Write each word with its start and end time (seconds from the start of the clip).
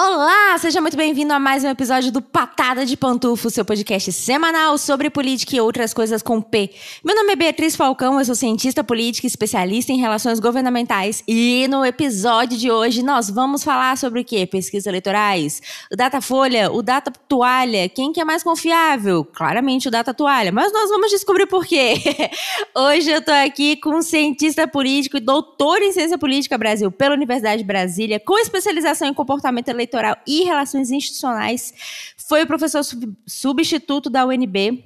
Olá, 0.00 0.56
seja 0.58 0.80
muito 0.80 0.96
bem-vindo 0.96 1.34
a 1.34 1.40
mais 1.40 1.64
um 1.64 1.68
episódio 1.68 2.12
do 2.12 2.22
Patada 2.22 2.86
de 2.86 2.96
Pantufo, 2.96 3.50
seu 3.50 3.64
podcast 3.64 4.12
semanal 4.12 4.78
sobre 4.78 5.10
política 5.10 5.56
e 5.56 5.60
outras 5.60 5.92
coisas 5.92 6.22
com 6.22 6.40
P. 6.40 6.70
Meu 7.04 7.16
nome 7.16 7.32
é 7.32 7.34
Beatriz 7.34 7.74
Falcão, 7.74 8.16
eu 8.16 8.24
sou 8.24 8.36
cientista 8.36 8.84
política 8.84 9.26
e 9.26 9.28
especialista 9.28 9.90
em 9.90 9.98
relações 9.98 10.38
governamentais. 10.38 11.24
E 11.26 11.66
no 11.68 11.84
episódio 11.84 12.56
de 12.56 12.70
hoje 12.70 13.02
nós 13.02 13.28
vamos 13.28 13.64
falar 13.64 13.98
sobre 13.98 14.20
o 14.20 14.24
quê? 14.24 14.46
Pesquisas 14.46 14.86
eleitorais, 14.86 15.60
o 15.90 15.96
Datafolha, 15.96 16.70
o 16.70 16.80
Data 16.80 17.10
Toalha, 17.28 17.88
quem 17.88 18.12
que 18.12 18.20
é 18.20 18.24
mais 18.24 18.44
confiável? 18.44 19.24
Claramente 19.24 19.88
o 19.88 19.90
Data 19.90 20.14
Toalha, 20.14 20.52
mas 20.52 20.72
nós 20.72 20.88
vamos 20.90 21.10
descobrir 21.10 21.48
por 21.48 21.66
quê. 21.66 21.94
hoje 22.72 23.10
eu 23.10 23.20
tô 23.20 23.32
aqui 23.32 23.74
com 23.74 23.96
um 23.96 24.02
cientista 24.02 24.68
político 24.68 25.16
e 25.16 25.20
doutor 25.20 25.82
em 25.82 25.90
ciência 25.90 26.16
política 26.16 26.56
Brasil 26.56 26.88
pela 26.92 27.16
Universidade 27.16 27.62
de 27.62 27.66
Brasília, 27.66 28.20
com 28.20 28.38
especialização 28.38 29.08
em 29.08 29.12
comportamento 29.12 29.66
eleitoral 29.66 29.87
Eleitoral 29.88 30.16
e 30.26 30.44
Relações 30.44 30.90
Institucionais, 30.90 31.72
foi 32.28 32.42
o 32.42 32.46
professor 32.46 32.84
sub 32.84 33.16
substituto 33.26 34.10
da 34.10 34.26
UNB, 34.26 34.84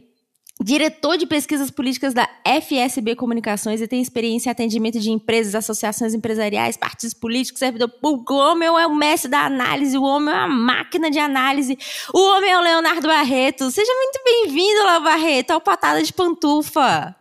diretor 0.63 1.17
de 1.17 1.27
pesquisas 1.27 1.71
políticas 1.71 2.15
da 2.15 2.29
FSB 2.47 3.17
Comunicações 3.17 3.81
e 3.81 3.89
tem 3.89 4.01
experiência 4.01 4.49
em 4.49 4.53
atendimento 4.53 5.01
de 5.01 5.11
empresas, 5.11 5.57
associações 5.57 6.15
empresariais, 6.15 6.77
partidos 6.77 7.15
políticos, 7.15 7.59
servidor 7.59 7.89
público. 7.89 8.35
O 8.35 8.39
homem 8.39 8.69
é 8.69 8.87
o 8.87 8.95
mestre 8.95 9.29
da 9.29 9.41
análise, 9.41 9.99
o 9.99 10.05
homem 10.05 10.33
é 10.33 10.39
uma 10.39 10.49
máquina 10.49 11.11
de 11.11 11.19
análise. 11.19 11.77
O 12.15 12.19
homem 12.19 12.51
é 12.51 12.59
o 12.59 12.63
Leonardo 12.63 13.09
Barreto. 13.09 13.71
Seja 13.71 13.93
muito 13.93 14.21
bem-vindo, 14.25 14.85
Léo 14.85 15.03
Barreto, 15.03 15.51
ao 15.51 15.61
Patada 15.61 16.01
de 16.03 16.13
Pantufa. 16.13 17.17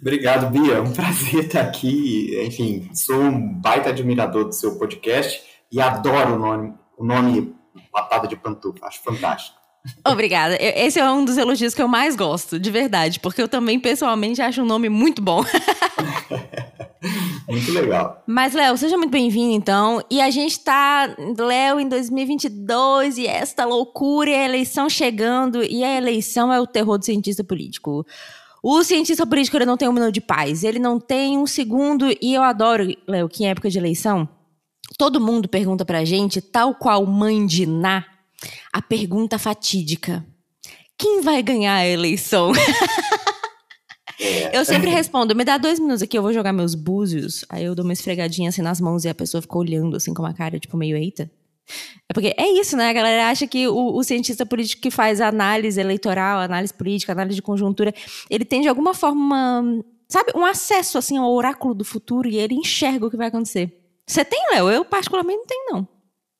Obrigado, 0.00 0.50
Bia. 0.50 0.74
É 0.74 0.80
um 0.80 0.92
prazer 0.92 1.46
estar 1.46 1.62
aqui. 1.62 2.38
Enfim, 2.46 2.88
sou 2.94 3.20
um 3.20 3.52
baita 3.60 3.90
admirador 3.90 4.44
do 4.44 4.52
seu 4.52 4.78
podcast 4.78 5.50
e 5.72 5.80
adoro 5.80 6.34
o 6.34 6.38
nome, 6.38 6.74
o 7.00 7.04
nome 7.04 7.54
Patada 7.90 8.28
de 8.28 8.36
Pantufa. 8.36 8.86
Acho 8.86 9.02
fantástico. 9.02 9.58
Obrigada. 10.06 10.58
Esse 10.60 11.00
é 11.00 11.10
um 11.10 11.24
dos 11.24 11.38
elogios 11.38 11.74
que 11.74 11.80
eu 11.80 11.88
mais 11.88 12.14
gosto, 12.14 12.58
de 12.58 12.70
verdade, 12.70 13.18
porque 13.18 13.40
eu 13.40 13.48
também 13.48 13.80
pessoalmente 13.80 14.42
acho 14.42 14.60
um 14.60 14.66
nome 14.66 14.90
muito 14.90 15.22
bom. 15.22 15.42
muito 17.48 17.72
legal. 17.72 18.22
Mas, 18.26 18.52
Léo, 18.52 18.76
seja 18.76 18.98
muito 18.98 19.10
bem-vindo, 19.10 19.54
então. 19.54 20.04
E 20.10 20.20
a 20.20 20.28
gente 20.28 20.60
tá, 20.60 21.08
Léo, 21.38 21.80
em 21.80 21.88
2022 21.88 23.16
e 23.16 23.26
esta 23.26 23.64
loucura 23.64 24.28
e 24.28 24.34
a 24.34 24.44
eleição 24.44 24.90
chegando. 24.90 25.64
E 25.64 25.82
a 25.82 25.96
eleição 25.96 26.52
é 26.52 26.60
o 26.60 26.66
terror 26.66 26.98
do 26.98 27.04
cientista 27.06 27.42
político. 27.42 28.04
O 28.62 28.84
cientista 28.84 29.26
político 29.26 29.56
ele 29.56 29.64
não 29.64 29.78
tem 29.78 29.88
um 29.88 29.92
minuto 29.92 30.12
de 30.12 30.20
paz, 30.20 30.62
ele 30.62 30.78
não 30.78 31.00
tem 31.00 31.38
um 31.38 31.46
segundo. 31.46 32.06
E 32.20 32.34
eu 32.34 32.42
adoro, 32.42 32.86
Léo, 33.08 33.30
que 33.30 33.44
em 33.44 33.48
época 33.48 33.70
de 33.70 33.78
eleição 33.78 34.28
Todo 34.98 35.20
mundo 35.20 35.48
pergunta 35.48 35.84
pra 35.84 36.04
gente, 36.04 36.40
tal 36.40 36.74
qual 36.74 37.06
mãe 37.06 37.46
de 37.46 37.66
Ná, 37.66 38.04
a 38.72 38.82
pergunta 38.82 39.38
fatídica: 39.38 40.24
quem 40.98 41.20
vai 41.20 41.42
ganhar 41.42 41.76
a 41.76 41.86
eleição? 41.86 42.52
É. 44.20 44.54
Eu 44.56 44.66
sempre 44.66 44.90
respondo, 44.90 45.34
me 45.34 45.44
dá 45.44 45.56
dois 45.56 45.78
minutos 45.78 46.02
aqui, 46.02 46.18
eu 46.18 46.22
vou 46.22 46.32
jogar 46.32 46.52
meus 46.52 46.74
búzios. 46.74 47.42
Aí 47.48 47.64
eu 47.64 47.74
dou 47.74 47.84
uma 47.84 47.94
esfregadinha 47.94 48.50
assim 48.50 48.60
nas 48.60 48.78
mãos 48.78 49.06
e 49.06 49.08
a 49.08 49.14
pessoa 49.14 49.40
fica 49.40 49.56
olhando 49.56 49.96
assim 49.96 50.12
com 50.12 50.22
uma 50.22 50.34
cara, 50.34 50.58
tipo, 50.58 50.76
meio 50.76 50.94
eita. 50.94 51.30
É 52.08 52.12
porque 52.12 52.34
é 52.36 52.48
isso, 52.60 52.76
né? 52.76 52.90
A 52.90 52.92
galera 52.92 53.30
acha 53.30 53.46
que 53.46 53.66
o, 53.66 53.96
o, 53.96 54.04
cientista 54.04 54.44
político 54.44 54.82
que 54.82 54.90
faz 54.90 55.20
análise 55.20 55.80
eleitoral, 55.80 56.40
análise 56.40 56.74
política, 56.74 57.12
análise 57.12 57.36
de 57.36 57.42
conjuntura, 57.42 57.94
ele 58.28 58.44
tem 58.44 58.60
de 58.60 58.68
alguma 58.68 58.92
forma, 58.92 59.82
sabe, 60.08 60.32
um 60.34 60.44
acesso 60.44 60.98
assim 60.98 61.16
ao 61.16 61.32
oráculo 61.32 61.72
do 61.72 61.84
futuro 61.84 62.28
e 62.28 62.36
ele 62.36 62.54
enxerga 62.54 63.06
o 63.06 63.10
que 63.10 63.16
vai 63.16 63.28
acontecer. 63.28 63.79
Você 64.10 64.24
tem, 64.24 64.40
Léo? 64.50 64.68
Eu, 64.68 64.84
particularmente, 64.84 65.38
não 65.38 65.46
tenho, 65.46 65.66
não. 65.70 65.88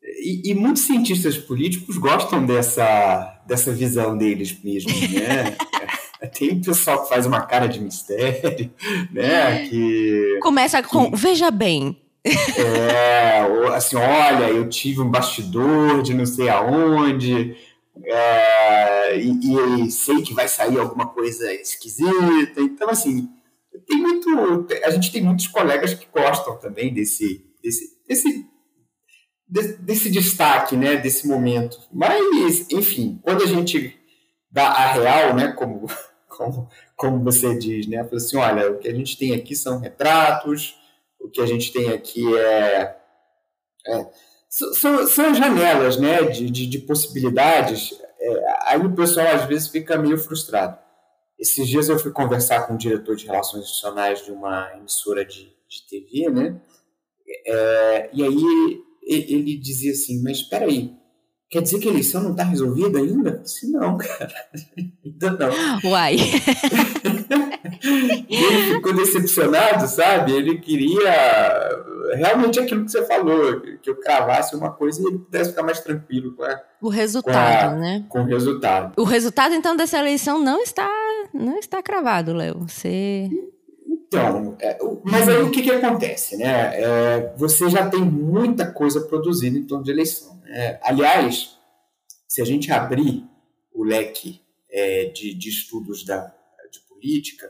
E, 0.03 0.51
e, 0.51 0.55
muitos 0.55 0.83
cientistas 0.83 1.39
políticos 1.39 1.97
gostam 1.99 2.45
dessa, 2.45 3.43
dessa 3.47 3.71
visão 3.71 4.19
deles 4.19 4.59
mesmos, 4.65 4.93
né? 5.13 5.57
tem 6.37 6.55
um 6.55 6.61
pessoal 6.61 7.05
que 7.05 7.09
faz 7.09 7.27
uma 7.27 7.43
cara 7.43 7.69
de 7.69 7.79
mistério, 7.81 8.73
né? 9.13 9.69
Que, 9.69 10.39
Começa 10.43 10.83
com, 10.83 11.13
que, 11.13 11.17
veja 11.17 11.49
bem. 11.53 11.97
É, 12.25 13.47
assim, 13.77 13.95
olha, 13.95 14.49
eu 14.49 14.69
tive 14.69 15.01
um 15.01 15.09
bastidor 15.09 16.03
de 16.03 16.13
não 16.13 16.27
sei 16.27 16.49
aonde, 16.49 17.57
é, 18.05 19.17
e, 19.17 19.85
e 19.87 19.91
sei 19.93 20.23
que 20.23 20.35
vai 20.35 20.49
sair 20.49 20.77
alguma 20.77 21.07
coisa 21.07 21.55
esquisita. 21.55 22.61
Então, 22.61 22.91
assim, 22.91 23.29
tem 23.87 23.97
muito, 23.99 24.67
a 24.83 24.91
gente 24.91 25.13
tem 25.13 25.23
muitos 25.23 25.47
colegas 25.47 25.95
que 25.95 26.09
gostam 26.13 26.59
também 26.59 26.93
desse 26.93 27.49
desse, 27.63 27.99
desse, 28.07 28.51
desse 29.79 30.11
destaque, 30.11 30.77
né, 30.77 30.97
desse 30.97 31.27
momento. 31.27 31.81
Mas, 31.93 32.71
enfim, 32.71 33.21
quando 33.23 33.43
a 33.43 33.47
gente 33.47 33.99
dá 34.51 34.69
a 34.69 34.93
real, 34.93 35.35
né, 35.35 35.53
como, 35.53 35.87
como, 36.29 36.69
como 36.97 37.25
você 37.25 37.57
diz, 37.59 37.87
né, 37.87 38.05
fala 38.05 38.17
assim, 38.17 38.37
olha, 38.37 38.71
o 38.71 38.79
que 38.79 38.89
a 38.89 38.95
gente 38.95 39.17
tem 39.19 39.35
aqui 39.35 39.55
são 39.55 39.79
retratos, 39.79 40.77
o 41.19 41.29
que 41.29 41.41
a 41.41 41.47
gente 41.47 41.73
tem 41.73 41.91
aqui 41.91 42.37
é, 42.37 42.97
é 43.87 44.07
são, 44.49 45.07
são 45.07 45.35
janelas, 45.35 45.97
né, 45.97 46.23
de, 46.25 46.51
de, 46.51 46.67
de 46.67 46.79
possibilidades. 46.81 47.95
É, 48.21 48.73
aí 48.73 48.81
o 48.81 48.95
pessoal 48.95 49.29
às 49.29 49.45
vezes 49.45 49.69
fica 49.69 49.97
meio 49.97 50.19
frustrado. 50.19 50.77
Esses 51.39 51.67
dias 51.69 51.89
eu 51.89 51.99
fui 51.99 52.13
conversar 52.13 52.67
com 52.67 52.75
o 52.75 52.79
diretor 52.79 53.17
de 53.17 53.27
relações 53.27 53.65
institucionais 53.65 54.25
de 54.25 54.31
uma 54.31 54.73
emissora 54.77 55.25
de, 55.25 55.45
de 55.69 55.87
TV, 55.89 56.29
né? 56.29 56.61
É, 57.47 58.11
e 58.13 58.23
aí 58.23 58.81
ele 59.03 59.59
dizia 59.59 59.93
assim, 59.93 60.23
mas 60.23 60.39
espera 60.39 60.67
aí, 60.67 60.93
quer 61.49 61.63
dizer 61.63 61.81
que 61.81 61.89
a 61.89 61.91
eleição 61.91 62.23
não 62.23 62.31
está 62.33 62.45
resolvida 62.45 62.99
ainda? 62.99 63.39
Disse, 63.39 63.71
não, 63.71 63.97
cara, 63.99 64.33
ainda 65.05 65.31
não. 65.39 65.91
Uai. 65.91 66.17
ele 67.83 68.75
ficou 68.75 68.95
decepcionado, 68.95 69.89
sabe? 69.89 70.33
Ele 70.33 70.59
queria 70.59 71.11
realmente 72.15 72.61
aquilo 72.61 72.85
que 72.85 72.91
você 72.93 73.05
falou, 73.05 73.61
que 73.61 73.91
eu 73.91 73.97
cravasse 73.97 74.55
uma 74.55 74.71
coisa 74.71 75.03
e 75.03 75.07
ele 75.07 75.19
pudesse 75.19 75.51
ficar 75.51 75.63
mais 75.63 75.81
tranquilo 75.81 76.35
com 76.35 76.45
a, 76.45 76.61
o 76.81 76.89
resultado, 76.89 77.71
com 77.71 77.77
a, 77.77 77.79
né? 77.79 78.05
Com 78.09 78.21
o 78.21 78.25
resultado. 78.25 79.01
O 79.01 79.05
resultado, 79.05 79.55
então, 79.55 79.77
dessa 79.77 79.99
eleição 79.99 80.39
não 80.39 80.63
está, 80.63 80.89
não 81.33 81.59
está 81.59 81.83
cravado, 81.83 82.33
Léo. 82.33 82.61
Você... 82.61 83.29
Então, 84.13 84.57
é, 84.59 84.77
mas 85.05 85.29
aí 85.29 85.41
o 85.41 85.53
que, 85.53 85.63
que 85.63 85.71
acontece? 85.71 86.37
Né? 86.37 86.83
É, 86.83 87.33
você 87.37 87.71
já 87.71 87.89
tem 87.89 88.01
muita 88.01 88.69
coisa 88.69 89.03
produzida 89.03 89.57
em 89.57 89.65
torno 89.65 89.85
de 89.85 89.93
eleição. 89.93 90.37
Né? 90.43 90.81
Aliás, 90.83 91.57
se 92.27 92.43
a 92.43 92.45
gente 92.45 92.73
abrir 92.73 93.25
o 93.73 93.85
leque 93.85 94.41
é, 94.69 95.05
de, 95.05 95.33
de, 95.33 95.49
estudos 95.49 96.05
da, 96.05 96.27
de 96.73 96.81
política, 96.89 97.49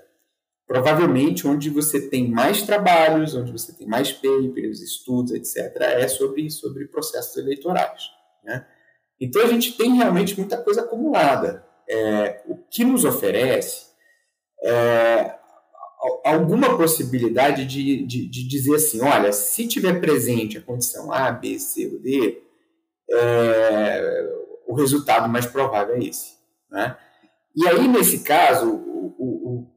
provavelmente 0.67 1.49
onde 1.49 1.71
você 1.71 2.11
tem 2.11 2.31
mais 2.31 2.63
trabalhos, 2.63 3.35
onde 3.35 3.51
você 3.51 3.73
tem 3.73 3.87
mais 3.87 4.13
papers, 4.13 4.83
estudos, 4.83 5.33
etc., 5.33 5.75
é 5.81 6.07
sobre, 6.09 6.51
sobre 6.51 6.87
processos 6.89 7.39
eleitorais. 7.39 8.03
Né? 8.45 8.67
Então 9.19 9.43
a 9.43 9.47
gente 9.47 9.79
tem 9.79 9.97
realmente 9.97 10.39
muita 10.39 10.59
coisa 10.59 10.83
acumulada. 10.83 11.65
É, 11.89 12.43
o 12.47 12.55
que 12.55 12.85
nos 12.85 13.07
oferece 13.07 13.87
é, 14.63 15.41
alguma 16.25 16.77
possibilidade 16.77 17.67
de, 17.67 18.05
de, 18.07 18.27
de, 18.27 18.49
dizer 18.49 18.77
assim, 18.77 19.03
olha, 19.03 19.33
se 19.33 19.67
tiver 19.69 20.01
presente 20.01 20.57
a 20.57 20.63
condição 20.63 21.13
A, 21.13 21.31
B, 21.31 21.59
C 21.59 21.87
ou 21.87 22.01
D, 22.01 22.43
é, 23.11 24.31
o 24.67 24.75
resultado 24.75 25.29
mais 25.29 25.47
provável 25.47 25.97
é 25.97 26.05
esse. 26.05 26.39
Né? 26.71 26.97
E 27.55 27.69
aí, 27.69 27.87
nesse 27.87 28.21
caso, 28.21 28.71
o, 28.71 29.15
o, 29.19 29.49
o, 29.49 29.71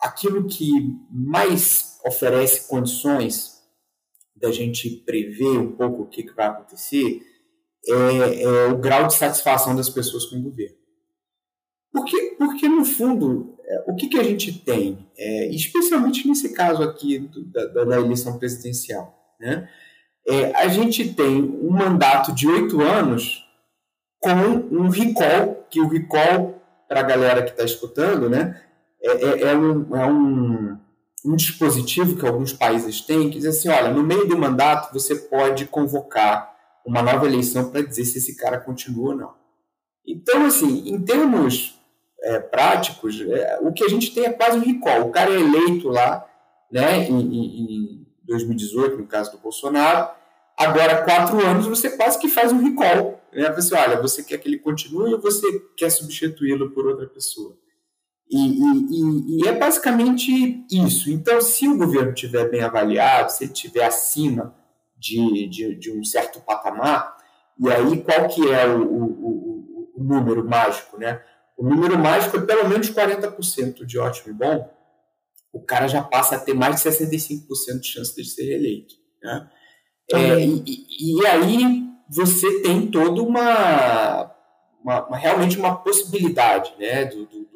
aquilo 0.00 0.48
que 0.48 0.70
mais 1.10 1.98
oferece 2.04 2.68
condições 2.68 3.60
da 4.34 4.50
gente 4.50 4.88
prever 5.04 5.58
um 5.58 5.72
pouco 5.72 6.02
o 6.02 6.08
que, 6.08 6.22
que 6.22 6.34
vai 6.34 6.46
acontecer 6.46 7.20
é, 7.86 8.42
é 8.42 8.66
o 8.66 8.78
grau 8.78 9.06
de 9.06 9.14
satisfação 9.14 9.76
das 9.76 9.90
pessoas 9.90 10.24
com 10.26 10.36
o 10.36 10.42
governo. 10.42 10.79
Porque, 11.92 12.36
porque 12.38 12.68
no 12.68 12.84
fundo, 12.84 13.56
é, 13.64 13.84
o 13.88 13.94
que, 13.94 14.08
que 14.08 14.18
a 14.18 14.22
gente 14.22 14.52
tem, 14.60 15.06
é, 15.16 15.46
especialmente 15.48 16.26
nesse 16.26 16.52
caso 16.52 16.82
aqui 16.82 17.18
do, 17.18 17.44
da, 17.44 17.84
da, 17.84 18.00
eleição 18.00 18.38
presidencial, 18.38 19.16
né? 19.40 19.68
É, 20.28 20.54
a 20.54 20.68
gente 20.68 21.14
tem 21.14 21.42
um 21.42 21.70
mandato 21.70 22.32
de 22.32 22.46
oito 22.46 22.80
anos 22.80 23.44
com 24.20 24.30
um 24.30 24.88
recall, 24.88 25.66
que 25.70 25.80
o 25.80 25.88
recall, 25.88 26.62
para 26.88 27.00
a 27.00 27.04
galera 27.04 27.42
que 27.42 27.50
está 27.50 27.64
escutando, 27.64 28.28
né, 28.28 28.60
é, 29.02 29.10
é, 29.10 29.42
é, 29.42 29.56
um, 29.56 29.96
é 29.96 30.06
um, 30.06 30.78
um 31.24 31.36
dispositivo 31.36 32.16
que 32.16 32.26
alguns 32.26 32.52
países 32.52 33.00
têm, 33.00 33.30
que 33.30 33.38
diz 33.38 33.46
assim, 33.46 33.68
olha, 33.68 33.90
no 33.90 34.02
meio 34.02 34.28
do 34.28 34.38
mandato 34.38 34.92
você 34.92 35.16
pode 35.16 35.64
convocar 35.66 36.54
uma 36.84 37.02
nova 37.02 37.26
eleição 37.26 37.70
para 37.70 37.82
dizer 37.82 38.04
se 38.04 38.18
esse 38.18 38.36
cara 38.36 38.58
continua 38.60 39.10
ou 39.10 39.16
não. 39.16 39.34
Então, 40.06 40.44
assim, 40.44 40.88
em 40.88 41.00
termos 41.00 41.79
é, 42.22 42.38
práticos, 42.38 43.20
é, 43.20 43.58
o 43.62 43.72
que 43.72 43.84
a 43.84 43.88
gente 43.88 44.14
tem 44.14 44.24
é 44.24 44.32
quase 44.32 44.58
um 44.58 44.62
recall. 44.62 45.08
O 45.08 45.10
cara 45.10 45.30
é 45.30 45.40
eleito 45.40 45.88
lá, 45.88 46.26
né, 46.70 47.04
em, 47.08 47.20
em, 47.20 47.74
em 47.74 48.06
2018, 48.24 48.96
no 48.96 49.06
caso 49.06 49.32
do 49.32 49.38
Bolsonaro, 49.38 50.10
Agora, 50.60 51.04
quatro 51.04 51.40
anos, 51.40 51.66
você 51.66 51.96
quase 51.96 52.18
que 52.18 52.28
faz 52.28 52.52
um 52.52 52.62
recall. 52.62 53.18
Né? 53.32 53.50
Você 53.52 53.74
olha, 53.74 53.98
você 53.98 54.22
quer 54.22 54.36
que 54.36 54.46
ele 54.46 54.58
continue 54.58 55.14
ou 55.14 55.18
você 55.18 55.46
quer 55.74 55.88
substituí-lo 55.88 56.70
por 56.72 56.86
outra 56.86 57.06
pessoa? 57.06 57.56
E, 58.30 58.36
e, 58.36 59.42
e, 59.42 59.48
é 59.48 59.52
basicamente 59.52 60.66
isso. 60.70 61.10
Então, 61.10 61.40
se 61.40 61.66
o 61.66 61.78
governo 61.78 62.12
estiver 62.12 62.50
bem 62.50 62.60
avaliado, 62.60 63.32
se 63.32 63.44
ele 63.44 63.52
estiver 63.54 63.86
acima 63.86 64.54
de, 64.98 65.48
de, 65.48 65.74
de, 65.76 65.90
um 65.90 66.04
certo 66.04 66.40
patamar, 66.40 67.16
e 67.58 67.70
aí 67.70 68.02
qual 68.02 68.28
que 68.28 68.46
é 68.52 68.66
o, 68.66 68.82
o, 68.82 69.04
o, 69.04 69.92
o 69.96 70.04
número 70.04 70.46
mágico? 70.46 70.98
Né? 70.98 71.22
O 71.60 71.68
número 71.68 71.98
mágico 71.98 72.38
é 72.38 72.40
pelo 72.40 72.66
menos 72.66 72.90
40% 72.90 73.84
de 73.84 73.98
ótimo 73.98 74.30
e 74.30 74.32
bom, 74.32 74.74
o 75.52 75.60
cara 75.60 75.86
já 75.88 76.02
passa 76.02 76.36
a 76.36 76.38
ter 76.40 76.54
mais 76.54 76.76
de 76.76 76.88
65% 76.88 77.80
de 77.80 77.86
chance 77.86 78.16
de 78.16 78.24
ser 78.24 78.44
reeleito. 78.44 78.94
Né? 79.22 79.50
É, 80.14 80.40
e, 80.40 80.64
e, 80.66 81.26
aí 81.26 81.86
você 82.08 82.62
tem 82.62 82.86
toda 82.86 83.22
uma, 83.22 84.34
uma, 84.82 85.06
uma 85.06 85.16
realmente 85.18 85.58
uma 85.58 85.76
possibilidade 85.76 86.72
né, 86.78 87.04
do, 87.04 87.26
do 87.26 87.50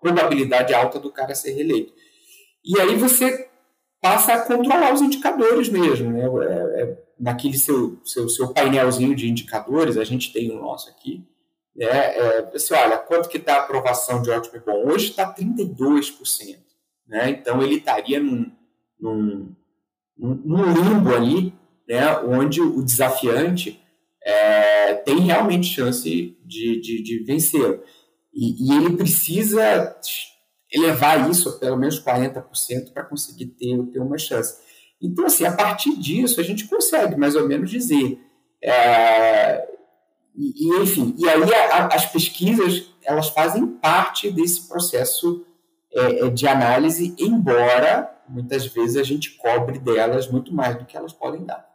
probabilidade 0.00 0.72
alta 0.72 1.00
do 1.00 1.10
cara 1.10 1.34
ser 1.34 1.52
reeleito. 1.52 1.92
E 2.64 2.78
aí 2.80 2.94
você 2.96 3.48
passa 4.00 4.34
a 4.34 4.44
controlar 4.44 4.94
os 4.94 5.00
indicadores 5.00 5.68
mesmo, 5.68 6.10
né? 6.10 6.24
É, 6.24 6.82
é, 6.82 7.02
naquele 7.18 7.56
seu, 7.56 8.00
seu, 8.04 8.28
seu 8.28 8.52
painelzinho 8.52 9.14
de 9.14 9.28
indicadores, 9.28 9.96
a 9.96 10.04
gente 10.04 10.32
tem 10.32 10.50
o 10.50 10.60
nosso 10.60 10.90
aqui, 10.90 11.24
né? 11.74 12.16
É, 12.16 12.50
você 12.50 12.74
olha, 12.74 12.98
quanto 12.98 13.28
que 13.28 13.38
está 13.38 13.56
a 13.56 13.60
aprovação 13.60 14.22
de 14.22 14.30
ótimo 14.30 14.56
e 14.56 14.60
bom? 14.60 14.90
Hoje 14.90 15.10
está 15.10 15.32
32%, 15.34 16.58
né? 17.08 17.30
Então 17.30 17.62
ele 17.62 17.76
estaria 17.76 18.20
num, 18.20 18.52
num, 19.00 19.54
num 20.18 20.72
limbo 20.72 21.14
ali, 21.14 21.54
né? 21.88 22.18
Onde 22.18 22.60
o 22.60 22.82
desafiante 22.82 23.80
é, 24.22 24.94
tem 24.94 25.18
realmente 25.20 25.66
chance 25.66 26.36
de, 26.44 26.80
de, 26.80 27.02
de 27.02 27.24
vencer. 27.24 27.82
E, 28.32 28.68
e 28.68 28.76
ele 28.76 28.96
precisa 28.96 29.96
elevar 30.72 31.30
isso 31.30 31.48
a 31.50 31.58
pelo 31.58 31.76
menos 31.76 32.02
40% 32.02 32.92
para 32.92 33.04
conseguir 33.04 33.46
ter, 33.46 33.82
ter 33.92 33.98
uma 33.98 34.16
chance. 34.16 34.56
Então, 35.00 35.26
assim, 35.26 35.44
a 35.44 35.52
partir 35.52 35.98
disso, 35.98 36.40
a 36.40 36.44
gente 36.44 36.66
consegue 36.66 37.16
mais 37.16 37.34
ou 37.34 37.46
menos 37.46 37.70
dizer. 37.70 38.18
É, 38.62 39.71
e, 40.34 40.66
e, 40.66 40.82
enfim, 40.82 41.14
e 41.18 41.28
aí 41.28 41.54
a, 41.54 41.86
as 41.88 42.06
pesquisas 42.06 42.90
elas 43.04 43.28
fazem 43.28 43.66
parte 43.66 44.30
desse 44.30 44.68
processo 44.68 45.44
é, 45.92 46.26
é, 46.26 46.30
de 46.30 46.46
análise, 46.46 47.14
embora 47.18 48.10
muitas 48.28 48.66
vezes 48.66 48.96
a 48.96 49.02
gente 49.02 49.32
cobre 49.32 49.78
delas 49.78 50.30
muito 50.30 50.54
mais 50.54 50.78
do 50.78 50.86
que 50.86 50.96
elas 50.96 51.12
podem 51.12 51.44
dar. 51.44 51.70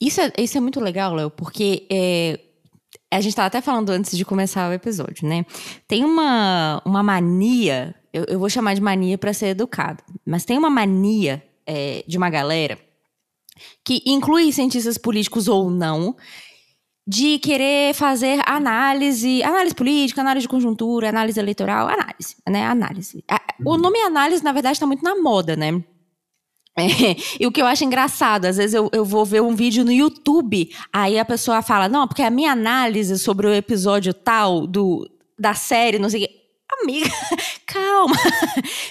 Isso 0.00 0.20
é, 0.20 0.32
isso 0.38 0.58
é 0.58 0.60
muito 0.60 0.78
legal, 0.78 1.14
Léo, 1.14 1.30
porque 1.30 1.86
é, 1.90 2.38
a 3.10 3.20
gente 3.20 3.30
estava 3.30 3.46
até 3.46 3.60
falando 3.60 3.90
antes 3.90 4.16
de 4.16 4.24
começar 4.24 4.70
o 4.70 4.72
episódio, 4.72 5.26
né? 5.26 5.44
Tem 5.88 6.04
uma, 6.04 6.80
uma 6.84 7.02
mania, 7.02 7.94
eu, 8.12 8.24
eu 8.28 8.38
vou 8.38 8.50
chamar 8.50 8.74
de 8.74 8.80
mania 8.80 9.18
para 9.18 9.32
ser 9.32 9.46
educado, 9.46 10.02
mas 10.24 10.44
tem 10.44 10.58
uma 10.58 10.70
mania 10.70 11.42
é, 11.66 12.04
de 12.06 12.16
uma 12.16 12.30
galera 12.30 12.78
que 13.84 14.02
inclui 14.06 14.52
cientistas 14.52 14.96
políticos 14.96 15.48
ou 15.48 15.70
não, 15.70 16.16
de 17.06 17.38
querer 17.38 17.94
fazer 17.94 18.40
análise, 18.46 19.42
análise 19.42 19.74
política, 19.74 20.20
análise 20.20 20.44
de 20.44 20.48
conjuntura, 20.48 21.08
análise 21.08 21.40
eleitoral, 21.40 21.88
análise, 21.88 22.36
né? 22.48 22.64
Análise. 22.66 23.24
O 23.64 23.76
nome 23.76 23.98
análise, 24.00 24.44
na 24.44 24.52
verdade, 24.52 24.74
está 24.74 24.86
muito 24.86 25.02
na 25.02 25.16
moda, 25.16 25.56
né? 25.56 25.82
É, 26.78 26.84
e 27.40 27.46
o 27.46 27.52
que 27.52 27.60
eu 27.60 27.66
acho 27.66 27.84
engraçado, 27.84 28.46
às 28.46 28.56
vezes 28.56 28.74
eu, 28.74 28.88
eu 28.92 29.04
vou 29.04 29.24
ver 29.24 29.42
um 29.42 29.54
vídeo 29.54 29.84
no 29.84 29.92
YouTube, 29.92 30.70
aí 30.92 31.18
a 31.18 31.24
pessoa 31.24 31.62
fala, 31.62 31.88
não, 31.88 32.06
porque 32.06 32.22
a 32.22 32.30
minha 32.30 32.52
análise 32.52 33.18
sobre 33.18 33.46
o 33.46 33.52
episódio 33.52 34.14
tal 34.14 34.66
do, 34.66 35.08
da 35.38 35.54
série, 35.54 35.98
não 35.98 36.08
sei 36.08 36.24
o 36.24 36.28
quê. 36.28 36.39
Amiga, 36.78 37.10
calma, 37.66 38.16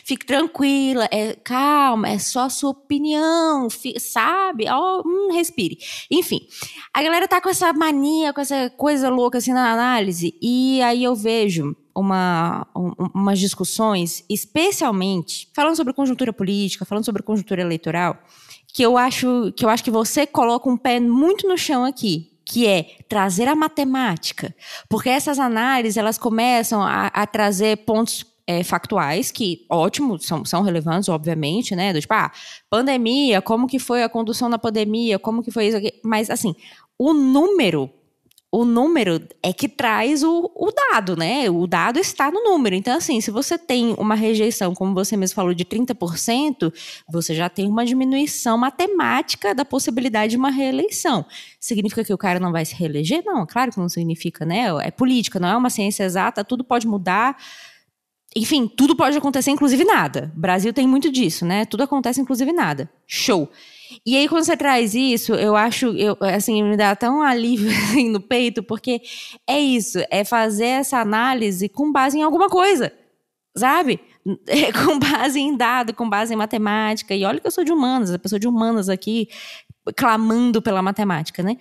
fique 0.03 0.25
tranquila, 0.25 1.07
é, 1.11 1.33
calma, 1.35 2.09
é 2.09 2.19
só 2.19 2.41
a 2.41 2.49
sua 2.49 2.71
opinião, 2.71 3.67
sabe? 3.99 4.65
Oh, 4.69 5.01
hum, 5.05 5.31
respire. 5.31 5.77
Enfim, 6.11 6.41
a 6.93 7.01
galera 7.01 7.27
tá 7.27 7.39
com 7.39 7.49
essa 7.49 7.71
mania, 7.71 8.33
com 8.33 8.41
essa 8.41 8.69
coisa 8.71 9.09
louca 9.09 9.37
assim 9.37 9.53
na 9.53 9.71
análise, 9.71 10.35
e 10.41 10.81
aí 10.81 11.03
eu 11.03 11.15
vejo 11.15 11.75
uma, 11.95 12.67
um, 12.75 12.91
umas 13.13 13.39
discussões, 13.39 14.23
especialmente 14.29 15.49
falando 15.53 15.75
sobre 15.75 15.93
conjuntura 15.93 16.33
política, 16.33 16.85
falando 16.85 17.05
sobre 17.05 17.23
conjuntura 17.23 17.61
eleitoral, 17.61 18.17
que 18.73 18.83
eu 18.83 18.97
acho 18.97 19.51
que 19.55 19.65
eu 19.65 19.69
acho 19.69 19.83
que 19.83 19.91
você 19.91 20.27
coloca 20.27 20.69
um 20.69 20.77
pé 20.77 20.99
muito 20.99 21.47
no 21.47 21.57
chão 21.57 21.83
aqui, 21.83 22.31
que 22.49 22.65
é 22.65 22.97
trazer 23.07 23.47
a 23.47 23.55
matemática, 23.55 24.53
porque 24.89 25.07
essas 25.07 25.37
análises 25.37 25.97
elas 25.97 26.17
começam 26.17 26.81
a, 26.81 27.05
a 27.05 27.27
trazer 27.27 27.77
pontos 27.85 28.25
é, 28.47 28.63
factuais 28.63 29.29
que, 29.29 29.67
ótimo, 29.69 30.19
são, 30.19 30.43
são 30.43 30.63
relevantes, 30.63 31.07
obviamente, 31.09 31.75
né? 31.75 31.93
Do 31.93 32.01
tipo, 32.01 32.15
ah, 32.15 32.31
pandemia, 32.67 33.39
como 33.39 33.67
que 33.67 33.77
foi 33.77 34.01
a 34.01 34.09
condução 34.09 34.49
da 34.49 34.57
pandemia, 34.57 35.19
como 35.19 35.43
que 35.43 35.51
foi 35.51 35.67
isso 35.67 35.77
aqui, 35.77 35.93
mas 36.03 36.31
assim, 36.31 36.55
o 36.97 37.13
número 37.13 37.87
o 38.51 38.65
número 38.65 39.21
é 39.43 39.53
que 39.53 39.69
traz 39.69 40.23
o, 40.23 40.51
o, 40.55 40.71
dado, 40.71 41.15
né? 41.15 41.47
O 41.51 41.67
dado 41.67 41.99
está 41.99 42.31
no 42.31 42.43
número. 42.43 42.75
Então, 42.75 42.97
assim, 42.97 43.21
se 43.21 43.29
você 43.29 43.59
tem 43.59 43.93
uma 43.97 44.15
rejeição, 44.15 44.73
como 44.73 44.93
você 44.93 45.15
mesmo 45.15 45.35
falou, 45.35 45.53
de 45.53 45.63
30%, 45.63 46.73
você 47.11 47.35
já 47.35 47.47
tem 47.47 47.67
uma 47.67 47.85
diminuição 47.85 48.57
matemática 48.57 49.53
da 49.53 49.63
possibilidade 49.63 50.31
de 50.31 50.37
uma 50.37 50.49
reeleição. 50.49 51.25
Significa 51.59 52.03
que 52.03 52.13
o 52.13 52.17
cara 52.17 52.39
não 52.39 52.51
vai 52.51 52.65
se 52.65 52.73
reeleger? 52.73 53.23
Não, 53.23 53.45
claro 53.45 53.71
que 53.71 53.79
não 53.79 53.89
significa, 53.89 54.43
né? 54.45 54.65
É 54.81 54.89
política, 54.89 55.39
não 55.39 55.49
é 55.49 55.55
uma 55.55 55.69
ciência 55.69 56.03
exata, 56.03 56.43
tudo 56.43 56.63
pode 56.63 56.87
mudar. 56.87 57.37
Enfim, 58.35 58.67
tudo 58.67 58.95
pode 58.95 59.15
acontecer, 59.15 59.51
inclusive 59.51 59.83
nada. 59.83 60.31
O 60.35 60.39
Brasil 60.39 60.73
tem 60.73 60.87
muito 60.87 61.11
disso, 61.11 61.45
né? 61.45 61.65
Tudo 61.65 61.83
acontece, 61.83 62.19
inclusive 62.19 62.51
nada. 62.51 62.89
Show. 63.05 63.47
E 64.05 64.15
aí, 64.15 64.27
quando 64.27 64.43
você 64.43 64.55
traz 64.57 64.93
isso, 64.93 65.33
eu 65.33 65.55
acho, 65.55 65.87
eu, 65.97 66.17
assim, 66.21 66.63
me 66.63 66.77
dá 66.77 66.95
tão 66.95 67.21
alívio 67.21 67.69
assim, 67.71 68.09
no 68.09 68.19
peito, 68.19 68.63
porque 68.63 69.01
é 69.47 69.59
isso, 69.59 69.99
é 70.09 70.23
fazer 70.23 70.65
essa 70.65 70.99
análise 70.99 71.69
com 71.69 71.91
base 71.91 72.17
em 72.17 72.23
alguma 72.23 72.49
coisa, 72.49 72.91
sabe? 73.55 73.99
É, 74.45 74.71
com 74.71 74.99
base 74.99 75.39
em 75.39 75.55
dado, 75.55 75.93
com 75.93 76.07
base 76.07 76.33
em 76.33 76.37
matemática. 76.37 77.15
E 77.15 77.25
olha 77.25 77.39
que 77.39 77.47
eu 77.47 77.51
sou 77.51 77.63
de 77.63 77.71
humanas, 77.71 78.11
a 78.13 78.19
pessoa 78.19 78.39
de 78.39 78.47
humanas 78.47 78.87
aqui 78.87 79.27
clamando 79.95 80.61
pela 80.61 80.81
matemática, 80.81 81.41
né? 81.41 81.57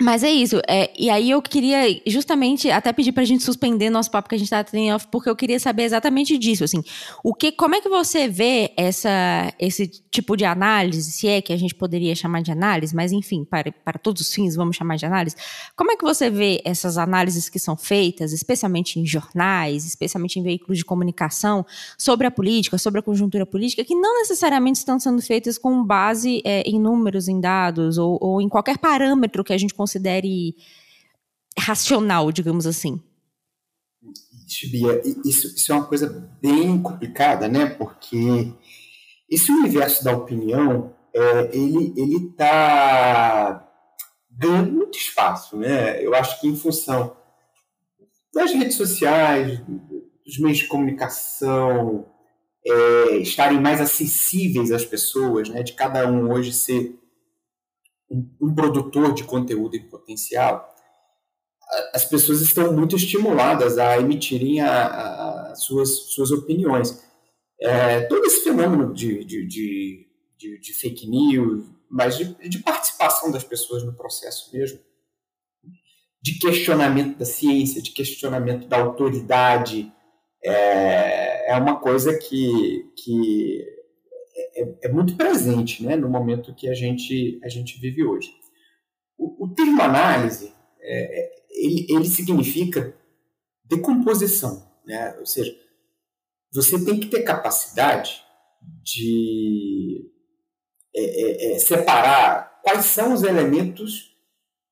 Mas 0.00 0.24
é 0.24 0.30
isso. 0.30 0.60
É, 0.68 0.90
e 0.98 1.08
aí 1.08 1.30
eu 1.30 1.40
queria 1.40 2.00
justamente 2.04 2.68
até 2.68 2.92
pedir 2.92 3.12
para 3.12 3.22
a 3.22 3.26
gente 3.26 3.44
suspender 3.44 3.90
nosso 3.90 4.10
papo 4.10 4.28
que 4.28 4.34
a 4.34 4.38
gente 4.38 4.46
está 4.46 4.64
tendo 4.64 4.98
porque 5.08 5.30
eu 5.30 5.36
queria 5.36 5.60
saber 5.60 5.84
exatamente 5.84 6.36
disso. 6.36 6.64
Assim, 6.64 6.82
o 7.22 7.32
que, 7.32 7.52
como 7.52 7.76
é 7.76 7.80
que 7.80 7.88
você 7.88 8.26
vê 8.26 8.72
essa, 8.76 9.52
esse 9.58 9.86
tipo 10.10 10.36
de 10.36 10.44
análise, 10.44 11.12
se 11.12 11.28
é 11.28 11.40
que 11.40 11.52
a 11.52 11.56
gente 11.56 11.74
poderia 11.76 12.14
chamar 12.14 12.42
de 12.42 12.50
análise, 12.50 12.94
mas 12.94 13.12
enfim, 13.12 13.44
para, 13.44 13.70
para 13.70 13.98
todos 13.98 14.22
os 14.22 14.34
fins 14.34 14.56
vamos 14.56 14.74
chamar 14.74 14.96
de 14.96 15.06
análise. 15.06 15.36
Como 15.76 15.92
é 15.92 15.96
que 15.96 16.04
você 16.04 16.28
vê 16.28 16.60
essas 16.64 16.98
análises 16.98 17.48
que 17.48 17.60
são 17.60 17.76
feitas, 17.76 18.32
especialmente 18.32 18.98
em 18.98 19.06
jornais, 19.06 19.86
especialmente 19.86 20.40
em 20.40 20.42
veículos 20.42 20.78
de 20.78 20.84
comunicação, 20.84 21.64
sobre 21.96 22.26
a 22.26 22.32
política, 22.32 22.78
sobre 22.78 22.98
a 22.98 23.02
conjuntura 23.02 23.46
política, 23.46 23.84
que 23.84 23.94
não 23.94 24.18
necessariamente 24.18 24.78
estão 24.78 24.98
sendo 24.98 25.22
feitas 25.22 25.56
com 25.56 25.84
base 25.84 26.42
é, 26.44 26.62
em 26.62 26.80
números, 26.80 27.28
em 27.28 27.40
dados 27.40 27.96
ou, 27.96 28.18
ou 28.20 28.40
em 28.40 28.48
qualquer 28.48 28.78
parâmetro 28.78 29.44
que 29.44 29.52
a 29.52 29.58
gente 29.58 29.74
considere 29.84 30.56
racional, 31.58 32.32
digamos 32.32 32.66
assim? 32.66 33.00
Bia, 34.70 35.02
isso, 35.24 35.48
isso 35.48 35.72
é 35.72 35.74
uma 35.74 35.86
coisa 35.86 36.08
bem 36.40 36.80
complicada, 36.80 37.48
né? 37.48 37.66
Porque 37.66 38.52
esse 39.28 39.50
universo 39.50 40.02
da 40.04 40.16
opinião, 40.16 40.94
é, 41.14 41.50
ele 41.52 41.92
ele 41.96 42.28
está 42.28 43.68
ganhando 44.30 44.72
muito 44.72 44.98
espaço, 44.98 45.56
né? 45.56 46.02
Eu 46.04 46.14
acho 46.14 46.40
que 46.40 46.48
em 46.48 46.56
função 46.56 47.16
das 48.32 48.52
redes 48.52 48.76
sociais, 48.76 49.60
dos 50.24 50.38
meios 50.38 50.58
de 50.58 50.66
comunicação, 50.66 52.06
é, 52.66 53.16
estarem 53.18 53.60
mais 53.60 53.80
acessíveis 53.80 54.72
às 54.72 54.84
pessoas, 54.84 55.48
né? 55.48 55.62
De 55.62 55.72
cada 55.74 56.06
um 56.10 56.32
hoje 56.32 56.52
ser 56.52 56.98
um, 58.10 58.54
produtor 58.54 59.12
de 59.12 59.24
conteúdo 59.24 59.76
em 59.76 59.88
potencial, 59.88 60.72
as 61.92 62.04
pessoas 62.04 62.40
estão 62.40 62.72
muito 62.72 62.96
estimuladas 62.96 63.78
a 63.78 63.98
emitirem 63.98 64.60
a, 64.60 65.50
a 65.50 65.54
suas, 65.56 65.90
suas 66.12 66.30
opiniões. 66.30 67.02
É, 67.60 68.02
todo 68.02 68.24
esse 68.26 68.44
fenômeno 68.44 68.92
de, 68.92 69.24
de, 69.24 69.46
de, 69.46 70.06
de, 70.36 70.60
de 70.60 70.72
fake 70.74 71.08
news, 71.08 71.64
mas 71.90 72.16
de, 72.16 72.48
de, 72.48 72.58
participação 72.58 73.30
das 73.30 73.44
pessoas 73.44 73.82
no 73.82 73.94
processo 73.94 74.50
mesmo, 74.52 74.78
de 76.20 76.38
questionamento 76.38 77.18
da 77.18 77.24
ciência, 77.24 77.82
de 77.82 77.90
questionamento 77.90 78.66
da 78.66 78.80
autoridade, 78.80 79.92
é, 80.44 81.52
é 81.52 81.56
uma 81.56 81.80
coisa 81.80 82.16
que, 82.18 82.92
que 82.96 83.73
é, 84.36 84.62
é, 84.62 84.78
é, 84.82 84.88
muito 84.88 85.16
presente 85.16 85.84
né, 85.84 85.96
no 85.96 86.08
momento 86.08 86.54
que 86.54 86.68
a 86.68 86.74
gente, 86.74 87.40
a 87.44 87.48
gente 87.48 87.78
vive 87.80 88.04
hoje. 88.04 88.30
O, 89.16 89.44
o 89.44 89.54
termo 89.54 89.80
análise, 89.80 90.52
é, 90.80 91.20
é, 91.20 91.44
ele, 91.50 91.86
ele 91.88 92.04
significa 92.06 92.96
decomposição, 93.64 94.68
né? 94.84 95.16
ou 95.18 95.26
seja, 95.26 95.54
você 96.52 96.84
tem 96.84 96.98
que 96.98 97.06
ter 97.06 97.22
capacidade 97.22 98.22
de 98.82 100.10
é, 100.94 101.54
é, 101.54 101.58
separar 101.58 102.60
quais 102.62 102.86
são 102.86 103.12
os 103.12 103.22
elementos 103.22 104.14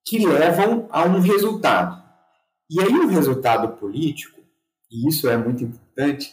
que 0.05 0.27
levam 0.27 0.89
a 0.91 1.05
um 1.05 1.21
resultado. 1.21 2.03
E 2.71 2.81
aí 2.81 2.93
o 2.93 3.09
resultado 3.09 3.77
político, 3.79 4.41
e 4.91 5.09
isso 5.09 5.29
é 5.29 5.37
muito 5.37 5.65
importante, 5.65 6.33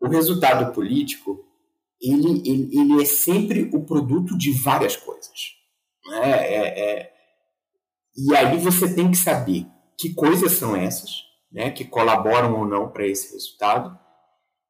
o 0.00 0.08
resultado 0.08 0.72
político 0.72 1.43
ele, 2.04 2.42
ele, 2.44 2.78
ele 2.78 3.02
é 3.02 3.04
sempre 3.04 3.70
o 3.72 3.82
produto 3.84 4.36
de 4.36 4.52
várias 4.52 4.96
coisas. 4.96 5.54
Né? 6.06 6.30
É, 6.30 7.00
é, 7.00 7.12
e 8.16 8.36
aí 8.36 8.58
você 8.58 8.94
tem 8.94 9.10
que 9.10 9.16
saber 9.16 9.66
que 9.98 10.12
coisas 10.12 10.52
são 10.52 10.76
essas, 10.76 11.10
né, 11.50 11.70
que 11.70 11.84
colaboram 11.84 12.58
ou 12.58 12.66
não 12.66 12.90
para 12.90 13.06
esse 13.06 13.32
resultado, 13.32 13.98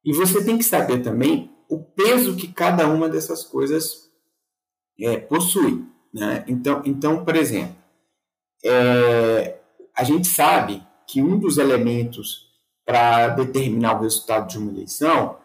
e 0.03 0.13
você 0.13 0.43
tem 0.43 0.57
que 0.57 0.63
saber 0.63 1.01
também 1.01 1.51
o 1.69 1.83
peso 1.83 2.35
que 2.35 2.47
cada 2.47 2.87
uma 2.87 3.09
dessas 3.09 3.43
coisas 3.43 4.09
é, 4.99 5.17
possui. 5.17 5.83
Né? 6.13 6.45
Então, 6.47 6.81
então, 6.85 7.25
por 7.25 7.35
exemplo, 7.35 7.75
é, 8.63 9.59
a 9.95 10.03
gente 10.03 10.27
sabe 10.27 10.81
que 11.07 11.21
um 11.21 11.37
dos 11.37 11.57
elementos 11.57 12.45
para 12.85 13.29
determinar 13.29 13.97
o 13.97 14.03
resultado 14.03 14.47
de 14.47 14.57
uma 14.57 14.71
eleição 14.71 15.37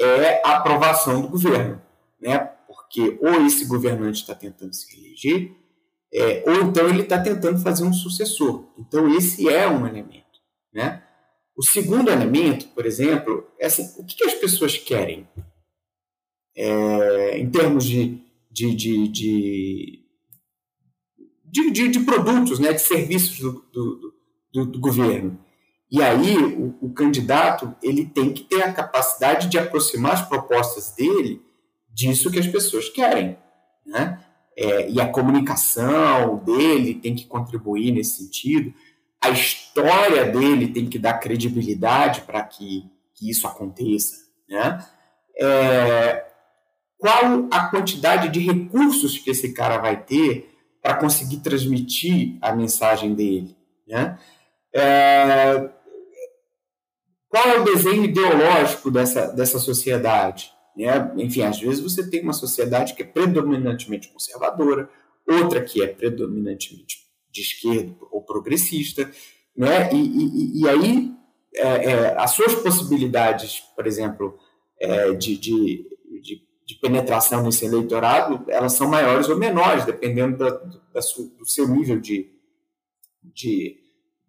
é 0.00 0.42
a 0.44 0.56
aprovação 0.56 1.22
do 1.22 1.28
governo, 1.28 1.80
né? 2.20 2.38
Porque 2.66 3.18
ou 3.20 3.46
esse 3.46 3.66
governante 3.66 4.20
está 4.20 4.34
tentando 4.34 4.74
se 4.74 4.92
reeleger, 4.94 5.52
é, 6.12 6.44
ou 6.46 6.62
então 6.62 6.88
ele 6.88 7.02
está 7.02 7.20
tentando 7.20 7.60
fazer 7.60 7.84
um 7.84 7.92
sucessor. 7.92 8.68
Então 8.78 9.12
esse 9.14 9.48
é 9.48 9.68
um 9.68 9.86
elemento, 9.86 10.40
né? 10.72 11.02
O 11.56 11.62
segundo 11.62 12.10
elemento, 12.10 12.66
por 12.68 12.84
exemplo, 12.84 13.46
é 13.60 13.66
assim, 13.66 13.94
o 13.98 14.04
que, 14.04 14.24
as 14.24 14.34
pessoas 14.34 14.76
querem 14.76 15.28
é, 16.56 17.38
em 17.38 17.48
termos 17.48 17.84
de, 17.84 18.20
de, 18.50 18.74
de, 18.74 19.08
de 19.08 20.04
de, 21.44 21.70
de, 21.70 21.88
de, 21.88 22.00
produtos, 22.00 22.58
né, 22.58 22.72
de 22.72 22.80
serviços 22.80 23.38
do, 23.38 23.64
do, 23.72 24.14
do, 24.52 24.66
do 24.66 24.80
governo. 24.80 25.38
E 25.90 26.02
aí 26.02 26.36
o, 26.36 26.76
o, 26.80 26.92
candidato 26.92 27.74
ele 27.82 28.04
tem 28.04 28.32
que 28.32 28.44
ter 28.44 28.62
a 28.62 28.72
capacidade 28.72 29.48
de 29.48 29.58
aproximar 29.58 30.14
as 30.14 30.28
propostas 30.28 30.92
dele 30.92 31.40
disso 31.92 32.30
que 32.30 32.38
as 32.38 32.46
pessoas 32.46 32.88
querem, 32.88 33.38
né? 33.86 34.20
É, 34.56 34.90
e 34.90 35.00
a 35.00 35.08
comunicação 35.08 36.36
dele 36.44 36.94
tem 36.94 37.14
que 37.14 37.26
contribuir 37.26 37.92
nesse 37.92 38.24
sentido. 38.24 38.72
A 39.20 39.30
história 39.30 40.24
dele 40.26 40.68
tem 40.68 40.88
que 40.88 40.98
dar 40.98 41.14
credibilidade 41.14 42.22
para 42.22 42.42
que, 42.42 42.90
que 43.14 43.30
isso 43.30 43.46
aconteça, 43.46 44.16
né? 44.48 44.84
É, 45.36 46.24
qual 46.98 47.48
a 47.50 47.66
quantidade 47.66 48.28
de 48.28 48.40
recursos 48.40 49.18
que 49.18 49.30
esse 49.30 49.52
cara 49.52 49.78
vai 49.78 50.02
ter 50.02 50.50
para 50.80 50.94
conseguir 50.94 51.38
transmitir 51.38 52.36
a 52.40 52.54
mensagem 52.54 53.14
dele, 53.14 53.56
né? 53.86 54.18
É, 54.74 55.70
qual 57.28 57.44
é 57.48 57.60
o 57.60 57.64
desenho 57.64 58.04
ideológico 58.04 58.90
dessa, 58.90 59.26
dessa 59.28 59.58
sociedade? 59.58 60.52
Né? 60.76 61.12
Enfim, 61.16 61.42
às 61.42 61.60
vezes 61.60 61.80
você 61.80 62.08
tem 62.08 62.22
uma 62.22 62.32
sociedade 62.32 62.94
que 62.94 63.02
é 63.02 63.06
predominantemente 63.06 64.08
conservadora, 64.08 64.88
outra 65.26 65.62
que 65.62 65.82
é 65.82 65.86
predominantemente 65.86 67.04
de 67.30 67.40
esquerda 67.40 67.94
ou 68.10 68.22
progressista, 68.22 69.10
né? 69.56 69.92
e, 69.92 69.96
e, 69.96 70.60
e 70.60 70.68
aí 70.68 71.14
é, 71.56 71.66
é, 71.66 72.18
as 72.18 72.32
suas 72.32 72.54
possibilidades, 72.54 73.60
por 73.76 73.86
exemplo, 73.86 74.38
é, 74.80 75.12
de, 75.12 75.36
de, 75.36 75.86
de, 76.20 76.42
de, 76.66 76.74
penetração 76.80 77.44
nesse 77.44 77.64
eleitorado, 77.64 78.44
elas 78.48 78.72
são 78.72 78.88
maiores 78.88 79.28
ou 79.28 79.36
menores, 79.36 79.84
dependendo 79.84 80.36
da, 80.36 80.50
da 80.50 81.00
do 81.38 81.46
seu 81.46 81.68
nível 81.68 82.00
de, 82.00 82.28
de, 83.22 83.76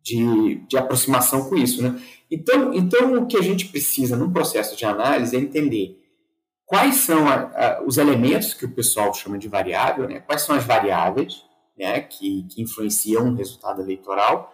de, 0.06 0.56
de 0.68 0.78
aproximação 0.78 1.50
com 1.50 1.56
isso. 1.56 1.82
Né? 1.82 2.00
Então, 2.30 2.74
então, 2.74 3.16
o 3.16 3.26
que 3.26 3.36
a 3.36 3.42
gente 3.42 3.66
precisa 3.66 4.16
num 4.16 4.32
processo 4.32 4.78
de 4.78 4.86
análise 4.86 5.36
é 5.36 5.40
entender 5.40 6.00
quais 6.64 6.98
são 6.98 7.28
a, 7.28 7.34
a, 7.34 7.84
os 7.84 7.98
elementos 7.98 8.54
que 8.54 8.66
o 8.66 8.72
pessoal 8.72 9.12
chama 9.16 9.40
de 9.40 9.48
variável, 9.48 10.08
né? 10.08 10.20
quais 10.20 10.44
são 10.44 10.56
as 10.56 10.64
variáveis 10.64 11.44
né, 11.76 12.02
que, 12.02 12.44
que 12.44 12.62
influenciam 12.62 13.30
o 13.30 13.36
resultado 13.36 13.82
eleitoral, 13.82 14.54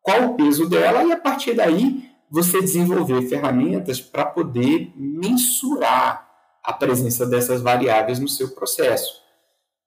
qual 0.00 0.30
o 0.30 0.34
peso 0.34 0.68
dela, 0.68 1.04
e 1.04 1.12
a 1.12 1.16
partir 1.18 1.54
daí 1.54 2.10
você 2.30 2.60
desenvolver 2.60 3.22
ferramentas 3.28 4.00
para 4.00 4.24
poder 4.24 4.92
mensurar 4.96 6.26
a 6.64 6.72
presença 6.72 7.26
dessas 7.26 7.60
variáveis 7.60 8.18
no 8.18 8.28
seu 8.28 8.48
processo. 8.54 9.20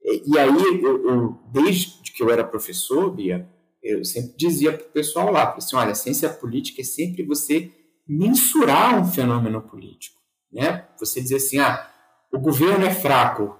E, 0.01 0.33
e 0.33 0.39
aí, 0.39 0.81
eu, 0.81 1.09
eu, 1.09 1.39
desde 1.51 2.11
que 2.13 2.23
eu 2.23 2.29
era 2.29 2.43
professor, 2.43 3.11
Bia, 3.11 3.49
eu 3.81 4.03
sempre 4.03 4.33
dizia 4.37 4.73
para 4.73 4.85
o 4.85 4.91
pessoal 4.91 5.31
lá, 5.31 5.53
assim, 5.55 5.75
olha, 5.75 5.95
ciência 5.95 6.29
política 6.29 6.81
é 6.81 6.83
sempre 6.83 7.23
você 7.23 7.71
mensurar 8.07 8.99
um 8.99 9.05
fenômeno 9.05 9.61
político, 9.61 10.17
né? 10.51 10.87
Você 10.99 11.21
dizer 11.21 11.37
assim, 11.37 11.59
ah, 11.59 11.89
o 12.31 12.39
governo 12.39 12.85
é 12.85 12.93
fraco, 12.93 13.57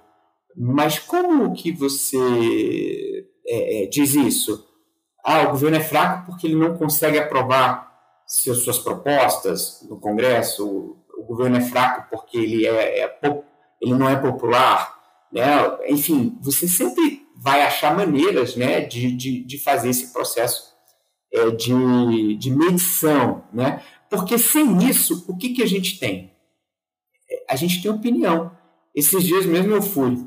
mas 0.56 0.98
como 0.98 1.52
que 1.54 1.72
você 1.72 3.26
é, 3.46 3.84
é, 3.84 3.86
diz 3.86 4.14
isso? 4.14 4.66
Ah, 5.24 5.42
o 5.42 5.50
governo 5.52 5.76
é 5.76 5.80
fraco 5.80 6.26
porque 6.26 6.46
ele 6.46 6.56
não 6.56 6.76
consegue 6.76 7.18
aprovar 7.18 7.90
seus, 8.26 8.64
suas 8.64 8.78
propostas 8.78 9.86
no 9.88 9.98
Congresso, 9.98 10.96
o, 11.18 11.24
governo 11.24 11.58
é 11.58 11.60
fraco 11.60 12.08
porque 12.10 12.38
ele, 12.38 12.66
é, 12.66 13.04
é, 13.04 13.18
ele 13.80 13.94
não 13.94 14.08
é 14.08 14.16
popular, 14.16 14.98
né? 15.32 15.44
Enfim, 15.86 16.38
você 16.40 16.66
sempre 16.66 17.26
vai 17.40 17.62
achar 17.62 17.96
maneiras 17.96 18.54
né, 18.54 18.82
de, 18.82 19.10
de, 19.12 19.42
de 19.42 19.58
fazer 19.58 19.88
esse 19.88 20.12
processo 20.12 20.74
é, 21.32 21.50
de, 21.50 22.36
de 22.36 22.50
medição. 22.50 23.44
Né? 23.50 23.82
Porque 24.10 24.38
sem 24.38 24.86
isso, 24.86 25.24
o 25.26 25.36
que, 25.36 25.54
que 25.54 25.62
a 25.62 25.66
gente 25.66 25.98
tem? 25.98 26.30
A 27.48 27.56
gente 27.56 27.80
tem 27.80 27.90
opinião. 27.90 28.54
Esses 28.94 29.24
dias 29.24 29.46
mesmo 29.46 29.74
eu 29.74 29.80
fui 29.80 30.18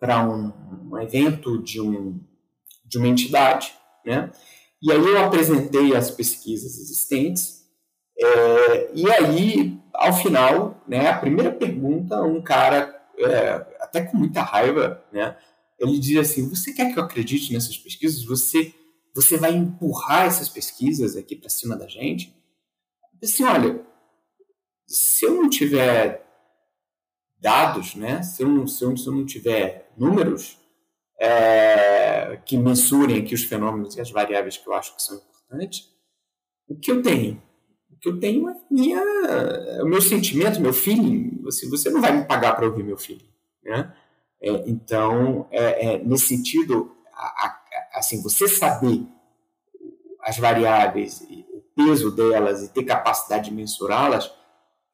para 0.00 0.26
um, 0.26 0.52
um, 0.90 0.98
evento 0.98 1.62
de, 1.62 1.80
um, 1.80 2.18
de 2.84 2.96
uma 2.96 3.08
entidade, 3.08 3.74
né? 4.04 4.30
e 4.80 4.92
aí 4.92 4.98
eu 4.98 5.18
apresentei 5.18 5.94
as 5.94 6.10
pesquisas 6.10 6.78
existentes, 6.78 7.66
é, 8.18 8.90
e 8.94 9.10
aí, 9.10 9.78
ao 9.92 10.12
final, 10.14 10.82
né, 10.88 11.08
a 11.08 11.18
primeira 11.18 11.52
pergunta, 11.52 12.22
um 12.22 12.40
cara, 12.40 12.94
é, 13.18 13.66
até 13.80 14.02
com 14.02 14.16
muita 14.16 14.42
raiva, 14.42 15.04
né, 15.12 15.36
ele 15.78 15.98
diz 15.98 16.18
assim: 16.18 16.48
você 16.48 16.72
quer 16.72 16.92
que 16.92 16.98
eu 16.98 17.02
acredite 17.02 17.52
nessas 17.52 17.76
pesquisas? 17.76 18.24
Você, 18.24 18.74
você 19.14 19.36
vai 19.36 19.54
empurrar 19.54 20.26
essas 20.26 20.48
pesquisas 20.48 21.16
aqui 21.16 21.36
para 21.36 21.50
cima 21.50 21.76
da 21.76 21.86
gente? 21.86 22.34
Assim, 23.22 23.44
olha, 23.44 23.84
se 24.86 25.24
eu 25.24 25.34
não 25.34 25.48
tiver 25.48 26.24
dados, 27.38 27.94
né? 27.94 28.22
Se 28.22 28.42
eu 28.42 28.48
não, 28.48 28.66
se 28.66 28.82
eu, 28.84 28.96
se 28.96 29.06
eu 29.06 29.12
não 29.12 29.26
tiver 29.26 29.92
números 29.96 30.58
é, 31.18 32.40
que 32.44 32.56
mensurem 32.56 33.18
aqui 33.18 33.34
os 33.34 33.44
fenômenos 33.44 33.96
e 33.96 34.00
as 34.00 34.10
variáveis 34.10 34.56
que 34.56 34.68
eu 34.68 34.74
acho 34.74 34.94
que 34.94 35.02
são 35.02 35.16
importantes, 35.16 35.88
o 36.68 36.76
que 36.76 36.90
eu 36.90 37.02
tenho? 37.02 37.42
O 37.90 37.98
que 37.98 38.08
eu 38.08 38.20
tenho 38.20 38.48
é 38.48 38.54
minha, 38.70 38.98
é 38.98 39.82
o 39.82 39.86
meu 39.86 40.02
sentimento, 40.02 40.60
meu 40.60 40.72
feeling. 40.72 41.42
Assim, 41.46 41.68
você 41.70 41.88
não 41.88 42.00
vai 42.00 42.16
me 42.16 42.24
pagar 42.24 42.54
para 42.54 42.66
ouvir 42.66 42.82
meu 42.82 42.98
feeling, 42.98 43.28
né? 43.64 43.94
É, 44.40 44.50
então, 44.68 45.46
é, 45.50 45.94
é, 45.94 45.98
nesse 45.98 46.28
sentido, 46.28 46.92
a, 47.12 47.46
a, 47.46 47.60
assim, 47.94 48.22
você 48.22 48.46
saber 48.48 49.06
as 50.22 50.38
variáveis, 50.38 51.20
o 51.52 51.60
peso 51.74 52.10
delas 52.10 52.62
e 52.62 52.68
ter 52.68 52.84
capacidade 52.84 53.48
de 53.48 53.54
mensurá-las 53.54 54.30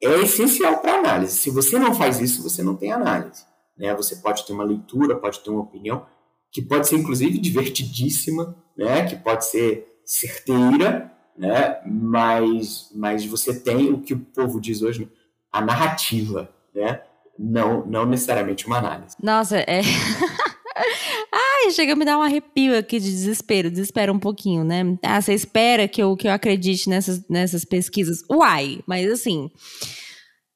é 0.01 0.21
essencial 0.21 0.79
para 0.79 0.99
análise. 0.99 1.37
Se 1.37 1.49
você 1.49 1.79
não 1.79 1.95
faz 1.95 2.19
isso, 2.19 2.43
você 2.43 2.61
não 2.61 2.75
tem 2.75 2.91
análise. 2.91 3.45
Né? 3.77 3.93
Você 3.95 4.17
pode 4.17 4.45
ter 4.45 4.53
uma 4.53 4.63
leitura, 4.63 5.15
pode 5.15 5.39
ter 5.39 5.49
uma 5.49 5.61
opinião, 5.61 6.05
que 6.51 6.61
pode 6.61 6.87
ser 6.87 6.97
inclusive 6.97 7.39
divertidíssima, 7.39 8.55
né? 8.77 9.05
que 9.05 9.15
pode 9.15 9.45
ser 9.45 10.01
certeira, 10.05 11.11
né? 11.37 11.81
mas, 11.85 12.91
mas 12.93 13.25
você 13.25 13.59
tem 13.59 13.91
o 13.91 14.01
que 14.01 14.13
o 14.13 14.19
povo 14.19 14.59
diz 14.59 14.81
hoje, 14.81 15.09
a 15.51 15.61
narrativa. 15.61 16.49
Né? 16.75 17.01
Não, 17.37 17.85
não 17.85 18.05
necessariamente 18.05 18.65
uma 18.65 18.77
análise. 18.77 19.15
Nossa, 19.21 19.57
é. 19.57 19.81
Ai, 21.31 21.71
chega 21.71 21.93
a 21.93 21.95
me 21.95 22.05
dar 22.05 22.17
um 22.17 22.21
arrepio 22.21 22.77
aqui 22.77 22.99
de 22.99 23.09
desespero. 23.09 23.69
Desespera 23.69 24.11
um 24.11 24.19
pouquinho, 24.19 24.63
né? 24.63 24.97
Ah, 25.01 25.21
você 25.21 25.33
espera 25.33 25.87
que 25.87 26.01
eu, 26.01 26.15
que 26.15 26.27
eu 26.27 26.31
acredite 26.31 26.89
nessas, 26.89 27.27
nessas 27.27 27.65
pesquisas. 27.65 28.23
Uai, 28.29 28.79
mas 28.87 29.09
assim. 29.11 29.49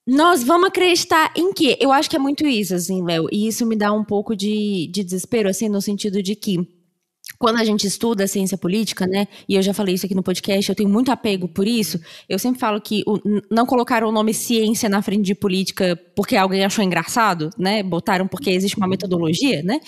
Nós 0.05 0.41
vamos 0.41 0.69
acreditar 0.69 1.34
em 1.36 1.51
quê? 1.51 1.77
Eu 1.81 1.91
acho 1.91 2.10
que 2.10 2.15
é 2.15 2.19
muito 2.19 2.48
isso, 2.48 2.74
assim, 2.74 3.03
Léo. 3.03 3.27
E 3.29 3.46
isso 3.46 3.65
me 3.65 3.75
dá 3.75 3.91
um 3.91 4.05
pouco 4.05 4.36
de, 4.38 4.89
de 4.89 5.03
desespero, 5.03 5.50
assim, 5.50 5.67
no 5.67 5.81
sentido 5.81 6.24
de 6.24 6.34
que 6.34 6.76
quando 7.38 7.58
a 7.58 7.63
gente 7.63 7.86
estuda 7.86 8.24
a 8.24 8.27
ciência 8.27 8.58
política, 8.58 9.06
né, 9.06 9.27
e 9.48 9.56
eu 9.56 9.62
já 9.62 9.74
falei 9.74 9.96
isso 9.96 10.06
aqui 10.06 10.15
no 10.15 10.24
podcast, 10.24 10.70
eu 10.70 10.75
tenho 10.75 10.89
muito 10.89 11.12
apego 11.12 11.48
por 11.48 11.67
isso. 11.67 12.00
Eu 12.27 12.39
sempre 12.39 12.60
falo 12.60 12.82
que 12.82 13.03
o, 13.06 13.20
não 13.50 13.65
colocaram 13.65 14.10
o 14.10 14.12
nome 14.12 14.34
ciência 14.34 14.89
na 14.89 15.01
frente 15.01 15.25
de 15.25 15.36
política 15.36 16.00
porque 16.15 16.36
alguém 16.36 16.65
achou 16.65 16.84
engraçado, 16.84 17.50
né? 17.58 17.84
Botaram 17.84 18.27
porque 18.27 18.50
existe 18.50 18.77
uma 18.77 18.88
metodologia, 18.88 19.62
né? 19.63 19.79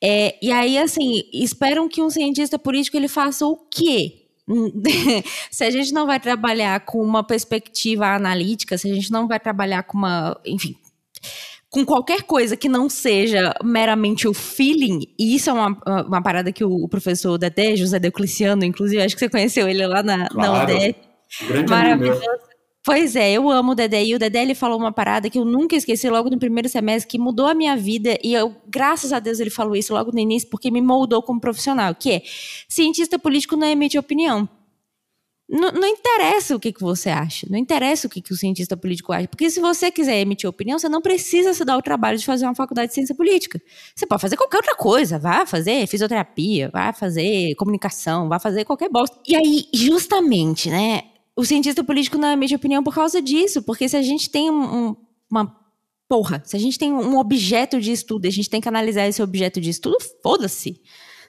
É, 0.00 0.36
e 0.40 0.52
aí, 0.52 0.78
assim, 0.78 1.24
esperam 1.32 1.88
que 1.88 2.00
um 2.00 2.08
cientista 2.08 2.58
político 2.58 2.96
ele 2.96 3.08
faça 3.08 3.46
o 3.46 3.56
quê? 3.56 4.24
se 5.50 5.64
a 5.64 5.70
gente 5.70 5.92
não 5.92 6.06
vai 6.06 6.18
trabalhar 6.18 6.80
com 6.80 7.02
uma 7.02 7.22
perspectiva 7.22 8.06
analítica, 8.06 8.78
se 8.78 8.90
a 8.90 8.94
gente 8.94 9.10
não 9.10 9.28
vai 9.28 9.38
trabalhar 9.38 9.82
com 9.82 9.98
uma, 9.98 10.40
enfim, 10.46 10.76
com 11.70 11.84
qualquer 11.84 12.22
coisa 12.22 12.56
que 12.56 12.68
não 12.68 12.88
seja 12.88 13.54
meramente 13.62 14.26
o 14.26 14.32
feeling, 14.32 15.00
e 15.18 15.34
isso 15.34 15.50
é 15.50 15.52
uma, 15.52 15.78
uma 16.06 16.22
parada 16.22 16.50
que 16.50 16.64
o, 16.64 16.88
professor 16.88 17.36
Dedé, 17.36 17.76
José 17.76 17.98
Deocliciano, 17.98 18.64
inclusive, 18.64 19.02
acho 19.02 19.14
que 19.14 19.20
você 19.20 19.28
conheceu 19.28 19.68
ele 19.68 19.86
lá 19.86 20.02
na, 20.02 20.28
claro. 20.28 20.52
na 20.52 20.64
UDE. 20.64 20.96
Maravilhoso. 21.68 22.48
Pois 22.82 23.16
é, 23.16 23.32
eu 23.32 23.50
amo 23.50 23.72
o 23.72 23.74
Dedé. 23.74 24.02
E 24.02 24.14
o 24.14 24.18
Dedé 24.18 24.40
ele 24.40 24.54
falou 24.54 24.78
uma 24.78 24.90
parada 24.90 25.28
que 25.28 25.38
eu 25.38 25.44
nunca 25.44 25.76
esqueci 25.76 26.08
logo 26.08 26.30
no 26.30 26.38
primeiro 26.38 26.70
semestre, 26.70 27.06
que 27.06 27.18
mudou 27.18 27.46
a 27.46 27.52
minha 27.52 27.76
vida. 27.76 28.16
E 28.24 28.32
eu, 28.32 28.56
graças 28.66 29.12
a 29.12 29.18
Deus, 29.18 29.40
ele 29.40 29.50
falou 29.50 29.76
isso 29.76 29.92
logo 29.92 30.10
no 30.10 30.18
início, 30.18 30.48
porque 30.48 30.70
me 30.70 30.80
moldou 30.80 31.22
como 31.22 31.38
profissional, 31.38 31.94
que 31.94 32.12
é 32.12 32.22
cientista 32.66 33.18
político 33.18 33.56
não 33.56 33.66
emite 33.66 33.98
opinião. 33.98 34.48
Não, 35.50 35.72
não, 35.72 35.88
interessa 35.88 36.54
o 36.54 36.60
que, 36.60 36.70
que 36.70 36.80
você 36.82 37.08
acha, 37.08 37.46
não 37.48 37.56
interessa 37.56 38.06
o 38.06 38.10
que, 38.10 38.20
que 38.20 38.32
o 38.34 38.36
cientista 38.36 38.76
político 38.76 39.14
acha, 39.14 39.26
porque 39.26 39.48
se 39.48 39.60
você 39.60 39.90
quiser 39.90 40.20
emitir 40.20 40.48
opinião, 40.48 40.78
você 40.78 40.90
não 40.90 41.00
precisa 41.00 41.54
se 41.54 41.64
dar 41.64 41.78
o 41.78 41.80
trabalho 41.80 42.18
de 42.18 42.26
fazer 42.26 42.44
uma 42.44 42.54
faculdade 42.54 42.88
de 42.88 42.94
ciência 42.94 43.14
política. 43.14 43.58
Você 43.94 44.06
pode 44.06 44.20
fazer 44.20 44.36
qualquer 44.36 44.58
outra 44.58 44.76
coisa, 44.76 45.18
vá 45.18 45.46
fazer 45.46 45.86
fisioterapia, 45.86 46.68
vá 46.70 46.92
fazer 46.92 47.54
comunicação, 47.54 48.28
vá 48.28 48.38
fazer 48.38 48.66
qualquer 48.66 48.90
bosta. 48.90 49.18
E 49.26 49.34
aí, 49.34 49.64
justamente, 49.72 50.68
né, 50.68 51.04
o 51.34 51.42
cientista 51.44 51.82
político 51.82 52.18
não 52.18 52.30
emite 52.30 52.54
opinião 52.54 52.82
por 52.82 52.94
causa 52.94 53.22
disso, 53.22 53.62
porque 53.62 53.88
se 53.88 53.96
a 53.96 54.02
gente 54.02 54.28
tem 54.28 54.50
um, 54.50 54.94
uma 55.30 55.56
porra, 56.06 56.42
se 56.44 56.56
a 56.56 56.58
gente 56.58 56.78
tem 56.78 56.92
um 56.92 57.16
objeto 57.16 57.80
de 57.80 57.92
estudo, 57.92 58.26
a 58.26 58.30
gente 58.30 58.50
tem 58.50 58.60
que 58.60 58.68
analisar 58.68 59.06
esse 59.06 59.22
objeto 59.22 59.60
de 59.60 59.70
estudo, 59.70 59.96
foda-se. 60.22 60.80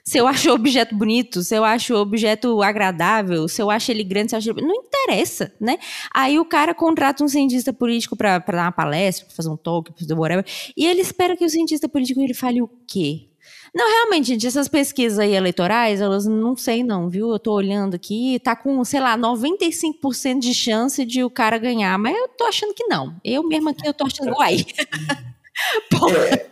Se 0.04 0.18
eu 0.18 0.26
acho 0.26 0.50
o 0.50 0.54
objeto 0.54 0.94
bonito, 0.94 1.42
se 1.42 1.54
eu 1.54 1.64
acho 1.64 1.94
o 1.94 1.98
objeto 2.00 2.62
agradável, 2.62 3.46
se 3.48 3.60
eu 3.62 3.70
acho 3.70 3.90
ele 3.90 4.04
grande, 4.04 4.30
se 4.30 4.36
eu 4.36 4.38
acho 4.38 4.50
ele... 4.50 4.62
Não 4.62 4.74
interessa, 4.74 5.52
né? 5.60 5.78
Aí 6.14 6.38
o 6.38 6.44
cara 6.44 6.74
contrata 6.74 7.22
um 7.22 7.28
cientista 7.28 7.72
político 7.72 8.16
para 8.16 8.38
dar 8.38 8.64
uma 8.64 8.72
palestra, 8.72 9.26
pra 9.26 9.34
fazer 9.34 9.48
um 9.48 9.56
talk, 9.56 9.90
pra 9.90 10.00
fazer 10.00 10.14
whatever, 10.14 10.44
e 10.76 10.86
ele 10.86 11.00
espera 11.00 11.36
que 11.36 11.44
o 11.44 11.50
cientista 11.50 11.88
político 11.88 12.20
ele 12.20 12.34
fale 12.34 12.60
o 12.62 12.68
quê? 12.86 13.30
Não, 13.74 13.88
realmente, 13.88 14.26
gente, 14.28 14.46
essas 14.46 14.66
pesquisas 14.66 15.18
aí 15.18 15.32
eleitorais, 15.34 16.00
elas 16.00 16.26
não 16.26 16.56
sei 16.56 16.82
não, 16.82 17.08
viu? 17.08 17.30
Eu 17.30 17.38
tô 17.38 17.52
olhando 17.52 17.94
aqui, 17.94 18.40
tá 18.40 18.56
com, 18.56 18.84
sei 18.84 19.00
lá, 19.00 19.16
95% 19.16 20.40
de 20.40 20.52
chance 20.52 21.04
de 21.04 21.22
o 21.22 21.30
cara 21.30 21.56
ganhar, 21.56 21.96
mas 21.98 22.16
eu 22.16 22.28
tô 22.28 22.44
achando 22.44 22.74
que 22.74 22.84
não. 22.84 23.14
Eu 23.24 23.46
mesmo 23.46 23.68
aqui, 23.68 23.86
eu 23.86 23.94
tô 23.94 24.06
achando, 24.06 24.32
uai. 24.36 24.66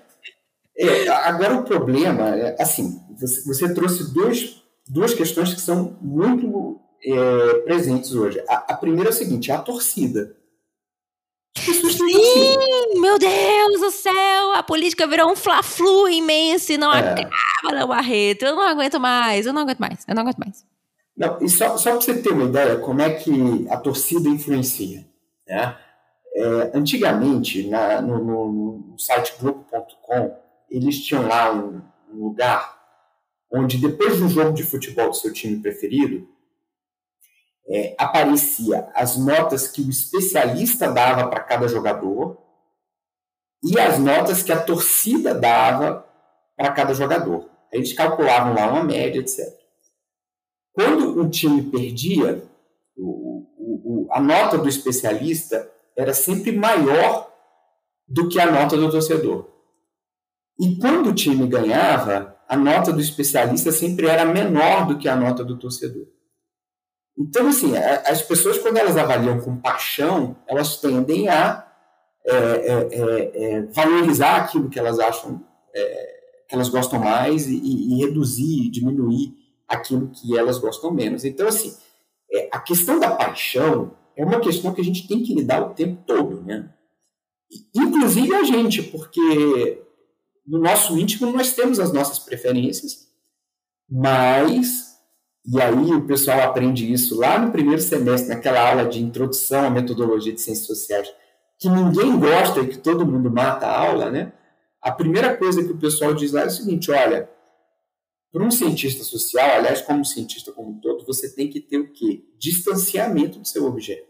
é, 0.76 1.04
é, 1.06 1.08
agora 1.08 1.56
o 1.56 1.64
problema, 1.64 2.36
é, 2.36 2.56
assim, 2.60 3.00
você, 3.18 3.42
você 3.42 3.74
trouxe 3.74 4.12
dois, 4.12 4.62
duas 4.88 5.14
questões 5.14 5.52
que 5.52 5.60
são 5.60 5.96
muito 6.00 6.80
é, 7.04 7.54
presentes 7.60 8.14
hoje. 8.14 8.42
A, 8.48 8.72
a 8.72 8.76
primeira 8.76 9.10
é 9.10 9.12
o 9.12 9.16
seguinte, 9.16 9.50
a 9.52 9.58
torcida. 9.58 10.36
Sim, 11.56 13.00
meu 13.00 13.18
Deus 13.18 13.80
do 13.80 13.90
céu, 13.90 14.52
a 14.54 14.62
política 14.62 15.06
virou 15.06 15.30
um 15.30 15.36
fla-flu 15.36 16.08
imenso 16.08 16.72
e 16.72 16.78
não 16.78 16.92
é. 16.92 17.00
acaba, 17.00 17.72
não, 17.72 17.88
Barreto. 17.88 18.44
Eu 18.44 18.54
não 18.54 18.62
aguento 18.62 19.00
mais, 19.00 19.44
eu 19.44 19.52
não 19.52 19.62
aguento 19.62 19.78
mais, 19.78 20.04
eu 20.06 20.14
não 20.14 20.22
aguento 20.22 20.38
mais. 20.38 20.64
Não, 21.16 21.38
e 21.42 21.48
só, 21.48 21.76
só 21.76 21.90
para 21.90 22.00
você 22.00 22.22
ter 22.22 22.30
uma 22.30 22.44
ideia 22.44 22.78
como 22.78 23.02
é 23.02 23.10
que 23.10 23.66
a 23.68 23.76
torcida 23.76 24.28
influencia. 24.28 25.04
Né? 25.46 25.76
É, 26.34 26.70
antigamente, 26.74 27.66
na, 27.68 28.00
no, 28.00 28.24
no, 28.24 28.52
no, 28.90 28.98
site 28.98 29.34
Globo.com, 29.40 30.36
eles 30.70 31.04
tinham 31.04 31.26
lá 31.26 31.52
um, 31.52 31.82
um 32.12 32.24
lugar 32.24 32.77
onde 33.50 33.78
depois 33.78 34.20
do 34.20 34.28
jogo 34.28 34.52
de 34.52 34.62
futebol 34.62 35.10
do 35.10 35.16
seu 35.16 35.32
time 35.32 35.60
preferido, 35.60 36.28
é, 37.68 37.94
aparecia 37.98 38.88
as 38.94 39.18
notas 39.18 39.68
que 39.68 39.82
o 39.82 39.90
especialista 39.90 40.90
dava 40.90 41.28
para 41.28 41.40
cada 41.40 41.68
jogador 41.68 42.38
e 43.62 43.78
as 43.78 43.98
notas 43.98 44.42
que 44.42 44.52
a 44.52 44.62
torcida 44.62 45.34
dava 45.34 46.06
para 46.56 46.72
cada 46.72 46.94
jogador. 46.94 47.48
Eles 47.70 47.92
calculavam 47.92 48.54
lá 48.54 48.70
uma 48.70 48.84
média, 48.84 49.20
etc. 49.20 49.54
Quando 50.72 51.20
um 51.20 51.28
time 51.28 51.62
perdia, 51.70 52.42
o, 52.96 53.46
o, 53.58 54.06
o, 54.06 54.08
a 54.12 54.20
nota 54.20 54.56
do 54.56 54.68
especialista 54.68 55.70
era 55.96 56.14
sempre 56.14 56.52
maior 56.52 57.30
do 58.06 58.28
que 58.28 58.40
a 58.40 58.50
nota 58.50 58.76
do 58.76 58.90
torcedor. 58.90 59.46
E 60.58 60.76
quando 60.76 61.10
o 61.10 61.14
time 61.14 61.46
ganhava, 61.46 62.37
a 62.48 62.56
nota 62.56 62.92
do 62.92 63.00
especialista 63.00 63.70
sempre 63.70 64.06
era 64.06 64.24
menor 64.24 64.86
do 64.86 64.98
que 64.98 65.08
a 65.08 65.14
nota 65.14 65.44
do 65.44 65.58
torcedor. 65.58 66.06
Então, 67.16 67.48
assim, 67.48 67.76
as 67.76 68.22
pessoas, 68.22 68.58
quando 68.58 68.78
elas 68.78 68.96
avaliam 68.96 69.40
com 69.40 69.56
paixão, 69.56 70.36
elas 70.46 70.76
tendem 70.80 71.28
a 71.28 71.66
é, 72.24 72.34
é, 72.34 72.88
é, 72.90 73.42
é 73.42 73.62
valorizar 73.72 74.36
aquilo 74.36 74.68
que 74.68 74.78
elas 74.78 74.98
acham 74.98 75.44
é, 75.74 76.18
que 76.48 76.54
elas 76.54 76.68
gostam 76.68 76.98
mais 76.98 77.46
e, 77.46 77.56
e, 77.56 77.98
reduzir, 78.04 78.70
diminuir 78.70 79.34
aquilo 79.66 80.08
que 80.08 80.36
elas 80.36 80.58
gostam 80.58 80.90
menos. 80.90 81.24
Então, 81.24 81.46
assim, 81.46 81.76
é, 82.32 82.48
a 82.52 82.60
questão 82.60 82.98
da 82.98 83.10
paixão 83.10 83.92
é 84.16 84.24
uma 84.24 84.40
questão 84.40 84.72
que 84.72 84.80
a 84.80 84.84
gente 84.84 85.06
tem 85.06 85.22
que 85.22 85.34
lidar 85.34 85.62
o 85.62 85.74
tempo 85.74 86.02
todo, 86.06 86.42
né? 86.42 86.70
Inclusive 87.74 88.34
a 88.34 88.42
gente, 88.42 88.82
porque 88.82 89.82
no 90.48 90.58
nosso 90.58 90.98
íntimo 90.98 91.30
nós 91.30 91.52
temos 91.52 91.78
as 91.78 91.92
nossas 91.92 92.18
preferências, 92.18 93.06
mas 93.88 94.88
e 95.50 95.60
aí 95.60 95.92
o 95.94 96.06
pessoal 96.06 96.40
aprende 96.40 96.90
isso 96.92 97.18
lá 97.18 97.38
no 97.38 97.50
primeiro 97.50 97.80
semestre, 97.80 98.28
naquela 98.28 98.68
aula 98.68 98.84
de 98.84 99.02
introdução 99.02 99.64
à 99.64 99.70
metodologia 99.70 100.32
de 100.32 100.40
ciências 100.40 100.66
sociais, 100.66 101.08
que 101.58 101.68
ninguém 101.68 102.18
gosta 102.18 102.60
e 102.60 102.68
que 102.68 102.78
todo 102.78 103.06
mundo 103.06 103.30
mata 103.30 103.66
a 103.66 103.78
aula, 103.78 104.10
né? 104.10 104.32
A 104.80 104.92
primeira 104.92 105.36
coisa 105.36 105.64
que 105.64 105.72
o 105.72 105.78
pessoal 105.78 106.12
diz 106.14 106.32
lá 106.32 106.42
é 106.42 106.46
o 106.46 106.50
seguinte: 106.50 106.90
olha, 106.90 107.30
para 108.30 108.42
um 108.42 108.50
cientista 108.50 109.02
social, 109.02 109.50
aliás, 109.52 109.80
como 109.80 110.04
cientista 110.04 110.52
como 110.52 110.70
um 110.70 110.80
todo, 110.80 111.06
você 111.06 111.30
tem 111.30 111.48
que 111.48 111.60
ter 111.60 111.78
o 111.78 111.92
quê? 111.92 112.24
Distanciamento 112.38 113.38
do 113.38 113.48
seu 113.48 113.64
objeto. 113.64 114.06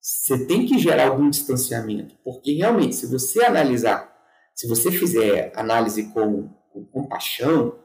Você 0.00 0.44
tem 0.46 0.66
que 0.66 0.78
gerar 0.78 1.08
algum 1.08 1.30
distanciamento, 1.30 2.14
porque 2.22 2.52
realmente, 2.52 2.94
se 2.94 3.06
você 3.06 3.42
analisar, 3.42 4.11
se 4.54 4.68
você 4.68 4.90
fizer 4.90 5.52
análise 5.56 6.04
com, 6.12 6.48
com 6.72 6.84
compaixão, 6.86 7.78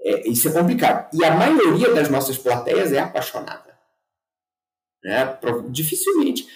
é, 0.00 0.28
isso 0.28 0.48
é 0.48 0.52
complicado. 0.52 1.08
E 1.14 1.24
a 1.24 1.34
maioria 1.34 1.92
das 1.94 2.08
nossas 2.08 2.38
plateias 2.38 2.92
é 2.92 2.98
apaixonada. 2.98 3.78
Né? 5.04 5.38
Dificilmente. 5.70 6.46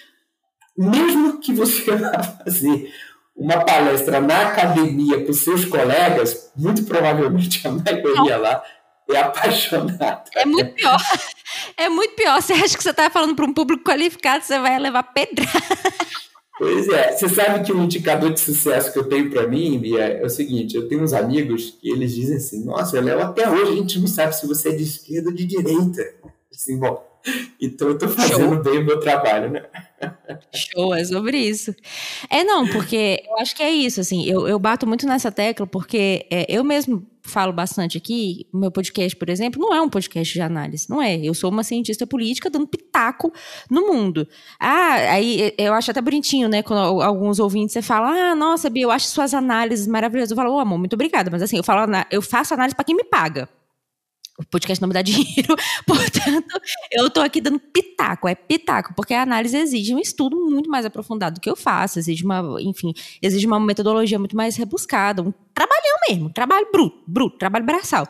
Mesmo 0.77 1.41
que 1.41 1.53
você 1.53 1.91
vá 1.97 2.23
fazer 2.23 2.93
uma 3.37 3.65
palestra 3.65 4.21
na 4.21 4.49
academia 4.49 5.19
os 5.29 5.39
seus 5.39 5.65
colegas, 5.65 6.53
muito 6.57 6.85
provavelmente 6.85 7.67
a 7.67 7.71
maioria 7.71 8.37
lá 8.37 8.63
é 9.11 9.19
apaixonada. 9.19 10.25
É 10.35 10.45
muito 10.45 10.75
pior. 10.75 10.99
É 11.77 11.89
muito 11.89 12.15
pior. 12.15 12.41
Você 12.41 12.53
acha 12.53 12.77
que 12.77 12.83
você 12.83 12.91
está 12.91 13.09
falando 13.09 13.35
para 13.37 13.45
um 13.45 13.55
público 13.55 13.85
qualificado, 13.85 14.45
você 14.45 14.59
vai 14.59 14.79
levar 14.79 15.03
pedrada. 15.05 15.51
Pois 16.57 16.89
é, 16.89 17.13
você 17.13 17.29
sabe 17.29 17.65
que 17.65 17.73
um 17.73 17.85
indicador 17.85 18.33
de 18.33 18.39
sucesso 18.39 18.93
que 18.93 18.99
eu 18.99 19.09
tenho 19.09 19.29
para 19.29 19.47
mim, 19.47 19.79
Bia, 19.79 20.05
é 20.05 20.25
o 20.25 20.31
seguinte: 20.31 20.77
eu 20.77 20.89
tenho 20.89 21.03
uns 21.03 21.13
amigos 21.13 21.77
que 21.81 21.91
eles 21.91 22.15
dizem 22.15 22.37
assim, 22.37 22.65
nossa, 22.65 23.01
Léo, 23.01 23.21
até 23.21 23.49
hoje 23.49 23.73
a 23.73 23.77
gente 23.77 23.99
não 23.99 24.07
sabe 24.07 24.37
se 24.37 24.47
você 24.47 24.69
é 24.69 24.73
de 24.73 24.85
esquerda 24.85 25.31
ou 25.31 25.35
de 25.35 25.45
direita. 25.45 26.15
Assim, 26.53 26.79
bom, 26.79 27.05
então 27.61 27.89
eu 27.89 27.95
estou 27.95 28.09
fazendo 28.09 28.55
Show. 28.55 28.63
bem 28.63 28.79
o 28.79 28.85
meu 28.85 29.01
trabalho, 29.01 29.51
né? 29.51 29.65
Show, 30.55 30.95
é 30.95 31.05
sobre 31.05 31.39
isso. 31.39 31.75
É, 32.31 32.45
não, 32.45 32.69
porque 32.69 33.25
eu 33.27 33.39
acho 33.39 33.57
que 33.57 33.63
é 33.63 33.71
isso, 33.71 34.01
assim, 34.01 34.25
eu, 34.25 34.47
eu 34.47 34.59
bato 34.59 34.87
muito 34.87 35.07
nessa 35.07 35.33
tecla, 35.33 35.67
porque 35.67 36.25
é, 36.31 36.47
eu 36.49 36.63
mesmo 36.63 37.05
falo 37.25 37.53
bastante 37.53 37.97
aqui, 37.97 38.47
meu 38.53 38.71
podcast, 38.71 39.17
por 39.17 39.29
exemplo, 39.29 39.61
não 39.61 39.75
é 39.75 39.81
um 39.81 39.89
podcast 39.89 40.33
de 40.33 40.41
análise, 40.41 40.89
não 40.89 41.01
é. 41.01 41.17
Eu 41.17 41.33
sou 41.35 41.51
uma 41.51 41.65
cientista 41.65 42.07
política 42.07 42.51
dando 42.51 42.67
pitaco 42.67 43.33
no 43.71 43.89
mundo. 43.89 44.29
Ah, 44.61 44.95
aí 45.11 45.53
eu 45.57 45.73
acho 45.73 45.91
até 45.91 46.01
bonitinho, 46.01 46.49
né, 46.49 46.63
quando 46.63 47.03
alguns 47.03 47.39
ouvintes 47.39 47.73
você 47.73 47.83
fala, 47.83 48.11
ah, 48.11 48.35
nossa, 48.35 48.69
Bia, 48.69 48.85
eu 48.85 48.91
acho 48.91 49.07
suas 49.07 49.33
análises 49.33 49.87
maravilhosas. 49.87 50.31
Eu 50.31 50.37
falo, 50.37 50.55
oh, 50.55 50.59
amor, 50.59 50.79
muito 50.79 50.95
obrigada, 50.95 51.31
mas 51.31 51.43
assim, 51.43 51.57
eu 51.57 51.65
falo, 51.65 51.91
eu 52.11 52.21
faço 52.21 52.53
análise 52.55 52.75
para 52.77 52.85
quem 52.85 52.95
me 52.95 53.05
paga. 53.05 53.49
O 54.39 54.45
podcast 54.45 54.81
não 54.81 54.89
me 54.89 54.95
dá 54.95 55.03
dinheiro, 55.03 55.55
portanto, 55.87 56.61
eu 56.91 57.09
tô 57.09 57.21
aqui 57.21 57.41
dando 57.41 57.61
pitaco, 57.61 58.27
é 58.29 58.35
pitaco, 58.35 58.93
porque 58.95 59.15
a 59.15 59.23
análise 59.23 59.57
exige 59.57 59.95
um 59.95 59.99
estudo 59.99 60.37
muito 60.37 60.69
mais 60.69 60.85
aprofundado 60.85 61.37
do 61.37 61.41
que 61.41 61.49
eu 61.49 61.57
faço, 61.57 61.99
exige 61.99 62.25
uma, 62.25 62.43
enfim, 62.61 62.93
exige 63.23 63.47
uma 63.47 63.61
metodologia 63.61 64.19
muito 64.19 64.37
mais 64.37 64.57
rebuscada, 64.57 65.23
um 65.23 65.33
trabalhão 65.55 65.97
mesmo, 66.09 66.31
trabalho 66.31 66.67
bruto, 66.73 67.03
bruto, 67.07 67.39
trabalho 67.39 67.65
braçal. 67.65 68.09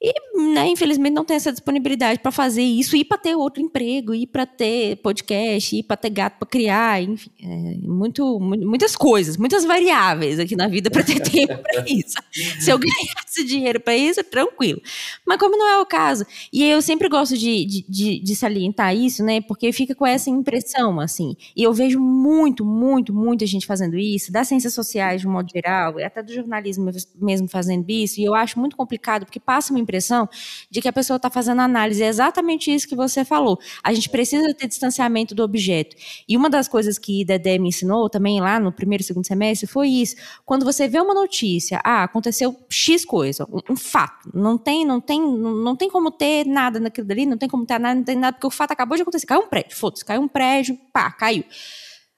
E, 0.00 0.12
né, 0.52 0.68
infelizmente, 0.68 1.14
não 1.14 1.24
tem 1.24 1.36
essa 1.36 1.50
disponibilidade 1.50 2.20
para 2.20 2.30
fazer 2.30 2.62
isso, 2.62 2.96
ir 2.96 3.04
para 3.04 3.16
ter 3.16 3.34
outro 3.34 3.62
emprego, 3.62 4.14
ir 4.14 4.26
para 4.26 4.44
ter 4.44 4.96
podcast, 4.96 5.74
ir 5.74 5.82
para 5.82 5.96
ter 5.96 6.10
gato 6.10 6.38
para 6.38 6.48
criar, 6.48 7.02
enfim, 7.02 7.30
é, 7.42 7.76
muito, 7.82 8.38
muitas 8.38 8.94
coisas, 8.94 9.36
muitas 9.38 9.64
variáveis 9.64 10.38
aqui 10.38 10.54
na 10.54 10.68
vida 10.68 10.90
para 10.90 11.02
ter 11.02 11.20
tempo 11.24 11.56
para 11.58 11.84
isso. 11.86 12.14
Se 12.60 12.70
eu 12.70 12.78
ganhasse 12.78 13.44
dinheiro 13.44 13.80
para 13.80 13.96
isso, 13.96 14.22
tranquilo. 14.24 14.80
Mas 15.26 15.38
como 15.38 15.56
não 15.56 15.66
é 15.66 15.80
o 15.80 15.86
caso, 15.86 16.26
e 16.52 16.62
eu 16.62 16.82
sempre 16.82 17.08
gosto 17.08 17.36
de, 17.36 17.64
de, 17.88 18.20
de, 18.20 18.36
salientar 18.36 18.94
isso, 18.94 19.24
né, 19.24 19.40
porque 19.40 19.72
fica 19.72 19.94
com 19.94 20.06
essa 20.06 20.28
impressão, 20.28 21.00
assim, 21.00 21.34
e 21.56 21.62
eu 21.62 21.72
vejo 21.72 21.98
muito, 21.98 22.64
muito, 22.64 23.14
muita 23.14 23.46
gente 23.46 23.66
fazendo 23.66 23.96
isso, 23.96 24.30
das 24.30 24.48
ciências 24.48 24.74
sociais 24.74 25.22
de 25.22 25.28
um 25.28 25.32
modo 25.32 25.50
geral, 25.50 25.98
e 25.98 26.04
até 26.04 26.22
do 26.22 26.32
jornalismo 26.32 26.90
mesmo 27.14 27.48
fazendo 27.48 27.88
isso, 27.88 28.20
e 28.20 28.24
eu 28.24 28.34
acho 28.34 28.60
muito 28.60 28.76
complicado, 28.76 29.24
porque 29.24 29.40
passa 29.40 29.72
uma 29.72 29.85
impressão 29.86 30.28
de 30.70 30.80
que 30.82 30.88
a 30.88 30.92
pessoa 30.92 31.16
está 31.16 31.30
fazendo 31.30 31.60
análise. 31.60 32.02
É 32.02 32.08
exatamente 32.08 32.74
isso 32.74 32.88
que 32.88 32.96
você 32.96 33.24
falou. 33.24 33.58
A 33.82 33.94
gente 33.94 34.10
precisa 34.10 34.52
ter 34.54 34.66
distanciamento 34.66 35.34
do 35.34 35.42
objeto. 35.42 35.96
E 36.28 36.36
uma 36.36 36.50
das 36.50 36.68
coisas 36.68 36.98
que 36.98 37.24
Dedé 37.24 37.58
me 37.58 37.68
ensinou 37.68 38.10
também 38.10 38.40
lá 38.40 38.58
no 38.58 38.72
primeiro 38.72 39.02
e 39.02 39.04
segundo 39.04 39.26
semestre 39.26 39.66
foi 39.66 39.88
isso. 39.88 40.16
Quando 40.44 40.64
você 40.64 40.88
vê 40.88 41.00
uma 41.00 41.14
notícia, 41.14 41.80
ah, 41.84 42.02
aconteceu 42.02 42.56
X 42.68 43.04
coisa, 43.04 43.46
um, 43.50 43.72
um 43.72 43.76
fato. 43.76 44.30
Não 44.34 44.58
tem, 44.58 44.84
não 44.84 45.00
tem, 45.00 45.20
não 45.20 45.76
tem 45.76 45.88
como 45.88 46.10
ter 46.10 46.44
nada 46.46 46.80
naquilo 46.80 47.06
dali, 47.06 47.24
não 47.24 47.38
tem 47.38 47.48
como 47.48 47.64
ter 47.64 47.78
nada, 47.78 47.94
não 47.94 48.04
tem 48.04 48.16
nada, 48.16 48.34
porque 48.34 48.46
o 48.46 48.50
fato 48.50 48.72
acabou 48.72 48.96
de 48.96 49.02
acontecer. 49.02 49.26
Caiu 49.26 49.42
um 49.42 49.48
prédio, 49.48 49.76
foda-se, 49.76 50.04
caiu 50.04 50.20
um 50.20 50.28
prédio, 50.28 50.78
pá, 50.92 51.10
caiu 51.10 51.44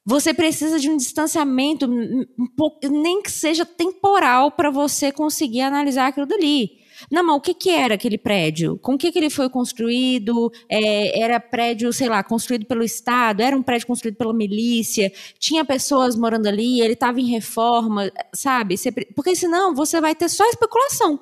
você 0.09 0.33
precisa 0.33 0.81
de 0.81 0.88
um 0.88 0.96
distanciamento, 0.96 1.85
um 1.85 2.46
pouco, 2.57 2.88
nem 2.88 3.20
que 3.20 3.31
seja 3.31 3.66
temporal, 3.66 4.50
para 4.50 4.70
você 4.70 5.12
conseguir 5.12 5.61
analisar 5.61 6.07
aquilo 6.07 6.24
dali. 6.24 6.78
Não, 7.11 7.22
mas 7.22 7.37
o 7.37 7.40
que, 7.40 7.54
que 7.54 7.70
era 7.70 7.94
aquele 7.94 8.18
prédio? 8.18 8.78
Com 8.78 8.94
o 8.94 8.98
que, 8.98 9.12
que 9.12 9.18
ele 9.18 9.30
foi 9.30 9.48
construído? 9.48 10.50
É, 10.68 11.20
era 11.20 11.40
prédio, 11.40 11.92
sei 11.92 12.08
lá, 12.08 12.22
construído 12.22 12.66
pelo 12.66 12.82
Estado? 12.82 13.40
Era 13.40 13.56
um 13.56 13.62
prédio 13.62 13.87
construído 13.87 14.16
pela 14.16 14.34
milícia? 14.34 15.12
Tinha 15.38 15.64
pessoas 15.64 16.16
morando 16.16 16.46
ali? 16.46 16.80
Ele 16.80 16.94
estava 16.94 17.20
em 17.20 17.26
reforma? 17.26 18.11
Sabe? 18.34 18.76
Porque 19.14 19.34
senão 19.37 19.74
você 19.74 20.00
vai 20.00 20.14
ter 20.14 20.28
só 20.28 20.44
especulação. 20.48 21.20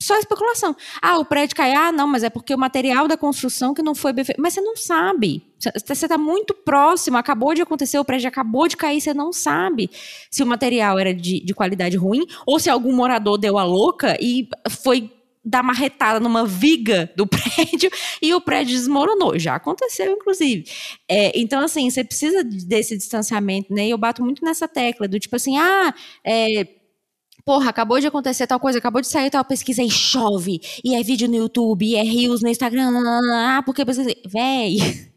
Só 0.00 0.18
especulação. 0.18 0.76
Ah, 1.00 1.18
o 1.18 1.24
prédio 1.24 1.56
caiu. 1.56 1.78
Ah, 1.78 1.92
não, 1.92 2.06
mas 2.06 2.22
é 2.22 2.30
porque 2.30 2.54
o 2.54 2.58
material 2.58 3.08
da 3.08 3.16
construção 3.16 3.72
que 3.72 3.82
não 3.82 3.94
foi. 3.94 4.12
Mas 4.38 4.54
você 4.54 4.60
não 4.60 4.76
sabe. 4.76 5.42
Você 5.86 6.06
está 6.06 6.18
muito 6.18 6.54
próximo, 6.54 7.16
acabou 7.16 7.54
de 7.54 7.62
acontecer, 7.62 7.98
o 7.98 8.04
prédio 8.04 8.28
acabou 8.28 8.68
de 8.68 8.76
cair, 8.76 9.00
você 9.00 9.14
não 9.14 9.32
sabe 9.32 9.90
se 10.30 10.42
o 10.42 10.46
material 10.46 10.98
era 10.98 11.14
de, 11.14 11.44
de 11.44 11.54
qualidade 11.54 11.96
ruim 11.96 12.24
ou 12.46 12.58
se 12.58 12.70
algum 12.70 12.94
morador 12.94 13.38
deu 13.38 13.58
a 13.58 13.64
louca 13.64 14.16
e 14.20 14.48
foi 14.68 15.10
dar 15.44 15.62
marretada 15.62 16.18
numa 16.18 16.46
viga 16.46 17.12
do 17.14 17.26
prédio 17.28 17.90
e 18.22 18.32
o 18.32 18.40
prédio 18.40 18.74
desmoronou. 18.74 19.38
Já 19.38 19.56
aconteceu, 19.56 20.12
inclusive. 20.12 20.64
É, 21.08 21.38
então, 21.38 21.60
assim, 21.60 21.90
você 21.90 22.02
precisa 22.02 22.42
desse 22.42 22.96
distanciamento, 22.96 23.72
né? 23.72 23.86
E 23.86 23.90
eu 23.90 23.98
bato 23.98 24.22
muito 24.24 24.42
nessa 24.44 24.66
tecla 24.66 25.06
do 25.06 25.20
tipo 25.20 25.36
assim, 25.36 25.58
ah, 25.58 25.94
é, 26.24 26.66
porra, 27.44 27.68
acabou 27.68 28.00
de 28.00 28.06
acontecer 28.06 28.46
tal 28.46 28.58
coisa, 28.58 28.78
acabou 28.78 29.02
de 29.02 29.08
sair 29.08 29.30
tal 29.30 29.44
pesquisa 29.44 29.82
e 29.82 29.90
chove, 29.90 30.60
e 30.82 30.94
é 30.94 31.02
vídeo 31.02 31.28
no 31.28 31.36
YouTube, 31.36 31.84
e 31.84 31.94
é 31.94 32.02
rios 32.02 32.40
no 32.40 32.48
Instagram, 32.48 32.90
porque 33.66 33.84
você, 33.84 34.16
véi, 34.26 35.12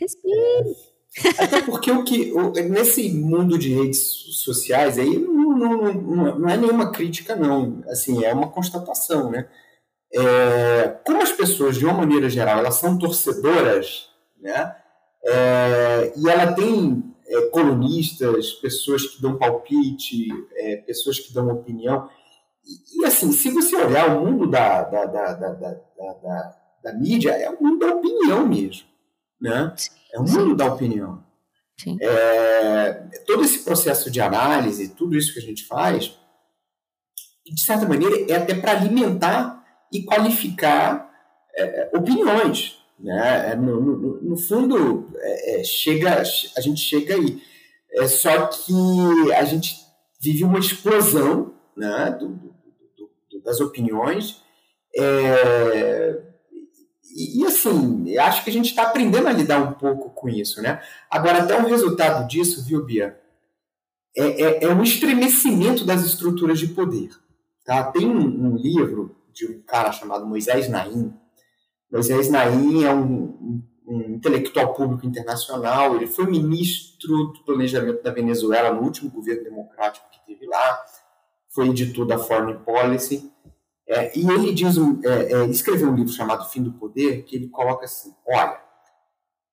respire. 0.00 0.92
Até 1.38 1.60
porque 1.60 1.90
o 1.90 2.04
que 2.04 2.32
o, 2.32 2.52
nesse 2.52 3.10
mundo 3.12 3.58
de 3.58 3.74
redes 3.74 3.98
sociais 3.98 4.98
aí 4.98 5.18
não, 5.18 5.58
não, 5.58 5.92
não, 5.92 6.38
não, 6.38 6.48
é 6.48 6.56
nenhuma 6.56 6.90
crítica 6.90 7.36
não, 7.36 7.82
assim 7.88 8.24
é 8.24 8.32
uma 8.32 8.48
constatação, 8.50 9.30
né? 9.30 9.46
É, 10.14 10.88
como 11.04 11.22
as 11.22 11.32
pessoas 11.32 11.76
de 11.76 11.84
uma 11.84 11.94
maneira 11.94 12.28
geral 12.30 12.58
elas 12.58 12.76
são 12.76 12.98
torcedoras, 12.98 14.08
né? 14.40 14.74
É, 15.24 16.12
e 16.16 16.28
ela 16.28 16.52
tem 16.54 17.04
é, 17.26 17.40
colunistas, 17.48 18.52
pessoas 18.52 19.06
que 19.06 19.20
dão 19.20 19.36
palpite, 19.36 20.28
é, 20.54 20.76
pessoas 20.78 21.20
que 21.20 21.32
dão 21.32 21.50
opinião 21.50 22.08
e, 22.64 23.00
e, 23.00 23.04
assim 23.04 23.32
se 23.32 23.50
você 23.50 23.76
olhar 23.76 24.16
o 24.16 24.24
mundo 24.24 24.46
da 24.50 24.82
da, 24.82 25.04
da, 25.04 25.32
da, 25.34 25.52
da, 25.52 25.74
da, 26.22 26.56
da 26.84 26.92
mídia 26.94 27.32
é 27.32 27.50
o 27.50 27.62
mundo 27.62 27.80
da 27.80 27.94
opinião 27.94 28.46
mesmo, 28.46 28.86
né? 29.42 29.74
É 30.14 30.20
o 30.20 30.22
mundo 30.22 30.54
da 30.54 30.72
opinião. 30.72 31.22
É, 32.00 32.92
todo 33.26 33.42
esse 33.42 33.64
processo 33.64 34.08
de 34.08 34.20
análise, 34.20 34.90
tudo 34.90 35.16
isso 35.16 35.32
que 35.32 35.40
a 35.40 35.42
gente 35.42 35.64
faz, 35.64 36.16
de 37.44 37.60
certa 37.60 37.88
maneira, 37.88 38.30
é 38.30 38.36
até 38.36 38.54
para 38.54 38.72
alimentar 38.72 39.64
e 39.92 40.04
qualificar 40.04 41.10
é, 41.56 41.90
opiniões. 41.92 42.78
Né? 43.00 43.50
É, 43.50 43.56
no, 43.56 43.80
no, 43.80 44.22
no 44.22 44.36
fundo, 44.36 45.10
é, 45.16 45.60
é, 45.60 45.64
chega, 45.64 46.20
a 46.20 46.60
gente 46.60 46.80
chega 46.80 47.16
aí. 47.16 47.42
É 47.94 48.06
só 48.06 48.46
que 48.46 49.32
a 49.32 49.44
gente 49.44 49.74
vive 50.20 50.44
uma 50.44 50.60
explosão 50.60 51.52
né, 51.76 52.16
do, 52.18 52.28
do, 52.28 52.54
do, 53.30 53.42
das 53.42 53.60
opiniões. 53.60 54.40
É, 54.96 56.31
e, 57.14 57.46
assim, 57.46 58.16
acho 58.18 58.42
que 58.44 58.50
a 58.50 58.52
gente 58.52 58.70
está 58.70 58.84
aprendendo 58.84 59.28
a 59.28 59.32
lidar 59.32 59.62
um 59.62 59.72
pouco 59.72 60.10
com 60.10 60.28
isso, 60.28 60.62
né? 60.62 60.80
Agora, 61.10 61.42
até 61.42 61.58
um 61.58 61.66
resultado 61.66 62.26
disso, 62.26 62.64
viu, 62.64 62.84
Bia? 62.84 63.18
É, 64.16 64.42
é, 64.42 64.64
é 64.64 64.68
um 64.68 64.82
estremecimento 64.82 65.84
das 65.84 66.04
estruturas 66.04 66.58
de 66.58 66.68
poder. 66.68 67.10
Tá? 67.64 67.84
Tem 67.84 68.06
um, 68.06 68.52
um, 68.52 68.56
livro 68.56 69.16
de 69.32 69.46
um 69.46 69.62
cara 69.62 69.92
chamado 69.92 70.26
Moisés 70.26 70.68
Naim. 70.68 71.14
Moisés 71.90 72.28
Naim 72.28 72.84
é 72.84 72.94
um, 72.94 73.62
um 73.86 74.00
intelectual 74.14 74.74
público 74.74 75.06
internacional, 75.06 75.96
ele 75.96 76.06
foi 76.06 76.26
ministro 76.26 77.26
do 77.26 77.44
planejamento 77.44 78.02
da 78.02 78.10
Venezuela 78.10 78.72
no 78.72 78.82
último 78.82 79.10
governo 79.10 79.44
democrático 79.44 80.06
que 80.10 80.24
teve 80.26 80.46
lá, 80.46 80.82
foi 81.48 81.68
editor 81.68 82.06
da 82.06 82.18
Foreign 82.18 82.58
Policy, 82.64 83.30
é, 83.88 84.16
e 84.16 84.28
ele 84.30 84.52
diz, 84.52 84.76
é, 85.04 85.32
é, 85.32 85.46
escreveu 85.46 85.90
um 85.90 85.94
livro 85.94 86.12
chamado 86.12 86.48
Fim 86.50 86.62
do 86.62 86.72
Poder, 86.72 87.24
que 87.24 87.36
ele 87.36 87.48
coloca 87.48 87.84
assim: 87.84 88.12
olha, 88.26 88.60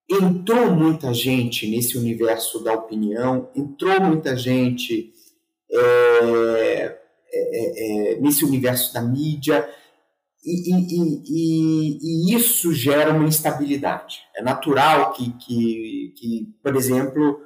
entrou 0.09 0.71
muita 0.71 1.13
gente 1.13 1.67
nesse 1.67 1.97
universo 1.97 2.63
da 2.63 2.73
opinião, 2.73 3.49
entrou 3.55 3.99
muita 4.01 4.37
gente 4.37 5.13
é, 5.71 6.99
é, 7.31 8.13
é, 8.13 8.19
nesse 8.19 8.45
universo 8.45 8.93
da 8.93 9.01
mídia, 9.01 9.67
e, 10.43 10.73
e, 10.73 11.23
e, 11.25 11.99
e, 12.01 12.35
isso 12.35 12.71
gera 12.73 13.11
uma 13.11 13.27
instabilidade. 13.27 14.19
É 14.35 14.41
natural 14.41 15.11
que, 15.11 15.31
que, 15.33 16.13
que 16.15 16.53
por 16.63 16.75
exemplo, 16.75 17.41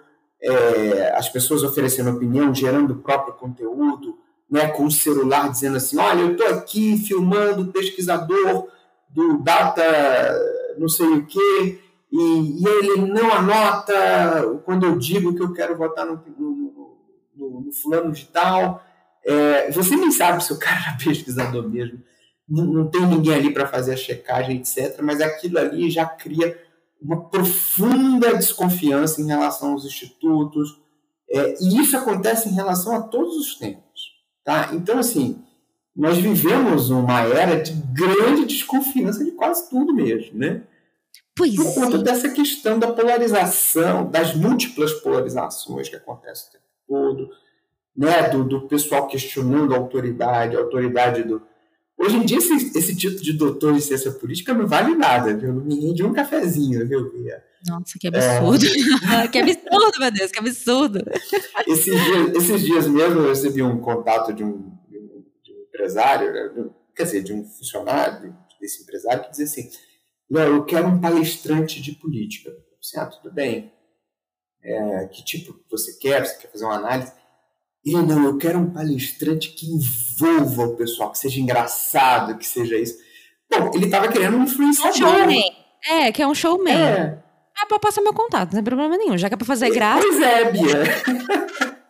as 1.16 1.28
pessoas 1.28 1.64
oferecendo 1.64 2.12
opinião, 2.12 2.54
gerando 2.54 2.92
o 2.94 3.02
próprio 3.02 3.34
conteúdo, 3.34 4.18
né, 4.54 4.68
com 4.68 4.86
o 4.86 4.92
celular 4.92 5.50
dizendo 5.50 5.78
assim, 5.78 5.98
olha, 5.98 6.22
eu 6.22 6.34
estou 6.34 6.46
aqui 6.46 6.96
filmando 6.96 7.64
o 7.64 7.72
pesquisador 7.72 8.68
do 9.10 9.40
data 9.40 9.84
não 10.78 10.88
sei 10.88 11.08
o 11.08 11.26
quê, 11.26 11.80
e, 12.12 12.62
e, 12.62 12.68
ele 12.68 13.12
não 13.12 13.34
anota 13.34 14.62
quando 14.64 14.86
eu 14.86 15.00
digo 15.00 15.34
que 15.34 15.42
eu 15.42 15.52
quero 15.54 15.76
votar 15.76 16.06
no, 16.06 16.24
no, 16.38 16.98
no, 17.36 17.62
no 17.62 17.74
fulano 17.74 18.12
de 18.12 18.26
tal. 18.26 18.84
É, 19.26 19.72
você 19.72 19.96
nem 19.96 20.12
sabe 20.12 20.44
se 20.44 20.54
o 20.54 20.60
cara 20.60 20.96
é 20.96 21.04
pesquisador 21.04 21.68
mesmo. 21.68 22.00
Não, 22.48 22.66
não 22.66 22.88
tem 22.88 23.08
ninguém 23.08 23.34
ali 23.34 23.52
para 23.52 23.66
fazer 23.66 23.94
a 23.94 23.98
checagem, 23.98 24.58
etc. 24.58 25.02
Mas 25.02 25.20
aquilo 25.20 25.58
ali 25.58 25.90
já 25.90 26.06
cria 26.06 26.56
uma 27.02 27.28
profunda 27.30 28.36
desconfiança 28.36 29.20
em 29.20 29.26
relação 29.26 29.72
aos 29.72 29.84
institutos. 29.84 30.80
É, 31.28 31.56
e 31.60 31.82
isso 31.82 31.98
acontece 31.98 32.48
em 32.48 32.54
relação 32.54 32.96
a 32.96 33.02
todos 33.02 33.36
os 33.38 33.56
tempos. 33.56 33.93
Tá? 34.44 34.70
Então, 34.74 35.00
assim, 35.00 35.42
nós 35.96 36.18
vivemos 36.18 36.90
uma 36.90 37.22
era 37.22 37.62
de 37.62 37.72
grande 37.72 38.46
desconfiança 38.46 39.24
de 39.24 39.32
quase 39.32 39.70
tudo 39.70 39.94
mesmo, 39.94 40.38
né? 40.38 40.64
Pois 41.36 41.56
Por 41.56 41.74
conta 41.74 41.98
é. 41.98 42.02
dessa 42.02 42.30
questão 42.30 42.78
da 42.78 42.92
polarização, 42.92 44.10
das 44.10 44.36
múltiplas 44.36 44.94
polarizações 44.94 45.90
que 45.90 45.96
acontecem 45.96 46.50
o 46.50 46.52
tempo 46.52 46.64
todo, 46.88 47.30
né? 47.96 48.30
do, 48.30 48.44
do 48.44 48.68
pessoal 48.68 49.08
questionando 49.08 49.74
a 49.74 49.78
autoridade, 49.78 50.56
a 50.56 50.60
autoridade 50.60 51.24
do. 51.24 51.42
Hoje 51.98 52.18
em 52.18 52.26
dia, 52.26 52.38
esse, 52.38 52.78
esse 52.78 52.96
título 52.96 53.22
de 53.22 53.34
doutor 53.34 53.74
em 53.74 53.80
ciência 53.80 54.12
política 54.12 54.54
não 54.54 54.68
vale 54.68 54.96
nada, 54.96 55.36
viu? 55.36 55.54
Não 55.54 55.64
me 55.64 55.80
rende 55.80 56.04
um 56.04 56.14
cafezinho, 56.14 56.88
viu, 56.88 57.12
Bia? 57.12 57.44
Nossa, 57.68 57.98
que 57.98 58.08
absurdo. 58.08 58.66
É... 58.66 59.28
que 59.30 59.38
absurdo, 59.38 60.00
meu 60.00 60.12
Deus, 60.12 60.32
que 60.32 60.40
absurdo. 60.40 61.00
Esses 61.68 61.86
dias, 61.86 62.36
esses 62.36 62.62
dias 62.62 62.88
mesmo 62.88 63.22
eu 63.22 63.30
recebi 63.30 63.62
um 63.62 63.80
contato 63.80 64.34
de 64.34 64.44
um, 64.44 64.78
de 64.90 64.98
um, 64.98 65.26
de 65.44 65.54
um 65.54 65.62
empresário, 65.68 66.34
né, 66.34 66.70
quer 66.96 67.04
dizer, 67.04 67.24
de 67.24 67.34
um 67.34 67.46
funcionário, 67.46 68.36
desse 68.60 68.84
empresário 68.84 69.24
que 69.24 69.32
dizia 69.32 69.46
assim: 69.46 69.70
Léo, 70.30 70.56
eu 70.56 70.66
quero 70.66 70.88
um 70.88 71.00
palestrante 71.00 71.82
de 71.82 71.94
política. 71.94 72.50
Eu 72.50 72.80
disse, 72.82 73.00
ah, 73.00 73.06
tudo 73.06 73.32
bem. 73.34 73.72
É, 74.62 75.08
que 75.08 75.24
tipo 75.24 75.60
você 75.70 75.98
quer? 76.00 76.26
Você 76.26 76.38
quer 76.38 76.52
fazer 76.52 76.64
uma 76.66 76.78
análise? 76.78 77.12
Ele, 77.86 78.02
não, 78.02 78.26
eu 78.26 78.38
quero 78.38 78.60
um 78.60 78.70
palestrante 78.70 79.50
que 79.50 79.66
envolva 79.66 80.64
o 80.64 80.76
pessoal, 80.76 81.12
que 81.12 81.18
seja 81.18 81.40
engraçado, 81.40 82.38
que 82.38 82.46
seja 82.46 82.78
isso. 82.78 82.98
Bom, 83.52 83.72
ele 83.74 83.86
estava 83.86 84.08
querendo 84.08 84.38
um 84.38 84.44
influenciador. 84.44 84.92
Um 84.92 84.94
showman. 84.94 85.52
É, 85.86 86.12
que 86.12 86.22
é 86.22 86.28
um 86.28 86.34
showman. 86.34 86.74
É. 86.74 87.24
Ah, 87.58 87.66
pode 87.68 87.82
passar 87.82 88.02
meu 88.02 88.14
contato, 88.14 88.54
não 88.54 88.56
tem 88.56 88.64
problema 88.64 88.98
nenhum. 88.98 89.18
Já 89.18 89.28
que 89.28 89.36
é 89.36 89.38
pra 89.38 89.46
fazer 89.46 89.70
graça. 89.70 90.02
Pois 90.02 90.22
é, 90.22 90.52
Bia. 90.52 91.74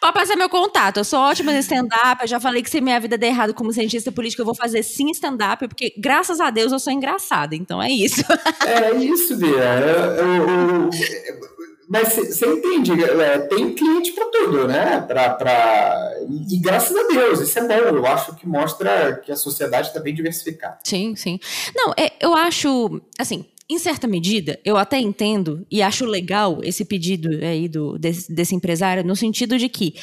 Pode 0.00 0.14
passar 0.14 0.34
meu 0.34 0.48
contato. 0.48 0.96
Eu 0.96 1.04
sou 1.04 1.20
ótima 1.20 1.52
no 1.52 1.58
stand-up. 1.58 2.22
Eu 2.22 2.26
já 2.26 2.40
falei 2.40 2.62
que 2.62 2.70
se 2.70 2.80
minha 2.80 2.98
vida 2.98 3.16
der 3.16 3.28
errado 3.28 3.54
como 3.54 3.72
cientista 3.72 4.10
político, 4.10 4.42
eu 4.42 4.46
vou 4.46 4.54
fazer 4.54 4.82
sim 4.82 5.10
stand-up, 5.10 5.68
porque 5.68 5.94
graças 5.96 6.40
a 6.40 6.50
Deus 6.50 6.72
eu 6.72 6.78
sou 6.78 6.92
engraçada. 6.92 7.54
Então 7.54 7.80
é 7.80 7.90
isso. 7.90 8.22
É 8.66 8.96
isso, 8.96 9.36
Bia. 9.36 9.50
Eu, 9.50 10.26
eu, 10.26 10.46
eu, 10.46 11.59
mas 11.90 12.14
você 12.14 12.46
entende, 12.46 12.92
é, 13.02 13.38
tem 13.48 13.74
cliente 13.74 14.12
para 14.12 14.26
tudo, 14.26 14.68
né? 14.68 15.00
Pra, 15.00 15.30
pra... 15.30 16.12
E, 16.28 16.54
e, 16.54 16.58
graças 16.60 16.96
a 16.96 17.02
Deus, 17.08 17.40
isso 17.40 17.58
é 17.58 17.66
bom. 17.66 17.96
Eu 17.96 18.06
acho 18.06 18.36
que 18.36 18.46
mostra 18.46 19.16
que 19.16 19.32
a 19.32 19.36
sociedade 19.36 19.88
está 19.88 19.98
bem 19.98 20.14
diversificada. 20.14 20.78
Sim, 20.84 21.16
sim. 21.16 21.40
Não, 21.74 21.92
é, 21.98 22.12
eu 22.20 22.32
acho, 22.32 23.00
assim, 23.18 23.44
em 23.68 23.76
certa 23.76 24.06
medida, 24.06 24.60
eu 24.64 24.76
até 24.76 25.00
entendo 25.00 25.66
e 25.68 25.82
acho 25.82 26.04
legal 26.06 26.60
esse 26.62 26.84
pedido 26.84 27.28
aí 27.44 27.68
do, 27.68 27.98
desse, 27.98 28.32
desse 28.32 28.54
empresário, 28.54 29.02
no 29.02 29.16
sentido 29.16 29.58
de 29.58 29.68
que 29.68 29.96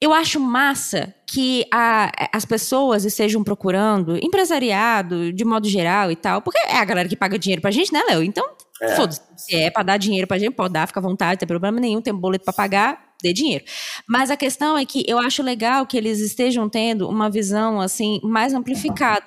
eu 0.00 0.12
acho 0.12 0.38
massa 0.38 1.12
que 1.26 1.66
a, 1.72 2.12
as 2.32 2.44
pessoas 2.44 3.04
estejam 3.04 3.42
procurando 3.42 4.16
empresariado, 4.24 5.32
de 5.32 5.44
modo 5.44 5.68
geral 5.68 6.12
e 6.12 6.16
tal, 6.16 6.40
porque 6.40 6.58
é 6.58 6.76
a 6.76 6.84
galera 6.84 7.08
que 7.08 7.16
paga 7.16 7.36
dinheiro 7.36 7.60
pra 7.60 7.72
gente, 7.72 7.92
né, 7.92 8.04
Léo? 8.08 8.22
Então, 8.22 8.48
é. 8.82 8.96
foda-se. 8.96 9.20
Se 9.36 9.54
é 9.54 9.70
pra 9.70 9.82
dar 9.82 9.96
dinheiro 9.96 10.26
pra 10.26 10.38
gente, 10.38 10.54
pode 10.54 10.72
dar, 10.72 10.86
fica 10.86 11.00
à 11.00 11.02
vontade, 11.02 11.32
não 11.32 11.38
tem 11.38 11.48
problema 11.48 11.80
nenhum, 11.80 12.00
tem 12.00 12.14
boleto 12.14 12.44
pra 12.44 12.52
pagar, 12.52 13.14
dê 13.22 13.32
dinheiro. 13.32 13.64
Mas 14.06 14.30
a 14.30 14.36
questão 14.36 14.76
é 14.76 14.84
que 14.84 15.04
eu 15.06 15.18
acho 15.18 15.42
legal 15.42 15.86
que 15.86 15.96
eles 15.96 16.20
estejam 16.20 16.68
tendo 16.68 17.08
uma 17.08 17.30
visão, 17.30 17.80
assim, 17.80 18.20
mais 18.22 18.54
amplificada. 18.54 19.26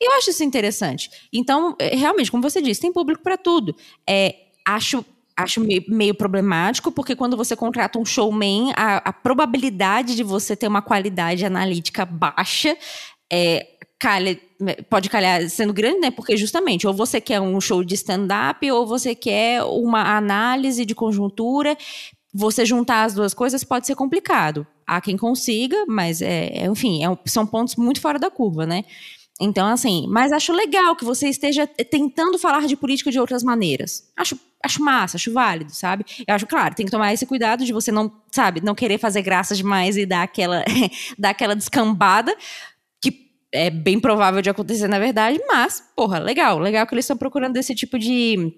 Eu 0.00 0.12
acho 0.14 0.30
isso 0.30 0.42
interessante. 0.42 1.10
Então, 1.32 1.76
é, 1.78 1.94
realmente, 1.94 2.30
como 2.30 2.42
você 2.42 2.60
disse, 2.60 2.80
tem 2.80 2.92
público 2.92 3.22
para 3.22 3.36
tudo. 3.36 3.74
É, 4.08 4.34
acho 4.66 5.04
acho 5.36 5.64
meio, 5.88 6.14
problemático, 6.14 6.92
porque 6.92 7.16
quando 7.16 7.34
você 7.34 7.56
contrata 7.56 7.98
um 7.98 8.04
showman, 8.04 8.72
a, 8.76 8.96
a, 8.98 9.12
probabilidade 9.12 10.14
de 10.14 10.22
você 10.22 10.54
ter 10.54 10.68
uma 10.68 10.82
qualidade 10.82 11.46
analítica 11.46 12.04
baixa 12.04 12.76
é, 13.32 13.66
calha, 14.00 14.40
pode 14.88 15.10
calhar 15.10 15.48
sendo 15.50 15.74
grande, 15.74 16.00
né? 16.00 16.10
Porque 16.10 16.36
justamente, 16.36 16.86
ou 16.86 16.94
você 16.94 17.20
quer 17.20 17.40
um 17.40 17.60
show 17.60 17.84
de 17.84 17.94
stand-up, 17.94 18.68
ou 18.72 18.86
você 18.86 19.14
quer 19.14 19.62
uma 19.62 20.16
análise 20.16 20.86
de 20.86 20.94
conjuntura. 20.94 21.76
Você 22.32 22.64
juntar 22.64 23.04
as 23.04 23.14
duas 23.14 23.34
coisas 23.34 23.62
pode 23.62 23.86
ser 23.86 23.94
complicado. 23.94 24.66
Há 24.86 25.00
quem 25.00 25.16
consiga, 25.16 25.84
mas, 25.86 26.22
é, 26.22 26.66
enfim, 26.66 27.04
é, 27.04 27.18
são 27.26 27.46
pontos 27.46 27.76
muito 27.76 28.00
fora 28.00 28.18
da 28.18 28.30
curva, 28.30 28.64
né? 28.66 28.84
Então, 29.40 29.66
assim, 29.66 30.06
mas 30.06 30.32
acho 30.32 30.52
legal 30.52 30.94
que 30.94 31.04
você 31.04 31.28
esteja 31.28 31.66
tentando 31.66 32.38
falar 32.38 32.66
de 32.66 32.76
política 32.76 33.10
de 33.10 33.18
outras 33.18 33.42
maneiras. 33.42 34.04
Acho, 34.14 34.38
acho 34.62 34.82
massa, 34.82 35.16
acho 35.16 35.32
válido, 35.32 35.74
sabe? 35.74 36.04
Eu 36.28 36.34
acho, 36.34 36.46
claro, 36.46 36.74
tem 36.74 36.84
que 36.84 36.92
tomar 36.92 37.14
esse 37.14 37.24
cuidado 37.24 37.64
de 37.64 37.72
você 37.72 37.90
não, 37.90 38.12
sabe, 38.30 38.60
não 38.62 38.74
querer 38.74 38.98
fazer 38.98 39.22
graça 39.22 39.56
demais 39.56 39.96
e 39.96 40.04
dar 40.04 40.24
aquela, 40.24 40.62
dar 41.18 41.30
aquela 41.30 41.56
descambada, 41.56 42.36
é 43.52 43.70
bem 43.70 43.98
provável 43.98 44.40
de 44.40 44.50
acontecer 44.50 44.88
na 44.88 44.98
verdade, 44.98 45.40
mas, 45.46 45.82
porra, 45.96 46.18
legal, 46.18 46.58
legal 46.58 46.86
que 46.86 46.94
eles 46.94 47.04
estão 47.04 47.16
procurando 47.16 47.56
esse 47.56 47.74
tipo 47.74 47.98
de 47.98 48.54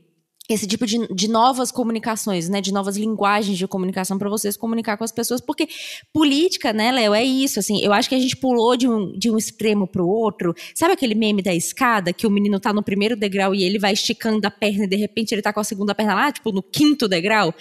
esse 0.49 0.67
tipo 0.67 0.85
de, 0.85 1.07
de 1.15 1.29
novas 1.29 1.71
comunicações, 1.71 2.49
né, 2.49 2.61
de 2.61 2.73
novas 2.73 2.97
linguagens 2.97 3.57
de 3.57 3.67
comunicação 3.67 4.19
para 4.19 4.29
vocês 4.29 4.57
comunicar 4.57 4.97
com 4.97 5.05
as 5.05 5.13
pessoas, 5.13 5.41
porque 5.41 5.69
política, 6.13 6.73
né, 6.73 6.91
Léo, 6.91 7.15
é 7.15 7.23
isso, 7.23 7.61
assim, 7.61 7.81
eu 7.83 7.93
acho 7.93 8.09
que 8.09 8.15
a 8.15 8.19
gente 8.19 8.37
pulou 8.37 8.77
de 8.77 8.89
um, 8.89 9.13
de 9.17 9.31
um 9.31 9.39
extremo 9.39 9.87
para 9.87 10.03
o 10.03 10.09
outro, 10.09 10.53
sabe 10.75 10.95
aquele 10.95 11.15
meme 11.15 11.43
da 11.43 11.55
escada, 11.55 12.13
que 12.13 12.27
o 12.27 12.31
menino 12.31 12.59
tá 12.59 12.73
no 12.73 12.83
primeiro 12.83 13.17
degrau 13.17 13.55
e 13.55 13.63
ele 13.63 13.79
vai 13.79 13.93
esticando 13.93 14.47
a 14.47 14.51
perna 14.51 14.85
e 14.85 14.89
de 14.89 14.97
repente 14.97 15.33
ele 15.33 15.43
tá 15.43 15.53
com 15.53 15.61
a 15.61 15.65
segunda 15.65 15.95
perna 15.95 16.15
lá, 16.15 16.33
tipo, 16.33 16.51
no 16.51 16.63
quinto 16.63 17.07
degrau? 17.07 17.55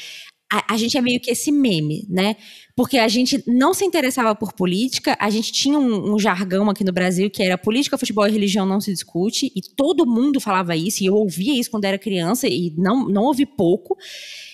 A, 0.51 0.73
a, 0.73 0.77
gente 0.77 0.97
é 0.97 1.01
meio 1.01 1.19
que 1.21 1.31
esse 1.31 1.51
meme, 1.51 2.05
né? 2.09 2.35
Porque 2.75 2.97
a 2.97 3.07
gente 3.07 3.41
não 3.47 3.73
se 3.73 3.85
interessava 3.85 4.35
por 4.35 4.51
política, 4.51 5.15
a 5.17 5.29
gente 5.29 5.51
tinha 5.51 5.79
um, 5.79 6.13
um, 6.13 6.19
jargão 6.19 6.69
aqui 6.69 6.83
no 6.83 6.91
Brasil 6.91 7.29
que 7.29 7.41
era 7.41 7.57
política, 7.57 7.97
futebol 7.97 8.27
e 8.27 8.31
religião 8.31 8.65
não 8.65 8.81
se 8.81 8.91
discute, 8.91 9.51
e 9.55 9.61
todo 9.61 10.05
mundo 10.05 10.41
falava 10.41 10.75
isso, 10.75 11.03
e 11.03 11.05
eu 11.05 11.15
ouvia 11.15 11.57
isso 11.57 11.71
quando 11.71 11.85
era 11.85 11.97
criança, 11.97 12.47
e 12.47 12.73
não, 12.77 13.07
não 13.07 13.23
ouvi 13.23 13.45
pouco. 13.45 13.97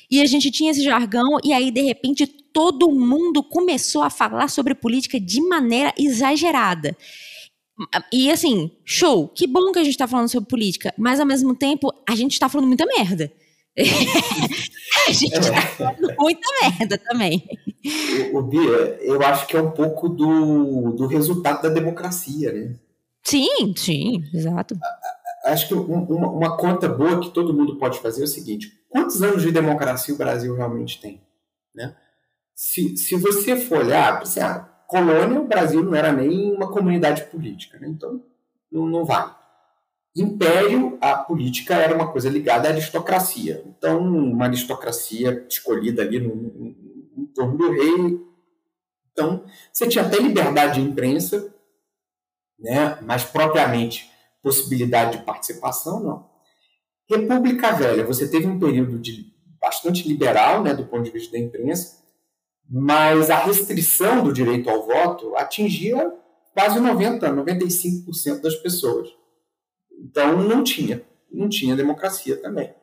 E 0.09 0.21
a 0.21 0.25
gente 0.25 0.51
tinha 0.51 0.71
esse 0.71 0.83
jargão, 0.83 1.37
e 1.43 1.51
aí, 1.51 1.71
de 1.71 1.81
repente, 1.81 2.27
todo 2.27 2.91
mundo 2.91 3.43
começou 3.43 4.03
a 4.03 4.09
falar 4.09 4.49
sobre 4.49 4.75
política 4.75 5.19
de 5.19 5.41
maneira 5.41 5.93
exagerada. 5.97 6.95
E 8.11 8.31
assim, 8.31 8.71
show, 8.83 9.27
que 9.27 9.45
bom 9.45 9.71
que 9.71 9.79
a 9.79 9.83
gente 9.83 9.93
está 9.93 10.07
falando 10.07 10.29
sobre 10.29 10.49
política, 10.49 10.93
mas 10.97 11.19
ao 11.19 11.25
mesmo 11.25 11.55
tempo 11.55 11.93
a 12.07 12.15
gente 12.15 12.33
está 12.33 12.49
falando 12.49 12.67
muita 12.67 12.85
merda. 12.85 13.31
a 15.07 15.11
gente 15.11 15.39
tá 15.77 15.95
muita 16.19 16.47
merda 16.61 16.97
também. 16.97 17.47
O, 18.33 18.39
o 18.39 18.41
Bia, 18.43 18.97
eu 19.01 19.21
acho 19.21 19.45
que 19.47 19.55
é 19.55 19.61
um 19.61 19.71
pouco 19.71 20.09
do, 20.09 20.91
do 20.91 21.07
resultado 21.07 21.61
da 21.61 21.69
democracia, 21.69 22.51
né? 22.51 22.75
Sim, 23.23 23.75
sim, 23.75 24.23
exato. 24.33 24.75
Acho 25.45 25.67
que 25.67 25.73
uma, 25.73 26.29
uma 26.29 26.57
conta 26.57 26.89
boa 26.89 27.19
que 27.19 27.29
todo 27.29 27.53
mundo 27.53 27.77
pode 27.77 27.99
fazer 27.99 28.21
é 28.21 28.25
o 28.25 28.27
seguinte: 28.27 28.71
quantos 28.89 29.21
anos 29.21 29.43
de 29.43 29.51
democracia 29.51 30.13
o 30.13 30.17
Brasil 30.17 30.55
realmente 30.55 30.99
tem? 30.99 31.21
Né? 31.75 31.95
Se, 32.55 32.97
se 32.97 33.15
você 33.15 33.55
for 33.55 33.79
olhar, 33.79 34.21
assim, 34.21 34.39
ah, 34.39 34.67
colônia, 34.87 35.39
o 35.39 35.47
Brasil 35.47 35.83
não 35.83 35.93
era 35.93 36.11
nem 36.11 36.51
uma 36.51 36.71
comunidade 36.71 37.25
política, 37.25 37.77
né? 37.77 37.87
então 37.87 38.23
não, 38.71 38.87
não 38.87 39.05
vale 39.05 39.36
império, 40.21 40.97
a 40.99 41.15
política 41.15 41.75
era 41.75 41.95
uma 41.95 42.11
coisa 42.11 42.29
ligada 42.29 42.67
à 42.67 42.71
aristocracia. 42.71 43.63
Então, 43.65 43.99
uma 44.01 44.45
aristocracia 44.45 45.45
escolhida 45.49 46.01
ali 46.01 46.19
no, 46.19 46.35
no, 46.35 46.75
no 47.15 47.27
torno 47.27 47.57
do 47.57 47.71
rei. 47.71 48.19
Então, 49.11 49.43
você 49.71 49.87
tinha 49.87 50.05
até 50.05 50.17
liberdade 50.17 50.81
de 50.81 50.87
imprensa, 50.87 51.53
né? 52.59 52.97
mas 53.01 53.23
propriamente 53.23 54.09
possibilidade 54.41 55.17
de 55.17 55.23
participação, 55.23 56.01
não. 56.01 56.29
República 57.09 57.71
Velha, 57.71 58.05
você 58.05 58.29
teve 58.29 58.47
um 58.47 58.59
período 58.59 58.99
de 58.99 59.33
bastante 59.59 60.07
liberal, 60.07 60.61
né, 60.61 60.73
do 60.73 60.85
ponto 60.85 61.03
de 61.03 61.11
vista 61.11 61.31
da 61.31 61.39
imprensa, 61.39 62.03
mas 62.69 63.29
a 63.29 63.37
restrição 63.37 64.23
do 64.23 64.33
direito 64.33 64.69
ao 64.69 64.85
voto 64.85 65.35
atingia 65.35 66.13
quase 66.53 66.79
90, 66.79 67.31
95% 67.31 68.41
das 68.41 68.55
pessoas. 68.55 69.09
Então 69.97 70.37
não 70.37 70.63
tinha, 70.63 71.03
não 71.31 71.49
tinha 71.49 71.75
democracia 71.75 72.37
também. 72.37 72.73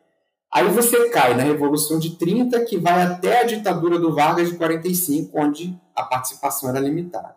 Aí 0.53 0.68
você 0.68 1.09
cai 1.09 1.35
na 1.35 1.42
Revolução 1.42 1.98
de 1.98 2.16
30, 2.16 2.64
que 2.64 2.79
vai 2.79 3.03
até 3.03 3.40
a 3.40 3.44
ditadura 3.44 3.98
do 3.98 4.14
Vargas 4.14 4.50
de 4.50 4.57
45, 4.57 5.37
onde 5.38 5.77
a 5.96 6.05
participação 6.05 6.68
era 6.70 6.79
limitada. 6.79 7.35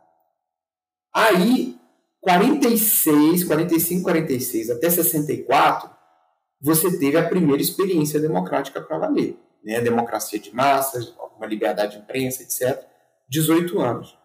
Aí, 1.13 1.75
46, 2.21 3.43
45, 3.43 4.03
46 4.03 4.69
até 4.69 4.89
64, 4.89 5.89
você 6.61 6.97
teve 6.99 7.17
a 7.17 7.27
primeira 7.27 7.61
experiência 7.61 8.19
democrática 8.19 8.81
para 8.81 8.99
valer. 8.99 9.37
Né? 9.63 9.81
Democracia 9.81 10.39
de 10.39 10.53
massas, 10.53 11.13
uma 11.35 11.45
liberdade 11.45 11.97
de 11.97 12.03
imprensa, 12.03 12.43
etc. 12.43 12.85
18 13.29 13.79
anos. 13.79 14.16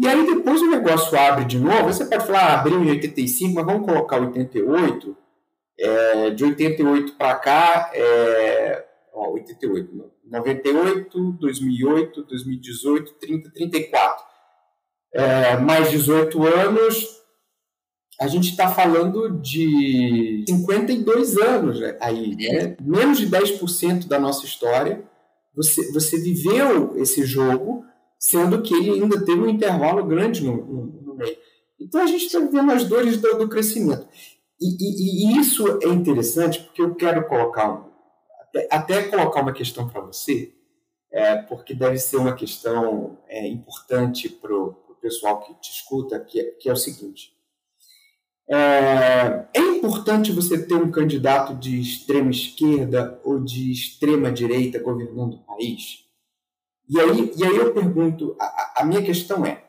E 0.00 0.08
aí 0.08 0.24
depois 0.24 0.62
o 0.62 0.70
negócio 0.70 1.18
abre 1.18 1.44
de 1.44 1.58
novo, 1.58 1.92
você 1.92 2.06
pode 2.06 2.26
falar, 2.26 2.40
ah, 2.40 2.60
abriu 2.60 2.82
em 2.82 2.88
85, 2.88 3.54
mas 3.54 3.66
vamos 3.66 3.86
colocar 3.86 4.18
88. 4.18 5.14
É, 5.78 6.30
de 6.30 6.42
88 6.42 7.12
para 7.16 7.34
cá, 7.34 7.90
é, 7.92 8.86
ó, 9.12 9.32
88, 9.32 10.10
98, 10.24 11.32
2008, 11.32 12.22
2018, 12.22 13.12
30, 13.12 13.50
34. 13.50 14.24
É, 15.12 15.56
mais 15.58 15.90
18 15.90 16.46
anos, 16.46 17.20
a 18.18 18.26
gente 18.26 18.48
está 18.48 18.70
falando 18.70 19.38
de 19.38 20.46
52 20.48 21.36
anos 21.36 21.78
né, 21.78 21.98
aí, 22.00 22.36
né? 22.36 22.74
menos 22.80 23.18
de 23.18 23.28
10% 23.28 24.08
da 24.08 24.18
nossa 24.18 24.46
história. 24.46 25.04
Você, 25.54 25.92
você 25.92 26.18
viveu 26.18 26.96
esse 26.96 27.22
jogo 27.26 27.84
sendo 28.20 28.60
que 28.60 28.74
ele 28.74 28.90
ainda 28.90 29.24
teve 29.24 29.40
um 29.40 29.48
intervalo 29.48 30.04
grande 30.04 30.44
no, 30.44 30.56
no, 30.58 30.84
no 31.02 31.14
meio. 31.14 31.38
Então 31.80 32.02
a 32.02 32.06
gente 32.06 32.26
está 32.26 32.38
vendo 32.38 32.70
as 32.70 32.84
dores 32.84 33.16
do, 33.16 33.38
do 33.38 33.48
crescimento. 33.48 34.06
E, 34.60 34.66
e, 34.78 35.32
e, 35.32 35.40
isso 35.40 35.78
é 35.82 35.88
interessante 35.88 36.60
porque 36.60 36.82
eu 36.82 36.94
quero 36.94 37.26
colocar, 37.26 37.82
até, 38.42 38.68
até 38.70 39.02
colocar 39.04 39.40
uma 39.40 39.54
questão 39.54 39.88
para 39.88 40.02
você, 40.02 40.52
é, 41.10 41.36
porque 41.36 41.72
deve 41.74 41.96
ser 41.96 42.18
uma 42.18 42.34
questão 42.34 43.18
é, 43.26 43.48
importante 43.48 44.28
para 44.28 44.54
o 44.54 44.74
pessoal 45.00 45.40
que 45.40 45.54
te 45.54 45.72
escuta, 45.72 46.20
que 46.20 46.38
é, 46.38 46.44
que 46.50 46.68
é 46.68 46.72
o 46.72 46.76
seguinte. 46.76 47.32
É, 48.46 49.46
é, 49.54 49.60
importante 49.60 50.30
você 50.30 50.66
ter 50.66 50.74
um 50.74 50.90
candidato 50.90 51.54
de 51.54 51.80
extrema 51.80 52.30
esquerda 52.30 53.18
ou 53.24 53.40
de 53.40 53.72
extrema 53.72 54.30
direita 54.30 54.78
governando 54.78 55.34
o 55.34 55.38
país? 55.38 56.09
E 56.90 56.98
aí, 56.98 57.32
e 57.36 57.44
aí 57.44 57.56
eu 57.56 57.72
pergunto, 57.72 58.34
a, 58.36 58.72
a 58.78 58.84
minha 58.84 59.00
questão 59.00 59.46
é, 59.46 59.64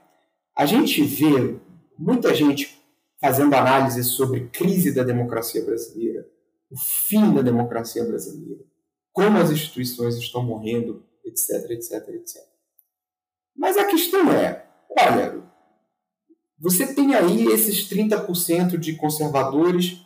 a 0.58 0.66
gente 0.66 1.04
vê 1.04 1.60
muita 1.96 2.34
gente 2.34 2.84
fazendo 3.22 3.54
análise 3.54 4.04
sobre 4.04 4.50
crise 4.50 4.92
da 4.92 5.04
democracia 5.04 5.64
brasileira, 5.64 6.28
o 6.72 6.76
fim 6.80 7.32
da 7.32 7.44
democracia 7.44 8.04
brasileira, 8.04 8.64
como 9.14 9.38
as 9.38 9.52
instituições 9.52 10.16
estão 10.16 10.42
morrendo, 10.42 11.06
etc, 11.24 11.70
etc, 11.70 12.10
etc. 12.10 12.42
Mas 13.56 13.78
a 13.78 13.86
questão 13.86 14.32
é, 14.32 14.66
olha, 14.90 15.44
você 16.58 16.92
tem 16.92 17.14
aí 17.14 17.46
esses 17.46 17.88
30% 17.88 18.78
de 18.78 18.96
conservadores, 18.96 20.00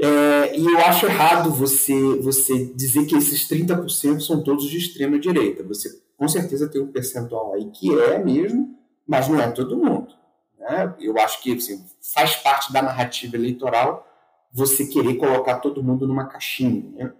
é, 0.00 0.56
e 0.56 0.64
eu 0.64 0.78
acho 0.78 1.06
errado 1.06 1.50
você, 1.50 2.16
você 2.20 2.66
dizer 2.66 3.04
que 3.06 3.16
esses 3.16 3.48
30% 3.48 4.20
são 4.20 4.42
todos 4.42 4.70
de 4.70 4.78
extrema 4.78 5.18
direita. 5.18 5.64
Você 5.64 6.00
com 6.16 6.28
certeza 6.28 6.68
tem 6.68 6.80
um 6.80 6.92
percentual 6.92 7.54
aí 7.54 7.70
que 7.70 7.92
é 8.00 8.18
mesmo, 8.18 8.78
mas 9.06 9.28
não 9.28 9.40
é 9.40 9.50
todo 9.50 9.76
mundo. 9.76 10.14
Né? 10.58 10.94
Eu 11.00 11.18
acho 11.18 11.42
que 11.42 11.54
assim, 11.54 11.84
faz 12.14 12.36
parte 12.36 12.72
da 12.72 12.80
narrativa 12.80 13.36
eleitoral 13.36 14.06
você 14.52 14.86
querer 14.86 15.16
colocar 15.16 15.58
todo 15.58 15.82
mundo 15.82 16.06
numa 16.06 16.26
caixinha. 16.26 16.90
Né? 16.92 17.12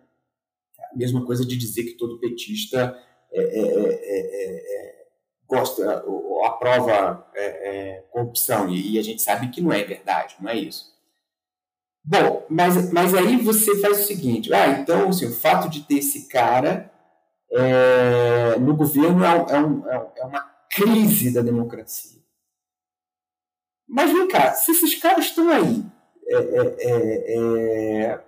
A 0.92 0.96
mesma 0.96 1.24
coisa 1.24 1.44
de 1.44 1.56
dizer 1.56 1.82
que 1.82 1.94
todo 1.94 2.18
petista 2.20 2.96
é, 3.32 3.40
é, 3.40 3.60
é, 3.60 5.06
gosta 5.46 6.04
ou 6.06 6.44
aprova 6.44 7.26
corrupção, 8.10 8.68
e, 8.68 8.94
e, 8.94 8.98
a 8.98 9.02
gente 9.02 9.20
sabe 9.22 9.48
que 9.48 9.60
não 9.60 9.72
é 9.72 9.84
verdade, 9.84 10.36
não 10.40 10.50
é 10.50 10.56
isso. 10.56 10.97
Bom, 12.04 12.46
mas, 12.48 12.90
mas 12.92 13.14
aí 13.14 13.36
você 13.36 13.80
faz 13.80 14.00
o 14.00 14.04
seguinte: 14.04 14.52
ah, 14.52 14.68
então 14.68 15.08
assim, 15.08 15.26
o 15.26 15.34
fato 15.34 15.68
de 15.68 15.82
ter 15.82 15.98
esse 15.98 16.28
cara 16.28 16.90
no 18.60 18.76
governo 18.76 19.24
é, 19.24 19.58
um, 19.58 19.88
é 19.88 20.24
uma 20.24 20.40
crise 20.70 21.32
da 21.32 21.40
democracia. 21.40 22.18
Mas 23.88 24.12
vem 24.12 24.28
cá, 24.28 24.52
se 24.52 24.70
esses 24.70 24.94
caras 24.96 25.26
estão 25.26 25.48
aí, 25.48 25.84
é, 26.26 26.36
é, 26.36 26.76
é, 26.80 28.04
é, 28.04 28.24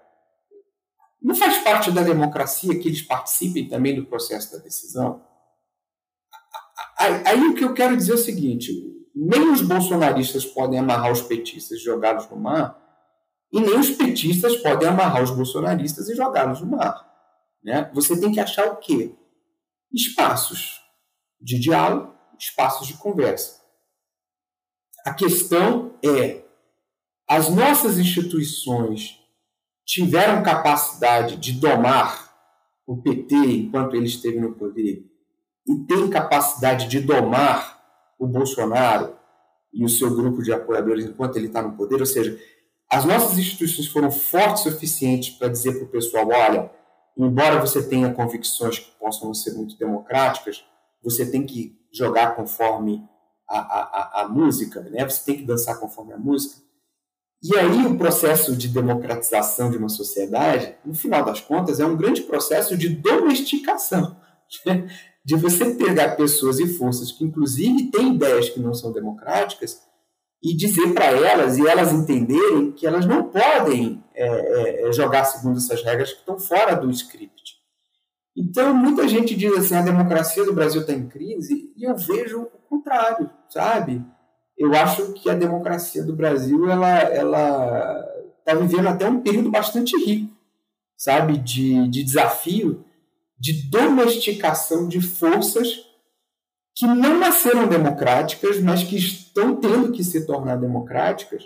não 1.20 1.34
faz 1.34 1.58
parte 1.58 1.92
da 1.92 2.02
democracia 2.02 2.78
que 2.78 2.88
eles 2.88 3.02
participem 3.02 3.68
também 3.68 3.94
do 3.94 4.06
processo 4.06 4.52
da 4.52 4.58
decisão? 4.58 5.22
Aí, 6.98 7.22
aí 7.26 7.40
o 7.46 7.54
que 7.54 7.64
eu 7.64 7.74
quero 7.74 7.94
dizer 7.94 8.12
é 8.12 8.14
o 8.14 8.18
seguinte: 8.18 8.72
nem 9.14 9.50
os 9.50 9.60
bolsonaristas 9.60 10.46
podem 10.46 10.78
amarrar 10.78 11.12
os 11.12 11.20
petistas 11.20 11.82
jogá-los 11.82 12.28
no 12.30 12.38
mar, 12.38 12.89
e 13.52 13.60
nem 13.60 13.78
os 13.78 13.90
petistas 13.90 14.56
podem 14.56 14.88
amarrar 14.88 15.22
os 15.22 15.30
bolsonaristas 15.30 16.08
e 16.08 16.14
jogá-los 16.14 16.60
no 16.60 16.68
mar. 16.68 17.08
Né? 17.62 17.90
Você 17.92 18.18
tem 18.18 18.32
que 18.32 18.40
achar 18.40 18.66
o 18.68 18.76
quê? 18.76 19.14
Espaços 19.92 20.80
de 21.40 21.58
diálogo, 21.58 22.14
espaços 22.38 22.86
de 22.86 22.94
conversa. 22.94 23.60
A 25.04 25.12
questão 25.12 25.98
é: 26.04 26.44
as 27.28 27.48
nossas 27.48 27.98
instituições 27.98 29.18
tiveram 29.84 30.42
capacidade 30.42 31.36
de 31.36 31.52
domar 31.52 32.30
o 32.86 33.02
PT 33.02 33.34
enquanto 33.34 33.96
ele 33.96 34.06
esteve 34.06 34.38
no 34.38 34.54
poder 34.54 35.04
e 35.66 35.86
têm 35.86 36.08
capacidade 36.08 36.88
de 36.88 37.00
domar 37.00 37.80
o 38.18 38.26
Bolsonaro 38.26 39.16
e 39.72 39.84
o 39.84 39.88
seu 39.88 40.14
grupo 40.14 40.42
de 40.42 40.52
apoiadores 40.52 41.06
enquanto 41.06 41.36
ele 41.36 41.46
está 41.46 41.62
no 41.62 41.76
poder? 41.76 42.00
Ou 42.00 42.06
seja, 42.06 42.38
as 42.90 43.04
nossas 43.04 43.38
instituições 43.38 43.86
foram 43.86 44.10
fortes 44.10 44.66
o 44.66 44.70
suficiente 44.70 45.32
para 45.38 45.48
dizer 45.48 45.74
para 45.74 45.84
o 45.84 45.88
pessoal: 45.88 46.28
olha, 46.28 46.70
embora 47.16 47.60
você 47.60 47.82
tenha 47.82 48.12
convicções 48.12 48.80
que 48.80 48.90
possam 48.98 49.32
ser 49.32 49.54
muito 49.54 49.78
democráticas, 49.78 50.64
você 51.02 51.24
tem 51.24 51.46
que 51.46 51.78
jogar 51.92 52.34
conforme 52.34 53.02
a, 53.48 53.58
a, 53.58 54.22
a, 54.22 54.28
música, 54.28 54.80
né? 54.82 55.08
você 55.08 55.24
tem 55.24 55.36
que 55.36 55.44
dançar 55.44 55.78
conforme 55.78 56.12
a 56.12 56.18
música. 56.18 56.56
E 57.42 57.56
aí 57.56 57.86
o 57.86 57.96
processo 57.96 58.54
de 58.54 58.68
democratização 58.68 59.70
de 59.70 59.78
uma 59.78 59.88
sociedade, 59.88 60.76
no 60.84 60.94
final 60.94 61.24
das 61.24 61.40
contas, 61.40 61.80
é 61.80 61.86
um 61.86 61.96
grande 61.96 62.22
processo 62.22 62.76
de 62.76 62.88
domesticação. 62.88 64.16
De 65.22 65.36
você 65.36 65.74
pegar 65.74 66.16
pessoas 66.16 66.58
e 66.58 66.66
forças 66.66 67.12
que, 67.12 67.22
inclusive, 67.22 67.90
têm 67.90 68.14
ideias 68.14 68.48
que 68.48 68.58
não 68.58 68.72
são 68.72 68.90
democráticas 68.90 69.82
e 70.42 70.56
dizer 70.56 70.94
para 70.94 71.06
elas 71.06 71.58
e 71.58 71.66
elas 71.66 71.92
entenderem 71.92 72.72
que 72.72 72.86
elas 72.86 73.04
não 73.04 73.24
podem 73.24 74.02
é, 74.14 74.26
é, 74.26 74.88
é, 74.88 74.92
jogar 74.92 75.24
segundo 75.24 75.58
essas 75.58 75.82
regras 75.82 76.12
que 76.12 76.20
estão 76.20 76.38
fora 76.38 76.74
do 76.74 76.90
script. 76.90 77.60
Então, 78.36 78.74
muita 78.74 79.06
gente 79.06 79.34
diz 79.34 79.52
assim: 79.52 79.74
a 79.74 79.82
democracia 79.82 80.44
do 80.44 80.54
Brasil 80.54 80.80
está 80.80 80.92
em 80.92 81.08
crise, 81.08 81.72
e 81.76 81.84
eu 81.84 81.96
vejo 81.96 82.42
o 82.42 82.46
contrário 82.68 83.28
sabe? 83.50 84.02
Eu 84.56 84.74
acho 84.74 85.12
que 85.14 85.28
a 85.28 85.34
democracia 85.34 86.02
do 86.04 86.14
Brasil 86.14 86.70
ela 86.70 86.88
ela 86.88 88.08
está 88.38 88.54
vivendo 88.54 88.88
até 88.88 89.08
um 89.08 89.20
período 89.20 89.50
bastante 89.50 89.96
rico, 90.04 90.34
sabe, 90.96 91.36
de, 91.38 91.88
de 91.88 92.02
desafio, 92.02 92.84
de 93.38 93.68
domesticação 93.68 94.88
de 94.88 95.00
forças 95.00 95.89
que 96.74 96.86
não 96.86 97.18
nasceram 97.18 97.68
democráticas, 97.68 98.60
mas 98.60 98.82
que 98.82 98.96
estão 98.96 99.56
tendo 99.56 99.92
que 99.92 100.02
se 100.02 100.26
tornar 100.26 100.56
democráticas 100.56 101.44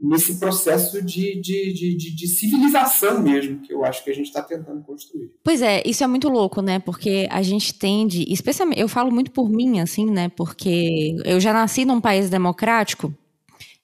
nesse 0.00 0.38
processo 0.38 1.02
de, 1.02 1.38
de, 1.40 1.74
de, 1.74 2.16
de, 2.16 2.26
civilização 2.26 3.20
mesmo, 3.20 3.60
que 3.60 3.72
eu 3.72 3.84
acho 3.84 4.02
que 4.02 4.10
a 4.10 4.14
gente 4.14 4.28
está 4.28 4.42
tentando 4.42 4.82
construir. 4.82 5.30
Pois 5.44 5.60
é, 5.60 5.82
isso 5.84 6.02
é 6.02 6.06
muito 6.06 6.28
louco, 6.28 6.62
né? 6.62 6.78
Porque 6.78 7.28
a 7.30 7.42
gente 7.42 7.74
tende, 7.74 8.24
especialmente, 8.32 8.80
eu 8.80 8.88
falo 8.88 9.12
muito 9.12 9.30
por 9.30 9.50
mim, 9.50 9.78
assim, 9.80 10.06
né? 10.06 10.30
Porque 10.30 11.16
eu 11.24 11.38
já 11.38 11.52
nasci 11.52 11.84
num 11.84 12.00
país 12.00 12.30
democrático, 12.30 13.14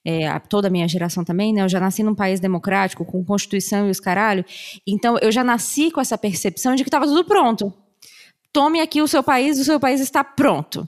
é, 0.03 0.39
toda 0.39 0.69
a 0.69 0.71
minha 0.71 0.87
geração 0.87 1.23
também, 1.23 1.53
né? 1.53 1.61
Eu 1.61 1.69
já 1.69 1.79
nasci 1.79 2.01
num 2.01 2.15
país 2.15 2.39
democrático, 2.39 3.05
com 3.05 3.23
Constituição 3.23 3.87
e 3.87 3.91
os 3.91 3.99
caralho. 3.99 4.43
Então, 4.87 5.17
eu 5.21 5.31
já 5.31 5.43
nasci 5.43 5.91
com 5.91 6.01
essa 6.01 6.17
percepção 6.17 6.73
de 6.73 6.83
que 6.83 6.87
estava 6.87 7.05
tudo 7.05 7.25
pronto. 7.25 7.71
Tome 8.53 8.79
aqui 8.79 9.01
o 9.01 9.07
seu 9.07 9.21
país, 9.21 9.59
o 9.59 9.63
seu 9.63 9.79
país 9.79 10.01
está 10.01 10.23
pronto. 10.23 10.87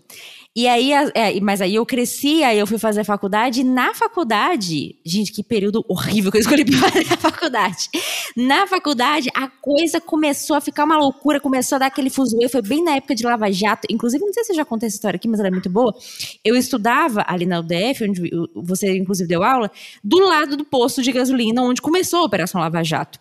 E 0.56 0.68
aí, 0.68 0.92
é, 0.92 1.40
mas 1.40 1.62
aí 1.62 1.76
eu 1.76 1.86
cresci, 1.86 2.44
aí 2.44 2.58
eu 2.58 2.66
fui 2.66 2.80
fazer 2.80 3.04
faculdade. 3.04 3.62
E 3.62 3.64
na 3.64 3.94
faculdade, 3.94 4.96
gente, 5.06 5.32
que 5.32 5.44
período 5.44 5.86
horrível 5.88 6.32
que 6.32 6.38
eu 6.38 6.42
escolhi 6.42 6.66
para 6.68 6.90
fazer 6.90 7.14
a 7.14 7.18
faculdade. 7.18 7.90
Na 8.36 8.66
faculdade, 8.66 9.30
a 9.36 9.48
coisa 9.48 10.02
começou 10.02 10.56
a 10.56 10.62
ficar 10.62 10.86
uma 10.86 10.98
loucura, 10.98 11.40
começou 11.40 11.76
a 11.76 11.80
dar 11.80 11.86
aquele 11.86 12.10
fuzuê. 12.10 12.50
Foi 12.50 12.62
bem 12.62 12.84
na 12.84 12.96
época 12.96 13.14
de 13.14 13.24
Lava 13.24 13.52
Jato. 13.52 13.88
Inclusive, 13.90 14.26
não 14.26 14.34
sei 14.34 14.44
se 14.44 14.52
eu 14.52 14.56
já 14.56 14.66
contei 14.66 14.88
essa 14.88 14.98
história 14.98 15.18
aqui, 15.18 15.28
mas 15.28 15.40
ela 15.40 15.50
é 15.50 15.52
muito 15.52 15.70
boa. 15.70 15.96
Eu 16.44 16.56
estudava 16.56 17.24
ali 17.28 17.46
na 17.46 17.60
UDF, 17.60 18.04
onde 18.04 18.30
você 18.56 18.98
inclusive 18.98 19.30
deu 19.30 19.44
aula, 19.44 19.72
do 20.04 20.20
lado 20.20 20.58
do 20.58 20.66
posto 20.66 21.02
de 21.02 21.12
gasolina 21.12 21.62
onde 21.62 21.82
começou 21.82 22.20
a 22.20 22.24
Operação 22.26 22.60
Lava 22.60 22.84
Jato. 22.84 23.20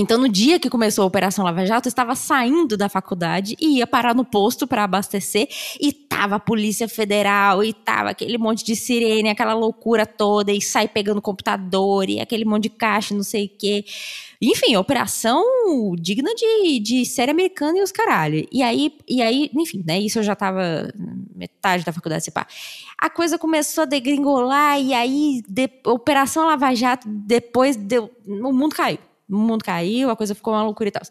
Então, 0.00 0.16
no 0.16 0.28
dia 0.28 0.60
que 0.60 0.70
começou 0.70 1.02
a 1.02 1.06
Operação 1.08 1.44
Lava 1.44 1.66
Jato, 1.66 1.88
eu 1.88 1.90
estava 1.90 2.14
saindo 2.14 2.76
da 2.76 2.88
faculdade 2.88 3.56
e 3.60 3.78
ia 3.78 3.86
parar 3.86 4.14
no 4.14 4.24
posto 4.24 4.64
para 4.64 4.84
abastecer 4.84 5.48
e 5.80 5.92
tava 5.92 6.36
a 6.36 6.38
Polícia 6.38 6.88
Federal 6.88 7.64
e 7.64 7.72
tava 7.72 8.10
aquele 8.10 8.38
monte 8.38 8.64
de 8.64 8.76
sirene, 8.76 9.28
aquela 9.28 9.54
loucura 9.54 10.06
toda 10.06 10.52
e 10.52 10.62
sai 10.62 10.86
pegando 10.86 11.20
computador 11.20 12.08
e 12.08 12.20
aquele 12.20 12.44
monte 12.44 12.64
de 12.64 12.70
caixa, 12.70 13.12
não 13.12 13.24
sei 13.24 13.46
o 13.46 13.50
quê. 13.58 13.84
Enfim, 14.40 14.76
operação 14.76 15.42
digna 15.98 16.32
de, 16.32 16.78
de 16.78 17.04
série 17.04 17.32
americana 17.32 17.78
e 17.78 17.82
os 17.82 17.90
caralho. 17.90 18.46
E 18.52 18.62
aí, 18.62 18.96
e 19.08 19.20
aí, 19.20 19.50
enfim, 19.52 19.82
né? 19.84 19.98
Isso 19.98 20.20
eu 20.20 20.22
já 20.22 20.36
tava 20.36 20.92
metade 21.34 21.84
da 21.84 21.92
faculdade, 21.92 22.22
se 22.22 22.30
pá. 22.30 22.46
A 22.96 23.10
coisa 23.10 23.36
começou 23.36 23.82
a 23.82 23.86
degringolar 23.86 24.80
e 24.80 24.94
aí, 24.94 25.42
de, 25.48 25.68
Operação 25.84 26.46
Lava 26.46 26.72
Jato, 26.72 27.08
depois 27.08 27.74
deu, 27.74 28.12
o 28.24 28.52
mundo 28.52 28.76
caiu 28.76 29.07
o 29.28 29.36
mundo 29.36 29.64
caiu, 29.64 30.10
a 30.10 30.16
coisa 30.16 30.34
ficou 30.34 30.54
uma 30.54 30.62
loucura 30.62 30.88
e 30.88 30.92
tal. 30.92 31.02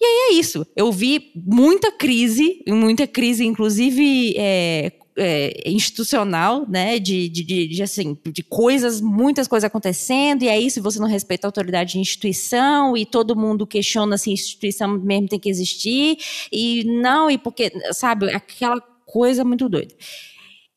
E 0.00 0.04
aí 0.04 0.30
é 0.30 0.32
isso. 0.34 0.66
Eu 0.74 0.90
vi 0.90 1.30
muita 1.34 1.92
crise, 1.92 2.62
muita 2.66 3.06
crise, 3.06 3.44
inclusive 3.44 4.34
é, 4.36 4.92
é, 5.16 5.68
institucional, 5.70 6.66
né? 6.66 6.98
De, 6.98 7.28
de, 7.28 7.68
de, 7.68 7.82
assim, 7.82 8.16
de 8.24 8.42
coisas, 8.42 9.00
muitas 9.00 9.46
coisas 9.46 9.66
acontecendo, 9.66 10.42
e 10.42 10.48
aí, 10.48 10.70
se 10.70 10.80
você 10.80 10.98
não 10.98 11.06
respeita 11.06 11.46
a 11.46 11.48
autoridade 11.48 11.92
de 11.92 11.98
instituição, 11.98 12.96
e 12.96 13.04
todo 13.04 13.36
mundo 13.36 13.66
questiona 13.66 14.16
se 14.16 14.30
a 14.30 14.32
instituição 14.32 14.98
mesmo 14.98 15.28
tem 15.28 15.38
que 15.38 15.50
existir, 15.50 16.16
e 16.50 16.84
não, 16.84 17.30
e 17.30 17.36
porque, 17.36 17.70
sabe, 17.92 18.30
aquela 18.30 18.80
coisa 19.04 19.44
muito 19.44 19.68
doida. 19.68 19.94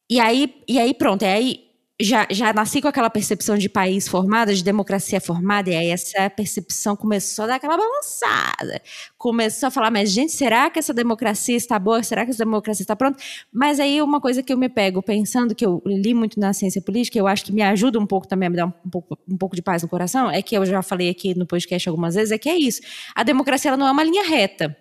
E 0.10 0.20
aí, 0.20 0.54
e 0.68 0.78
aí 0.80 0.94
pronto, 0.94 1.24
e 1.24 1.26
aí 1.26 1.73
já, 2.02 2.28
já 2.30 2.52
nasci 2.52 2.82
com 2.82 2.88
aquela 2.88 3.10
percepção 3.10 3.58
de 3.58 3.70
país 3.70 4.08
formado, 4.08 4.54
de 4.54 4.64
democracia 4.64 5.22
formada, 5.22 5.70
e 5.70 5.76
aí 5.76 5.88
essa 5.90 6.30
percepção 6.30 6.96
começou 6.96 7.46
a 7.46 7.50
dar 7.50 7.56
aquela 7.56 7.78
balançada. 7.78 8.82
Começou 9.18 9.68
a 9.68 9.72
falar, 9.72 9.92
mas 9.92 10.12
gente, 10.12 10.32
será 10.32 10.70
que 10.70 10.80
essa 10.80 10.94
democracia 10.94 11.56
está 11.56 11.78
boa? 11.78 12.02
Será 12.02 12.26
que 12.26 12.32
essa 12.32 12.44
democracia 12.44 12.84
está 12.84 12.96
pronta? 12.96 13.24
Mas 13.52 13.80
aí 13.80 14.02
uma 14.02 14.20
coisa 14.20 14.42
que 14.42 14.52
eu 14.52 14.58
me 14.58 14.70
pego 14.70 15.04
pensando, 15.04 15.54
que 15.54 15.66
eu 15.66 15.82
li 15.86 16.14
muito 16.14 16.40
na 16.40 16.52
ciência 16.52 16.82
política, 16.82 17.18
eu 17.18 17.28
acho 17.28 17.46
que 17.46 17.52
me 17.52 17.62
ajuda 17.62 18.00
um 18.00 18.08
pouco 18.08 18.28
também 18.28 18.48
a 18.48 18.50
me 18.50 18.58
dar 18.58 18.66
um 18.66 18.90
pouco, 18.90 19.18
um 19.30 19.38
pouco 19.38 19.56
de 19.56 19.62
paz 19.62 19.84
no 19.84 19.90
coração, 19.90 20.30
é 20.32 20.42
que 20.42 20.58
eu 20.58 20.66
já 20.66 20.82
falei 20.82 21.10
aqui 21.10 21.38
no 21.38 21.46
podcast 21.46 21.88
algumas 21.88 22.16
vezes, 22.16 22.32
é 22.32 22.38
que 22.38 22.50
é 22.50 22.58
isso. 22.58 22.82
A 23.16 23.24
democracia 23.24 23.70
ela 23.70 23.78
não 23.78 23.88
é 23.88 23.92
uma 23.92 24.04
linha 24.04 24.28
reta. 24.28 24.76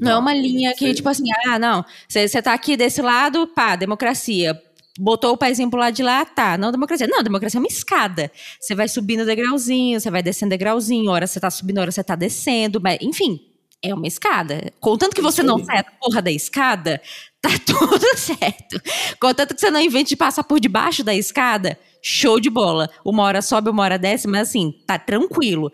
Não, 0.00 0.10
não 0.10 0.16
é 0.16 0.18
uma 0.18 0.34
linha 0.34 0.74
que, 0.74 0.94
tipo 0.94 1.08
assim, 1.08 1.24
ah, 1.46 1.58
não, 1.58 1.84
você 2.08 2.20
está 2.20 2.54
aqui 2.54 2.76
desse 2.76 3.02
lado, 3.02 3.46
pá, 3.48 3.76
democracia 3.76 4.58
botou 4.98 5.32
o 5.32 5.36
pezinho 5.36 5.70
pro 5.70 5.80
lado 5.80 5.94
de 5.94 6.02
lá, 6.02 6.24
tá, 6.24 6.58
não 6.58 6.70
democracia. 6.70 7.06
Não, 7.06 7.22
democracia 7.22 7.58
é 7.58 7.62
uma 7.62 7.68
escada. 7.68 8.30
Você 8.60 8.74
vai 8.74 8.88
subindo 8.88 9.24
degrauzinho, 9.24 10.00
você 10.00 10.10
vai 10.10 10.22
descendo 10.22 10.50
degrauzinho, 10.50 11.10
hora 11.10 11.26
você 11.26 11.40
tá 11.40 11.50
subindo, 11.50 11.78
hora 11.78 11.90
você 11.90 12.04
tá 12.04 12.14
descendo, 12.14 12.80
mas, 12.80 12.98
enfim, 13.00 13.40
é 13.82 13.92
uma 13.94 14.06
escada. 14.06 14.72
Contanto 14.80 15.14
que 15.14 15.22
você 15.22 15.42
não 15.42 15.62
saia 15.64 15.82
da 15.82 15.90
porra 16.00 16.22
da 16.22 16.30
escada, 16.30 17.00
tá 17.40 17.50
tudo 17.66 18.16
certo. 18.16 18.80
Contanto 19.20 19.54
que 19.54 19.60
você 19.60 19.70
não 19.70 19.80
invente 19.80 20.10
de 20.10 20.16
passar 20.16 20.44
por 20.44 20.60
debaixo 20.60 21.02
da 21.02 21.14
escada, 21.14 21.78
show 22.02 22.38
de 22.38 22.48
bola. 22.48 22.88
Uma 23.04 23.24
hora 23.24 23.42
sobe, 23.42 23.70
uma 23.70 23.82
hora 23.82 23.98
desce, 23.98 24.28
mas 24.28 24.48
assim, 24.48 24.72
tá 24.86 24.98
tranquilo. 24.98 25.72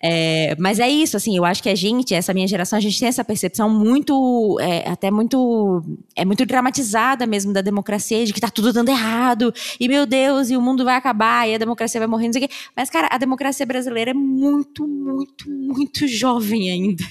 É, 0.00 0.54
mas 0.58 0.78
é 0.78 0.88
isso, 0.88 1.16
assim, 1.16 1.36
eu 1.36 1.44
acho 1.44 1.60
que 1.62 1.68
a 1.68 1.74
gente, 1.74 2.14
essa 2.14 2.32
minha 2.32 2.46
geração, 2.46 2.76
a 2.76 2.80
gente 2.80 2.98
tem 2.98 3.08
essa 3.08 3.24
percepção 3.24 3.68
muito, 3.68 4.56
é, 4.60 4.88
até 4.88 5.10
muito, 5.10 5.82
é 6.14 6.24
muito 6.24 6.46
dramatizada 6.46 7.26
mesmo 7.26 7.52
da 7.52 7.60
democracia, 7.60 8.24
de 8.24 8.32
que 8.32 8.40
tá 8.40 8.48
tudo 8.48 8.72
dando 8.72 8.90
errado, 8.90 9.52
e 9.80 9.88
meu 9.88 10.06
Deus, 10.06 10.50
e 10.50 10.56
o 10.56 10.62
mundo 10.62 10.84
vai 10.84 10.94
acabar, 10.94 11.48
e 11.48 11.54
a 11.54 11.58
democracia 11.58 12.00
vai 12.00 12.06
morrer, 12.06 12.26
não 12.26 12.32
sei 12.32 12.44
o 12.44 12.48
quê. 12.48 12.54
Mas, 12.76 12.88
cara, 12.88 13.08
a 13.10 13.18
democracia 13.18 13.66
brasileira 13.66 14.12
é 14.12 14.14
muito, 14.14 14.86
muito, 14.86 15.50
muito 15.50 16.06
jovem 16.06 16.70
ainda. 16.70 17.04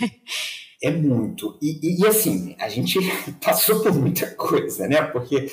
É 0.82 0.92
muito. 0.92 1.58
E, 1.62 1.80
e, 1.82 2.02
e 2.02 2.08
assim, 2.08 2.56
a 2.60 2.70
gente 2.70 3.00
passou 3.44 3.82
por 3.82 3.94
muita 3.94 4.28
coisa, 4.36 4.88
né? 4.88 5.02
Porque 5.02 5.52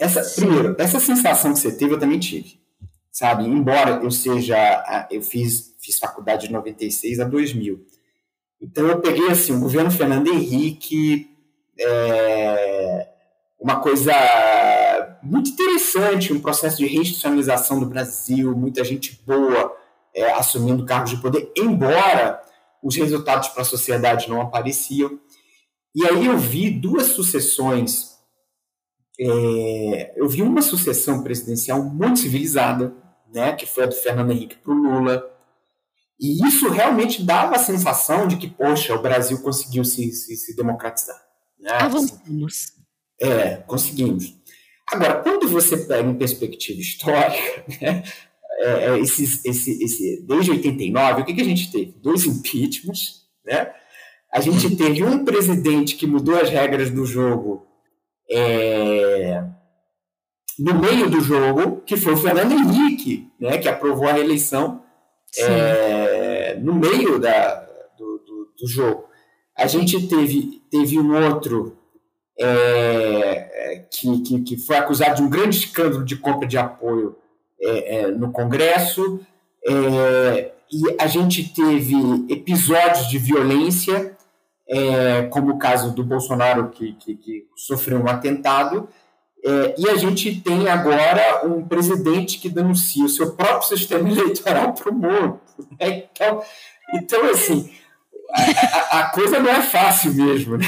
essa, 0.00 0.22
primeiro, 0.34 0.74
essa 0.78 0.98
sensação 0.98 1.52
que 1.52 1.60
você 1.60 1.76
teve, 1.76 1.94
eu 1.94 1.98
também 1.98 2.18
tive. 2.18 2.58
Sabe? 3.16 3.44
Embora 3.44 3.92
eu 4.02 4.10
seja, 4.10 5.08
eu 5.10 5.22
fiz 5.22 5.74
fiz 5.78 5.98
faculdade 5.98 6.48
de 6.48 6.52
96 6.52 7.18
a 7.18 7.24
2000. 7.24 7.82
Então 8.60 8.86
eu 8.86 9.00
peguei 9.00 9.30
assim, 9.30 9.54
o 9.54 9.60
governo 9.60 9.90
Fernando 9.90 10.28
Henrique, 10.28 11.26
é, 11.80 13.08
uma 13.58 13.80
coisa 13.80 14.12
muito 15.22 15.48
interessante, 15.48 16.30
um 16.30 16.40
processo 16.40 16.76
de 16.76 16.86
reinstitucionalização 16.86 17.80
do 17.80 17.86
Brasil, 17.86 18.54
muita 18.54 18.84
gente 18.84 19.18
boa 19.26 19.74
é, 20.14 20.32
assumindo 20.32 20.84
cargos 20.84 21.12
de 21.12 21.16
poder, 21.16 21.50
embora 21.56 22.42
os 22.82 22.96
resultados 22.96 23.48
para 23.48 23.62
a 23.62 23.64
sociedade 23.64 24.28
não 24.28 24.42
apareciam. 24.42 25.18
E 25.94 26.04
aí 26.04 26.26
eu 26.26 26.36
vi 26.36 26.68
duas 26.68 27.06
sucessões. 27.06 28.14
É, 29.18 30.12
eu 30.16 30.28
vi 30.28 30.42
uma 30.42 30.60
sucessão 30.60 31.22
presidencial 31.22 31.82
muito 31.82 32.20
civilizada, 32.20 33.05
né, 33.32 33.52
que 33.52 33.66
foi 33.66 33.84
a 33.84 33.86
do 33.86 33.94
Fernando 33.94 34.32
Henrique 34.32 34.56
para 34.56 34.72
o 34.72 34.76
Lula, 34.76 35.32
e 36.18 36.46
isso 36.46 36.68
realmente 36.70 37.22
dava 37.22 37.56
a 37.56 37.58
sensação 37.58 38.26
de 38.26 38.36
que, 38.36 38.48
poxa, 38.48 38.94
o 38.94 39.02
Brasil 39.02 39.40
conseguiu 39.42 39.84
se, 39.84 40.10
se, 40.12 40.36
se 40.36 40.56
democratizar. 40.56 41.16
Né? 41.60 41.70
Avançamos. 41.72 42.72
É, 43.20 43.56
conseguimos. 43.66 44.34
Agora, 44.90 45.20
quando 45.22 45.48
você 45.48 45.76
pega 45.76 46.08
em 46.08 46.16
perspectiva 46.16 46.80
histórica, 46.80 47.64
né, 47.80 48.02
é, 48.58 48.84
é 48.86 48.98
esses, 48.98 49.44
esse, 49.44 49.82
esse, 49.82 50.24
desde 50.26 50.50
89, 50.50 51.20
o 51.20 51.24
que, 51.24 51.34
que 51.34 51.40
a 51.40 51.44
gente 51.44 51.70
teve? 51.70 51.94
Dois 52.00 52.24
impeachments, 52.24 53.26
né? 53.44 53.72
A 54.32 54.40
gente 54.40 54.76
teve 54.76 55.02
um 55.04 55.24
presidente 55.24 55.96
que 55.96 56.06
mudou 56.06 56.36
as 56.36 56.50
regras 56.50 56.90
do 56.90 57.06
jogo 57.06 57.66
é, 58.30 59.42
no 60.58 60.74
meio 60.80 61.10
do 61.10 61.20
jogo, 61.20 61.82
que 61.84 61.96
foi 61.96 62.14
o 62.14 62.16
Fernando 62.16 62.52
Henrique, 62.52 63.30
né, 63.38 63.58
que 63.58 63.68
aprovou 63.68 64.08
a 64.08 64.12
reeleição 64.12 64.82
é, 65.38 66.56
no 66.60 66.74
meio 66.74 67.18
da, 67.18 67.66
do, 67.98 68.18
do, 68.18 68.52
do, 68.58 68.66
jogo. 68.66 69.04
A 69.56 69.66
gente 69.66 70.08
teve, 70.08 70.62
teve 70.70 70.98
um 70.98 71.14
outro 71.30 71.76
é, 72.38 73.84
que, 73.90 74.22
que, 74.22 74.42
que, 74.42 74.56
foi 74.56 74.76
acusado 74.76 75.16
de 75.16 75.22
um 75.22 75.28
grande 75.30 75.56
escândalo 75.56 76.04
de 76.04 76.16
compra 76.16 76.46
de 76.46 76.56
apoio 76.56 77.16
é, 77.60 77.96
é 77.96 78.10
no 78.10 78.32
Congresso, 78.32 79.20
é, 79.66 80.52
e 80.70 80.96
a 80.98 81.06
gente 81.06 81.52
teve 81.54 81.94
episódios 82.28 83.08
de 83.08 83.18
violência, 83.18 84.16
é, 84.68 85.22
como 85.24 85.52
o 85.52 85.58
caso 85.58 85.94
do 85.94 86.02
Bolsonaro, 86.02 86.70
que, 86.70 86.92
que, 86.94 87.14
que 87.14 87.46
sofreu 87.56 87.98
um 87.98 88.08
atentado, 88.08 88.88
é, 89.46 89.74
e 89.78 89.88
a 89.88 89.94
gente 89.94 90.40
tem 90.40 90.68
agora 90.68 91.46
um 91.46 91.64
presidente 91.64 92.38
que 92.38 92.48
denuncia 92.48 93.04
o 93.04 93.08
seu 93.08 93.36
próprio 93.36 93.68
sistema 93.68 94.08
eleitoral 94.10 94.74
para 94.74 94.90
o 94.90 94.94
mundo. 94.94 95.40
Né? 95.78 96.08
Então, 96.10 96.42
então, 96.92 97.30
assim, 97.30 97.72
a, 98.28 98.98
a, 98.98 99.10
coisa 99.10 99.38
não 99.38 99.50
é 99.50 99.62
fácil 99.62 100.14
mesmo. 100.14 100.56
Né? 100.58 100.66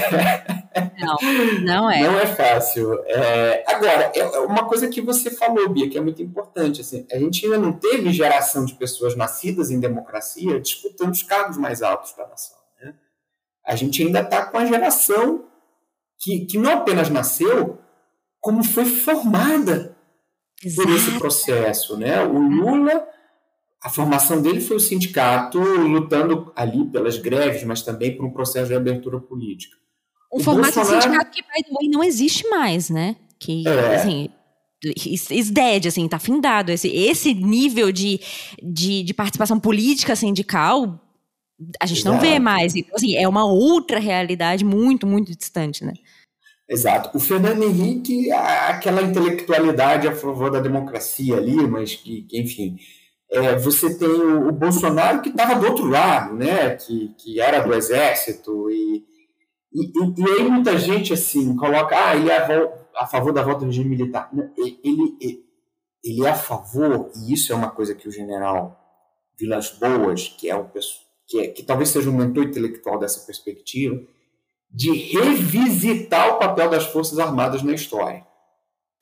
Não, 1.01 1.17
não 1.63 1.91
é. 1.91 2.03
Não 2.03 2.21
é 2.21 2.27
fácil. 2.27 3.03
É, 3.07 3.65
agora, 3.67 4.13
é, 4.15 4.21
é 4.21 4.39
uma 4.41 4.65
coisa 4.67 4.87
que 4.87 5.01
você 5.01 5.29
falou, 5.29 5.69
Bia, 5.69 5.91
que 5.91 5.99
é 5.99 6.01
muito 6.01 6.23
importante. 6.23 6.81
Assim, 6.81 7.05
a 7.11 7.19
gente 7.19 7.45
ainda 7.45 7.59
não 7.59 7.73
teve 7.73 8.13
geração 8.13 8.65
de 8.65 8.75
pessoas 8.75 9.17
nascidas 9.17 9.73
em 9.73 9.81
democracia 9.81 10.61
disputando 10.61 11.13
os 11.13 11.25
cargos 11.25 11.57
mais 11.57 11.83
altos 11.83 12.15
da 12.15 12.29
nação. 12.29 12.57
Né? 12.81 12.95
A 13.67 13.75
gente 13.75 14.03
ainda 14.05 14.21
está 14.21 14.47
com 14.47 14.57
a 14.57 14.67
geração 14.67 15.47
que, 16.17 16.47
que 16.47 16.59
não 16.59 16.73
apenas 16.73 17.09
nasceu, 17.09 17.79
como 18.49 18.65
foi 18.65 18.87
formada 18.87 19.95
Exato. 20.65 20.89
por 20.89 20.97
esse 20.97 21.11
processo. 21.19 21.99
Né? 21.99 22.19
O 22.25 22.39
Lula, 22.39 23.07
a 23.83 23.91
formação 23.91 24.41
dele 24.41 24.59
foi 24.59 24.79
o 24.79 24.81
sindicato 24.81 25.59
lutando 25.59 26.51
ali 26.57 26.83
pelas 26.87 27.19
greves, 27.19 27.63
mas 27.63 27.83
também 27.83 28.17
por 28.17 28.25
um 28.25 28.31
processo 28.31 28.69
de 28.69 28.75
abertura 28.75 29.21
política. 29.21 29.77
Um 30.33 30.39
o 30.39 30.43
formato 30.43 30.77
Bolsonaro... 30.77 30.97
de 30.97 31.05
sindicato 31.05 31.31
que, 31.31 31.43
by 31.43 31.63
the 31.63 31.75
way, 31.75 31.89
não 31.91 32.03
existe 32.03 32.49
mais, 32.49 32.89
né? 32.89 33.17
Que, 33.39 33.69
é. 33.69 33.97
assim, 33.97 34.31
is 34.83 35.51
dead, 35.51 35.85
assim, 35.85 36.09
tá 36.09 36.19
findado. 36.19 36.73
Esse, 36.73 36.89
esse 36.89 37.35
nível 37.35 37.93
de, 37.93 38.19
de, 38.63 39.03
de 39.03 39.13
participação 39.13 39.61
política 39.61 40.17
sindical 40.17 40.99
a 41.79 41.87
gente 41.87 41.99
Exato. 41.99 42.15
não 42.15 42.21
vê 42.23 42.39
mais. 42.39 42.75
Então, 42.75 42.95
assim, 42.97 43.15
é 43.15 43.29
uma 43.29 43.45
outra 43.45 43.99
realidade 43.99 44.65
muito, 44.65 45.07
muito 45.07 45.37
distante, 45.37 45.85
né? 45.85 45.93
Exato. 46.69 47.17
O 47.17 47.21
Fernando 47.21 47.63
Henrique, 47.63 48.31
aquela 48.31 49.01
intelectualidade 49.01 50.07
a 50.07 50.15
favor 50.15 50.51
da 50.51 50.61
democracia 50.61 51.37
ali, 51.37 51.57
mas 51.67 51.95
que, 51.95 52.23
que 52.23 52.39
enfim. 52.39 52.77
É, 53.31 53.57
você 53.57 53.97
tem 53.99 54.09
o, 54.09 54.49
o 54.49 54.53
Bolsonaro 54.53 55.23
que 55.23 55.31
estava 55.31 55.59
do 55.59 55.67
outro 55.67 55.87
lado, 55.87 56.35
né? 56.35 56.77
Que, 56.77 57.15
que 57.19 57.41
era 57.41 57.61
do 57.61 57.75
exército, 57.75 58.71
e, 58.71 59.05
e, 59.73 59.93
e, 60.19 60.31
aí 60.31 60.49
muita 60.49 60.79
gente 60.79 61.13
assim 61.13 61.55
coloca, 61.57 61.95
ah, 61.97 62.17
ele 62.17 62.31
é 62.31 62.37
a, 62.37 63.03
a 63.03 63.07
favor 63.07 63.33
da 63.33 63.43
volta 63.43 63.61
do 63.61 63.67
regime 63.67 63.91
militar. 63.91 64.31
Ele, 64.57 64.79
ele, 64.83 65.45
ele 66.05 66.25
é 66.25 66.31
a 66.31 66.35
favor, 66.35 67.11
e 67.17 67.33
isso 67.33 67.53
é 67.53 67.57
uma 67.57 67.71
coisa 67.71 67.95
que 67.95 68.09
o 68.09 68.13
general 68.13 68.79
Vilas 69.39 69.71
Boas, 69.71 70.29
que 70.29 70.51
é 70.51 70.57
um 70.57 70.69
que, 71.27 71.41
é, 71.41 71.49
que 71.49 71.63
talvez 71.63 71.91
seja 71.91 72.09
um 72.09 72.17
mentor 72.17 72.45
intelectual 72.45 72.99
dessa 72.99 73.25
perspectiva, 73.27 74.03
de 74.71 74.93
revisitar 74.93 76.35
o 76.35 76.39
papel 76.39 76.71
das 76.71 76.87
Forças 76.87 77.19
Armadas 77.19 77.63
na 77.63 77.73
história. 77.73 78.27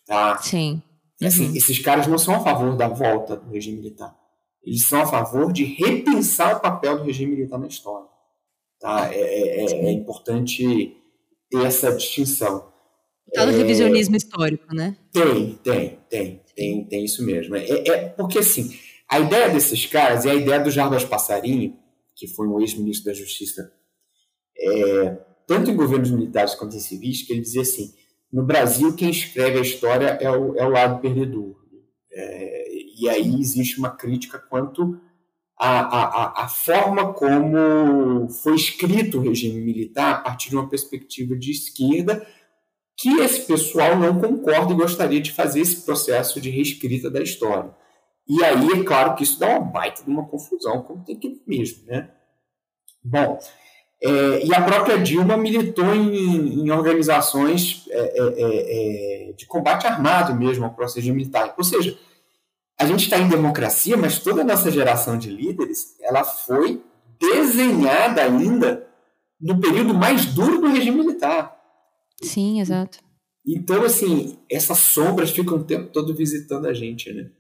Tá? 0.07 0.39
Sim. 0.39 0.83
Assim, 1.23 1.49
uhum. 1.49 1.57
esses 1.57 1.79
caras 1.79 2.07
não 2.07 2.19
são 2.19 2.35
a 2.35 2.41
favor 2.41 2.77
da 2.77 2.89
volta 2.89 3.37
do 3.37 3.51
regime 3.51 3.79
militar. 3.79 4.15
Eles 4.63 4.83
são 4.83 5.01
a 5.01 5.07
favor 5.07 5.53
de 5.53 5.65
repensar 5.65 6.57
o 6.57 6.61
papel 6.61 6.99
do 6.99 7.05
regime 7.05 7.37
militar 7.37 7.59
na 7.59 7.67
história. 7.67 8.09
Tá? 8.81 9.13
É, 9.13 9.19
é, 9.19 9.65
é, 9.65 9.87
é 9.87 9.93
importante 9.93 10.97
ter 11.51 11.65
essa 11.65 11.95
distinção. 11.95 12.73
No 13.35 13.43
é, 13.43 13.51
revisionismo 13.51 14.17
histórico, 14.17 14.75
né? 14.75 14.97
Tem, 15.13 15.55
tem, 15.55 15.99
tem, 16.09 16.43
tem, 16.55 16.85
tem 16.85 17.05
isso 17.05 17.25
mesmo. 17.25 17.57
É, 17.57 17.65
é, 17.65 18.09
porque 18.11 18.39
assim, 18.39 18.77
a 19.09 19.19
ideia 19.19 19.49
desses 19.49 19.87
caras 19.87 20.27
é 20.27 20.31
a 20.31 20.35
ideia 20.35 20.61
do 20.61 20.71
Jarbas 20.71 21.05
Passarinho, 21.05 21.77
que 22.15 22.27
foi 22.27 22.47
um 22.47 22.61
ex-ministro 22.61 23.07
da 23.07 23.15
Justiça 23.15 23.73
é, 24.59 25.19
tanto 25.47 25.71
em 25.71 25.77
governos 25.77 26.11
militares 26.11 26.55
quanto 26.55 26.77
em 26.77 26.81
civis, 26.81 27.23
que 27.23 27.33
ele 27.33 27.41
dizia 27.41 27.63
assim: 27.63 27.95
no 28.33 28.43
Brasil, 28.43 28.95
quem 28.95 29.11
escreve 29.11 29.59
a 29.59 29.63
história 29.63 30.19
é 30.21 30.31
o, 30.31 30.57
é 30.57 30.67
o 30.67 30.71
lado 30.71 31.01
perdedor. 31.01 31.57
É, 32.13 32.69
e 32.99 33.09
aí 33.09 33.41
existe 33.41 33.79
uma 33.79 33.91
crítica 33.91 34.39
quanto 34.39 34.99
à, 35.59 35.81
à, 35.81 36.45
à 36.45 36.49
forma 36.49 37.13
como 37.13 38.29
foi 38.29 38.55
escrito 38.55 39.19
o 39.19 39.23
regime 39.23 39.61
militar 39.61 40.15
a 40.15 40.21
partir 40.21 40.51
de 40.51 40.57
uma 40.57 40.69
perspectiva 40.69 41.37
de 41.37 41.51
esquerda, 41.51 42.27
que 42.97 43.11
esse 43.21 43.43
pessoal 43.43 43.97
não 43.97 44.19
concorda 44.19 44.73
e 44.73 44.77
gostaria 44.77 45.21
de 45.21 45.33
fazer 45.33 45.61
esse 45.61 45.83
processo 45.83 46.41
de 46.41 46.51
reescrita 46.51 47.11
da 47.11 47.23
história. 47.23 47.75
E 48.29 48.43
aí, 48.43 48.81
é 48.81 48.83
claro 48.83 49.15
que 49.15 49.23
isso 49.23 49.39
dá 49.39 49.59
uma 49.59 49.61
baita 49.61 50.03
de 50.03 50.11
uma 50.11 50.27
confusão, 50.27 50.83
como 50.83 51.05
tem 51.05 51.17
que 51.17 51.41
mesmo, 51.47 51.85
né? 51.87 52.11
Bom, 53.05 53.39
é, 54.07 54.47
e 54.47 54.55
a 54.55 54.63
própria 54.63 54.99
Dilma 54.99 55.37
militou 55.37 55.93
em, 55.93 56.63
em 56.63 56.71
organizações 56.71 57.85
é, 57.91 57.99
é, 57.99 58.35
é, 58.39 59.31
é 59.31 59.33
de 59.33 59.47
combate 59.47 59.85
armado 59.85 60.33
mesmo 60.33 60.65
ao 60.65 60.75
processo 60.75 61.13
militar. 61.13 61.53
Ou 61.59 61.65
seja, 61.65 61.99
a 62.79 62.87
gente 62.87 63.05
está 63.05 63.19
em 63.19 63.29
democracia, 63.29 63.97
mas 63.97 64.21
toda 64.21 64.43
a 64.43 64.45
nossa 64.45 64.71
geração 64.71 65.19
de 65.19 65.29
líderes 65.29 65.97
ela 66.01 66.23
foi 66.23 66.81
desenhada 67.19 68.23
ainda 68.23 68.87
no 69.41 69.59
período 69.61 69.93
mais 69.93 70.27
duro 70.27 70.61
do 70.61 70.69
regime 70.69 70.99
militar. 70.99 71.57
Sim, 72.23 72.61
exato. 72.61 72.99
Então, 73.45 73.83
assim, 73.83 74.39
essas 74.49 74.79
sombras 74.79 75.31
ficam 75.31 75.59
o 75.59 75.65
tempo 75.65 75.91
todo 75.93 76.15
visitando 76.15 76.67
a 76.67 76.73
gente, 76.73 77.13
né? 77.13 77.31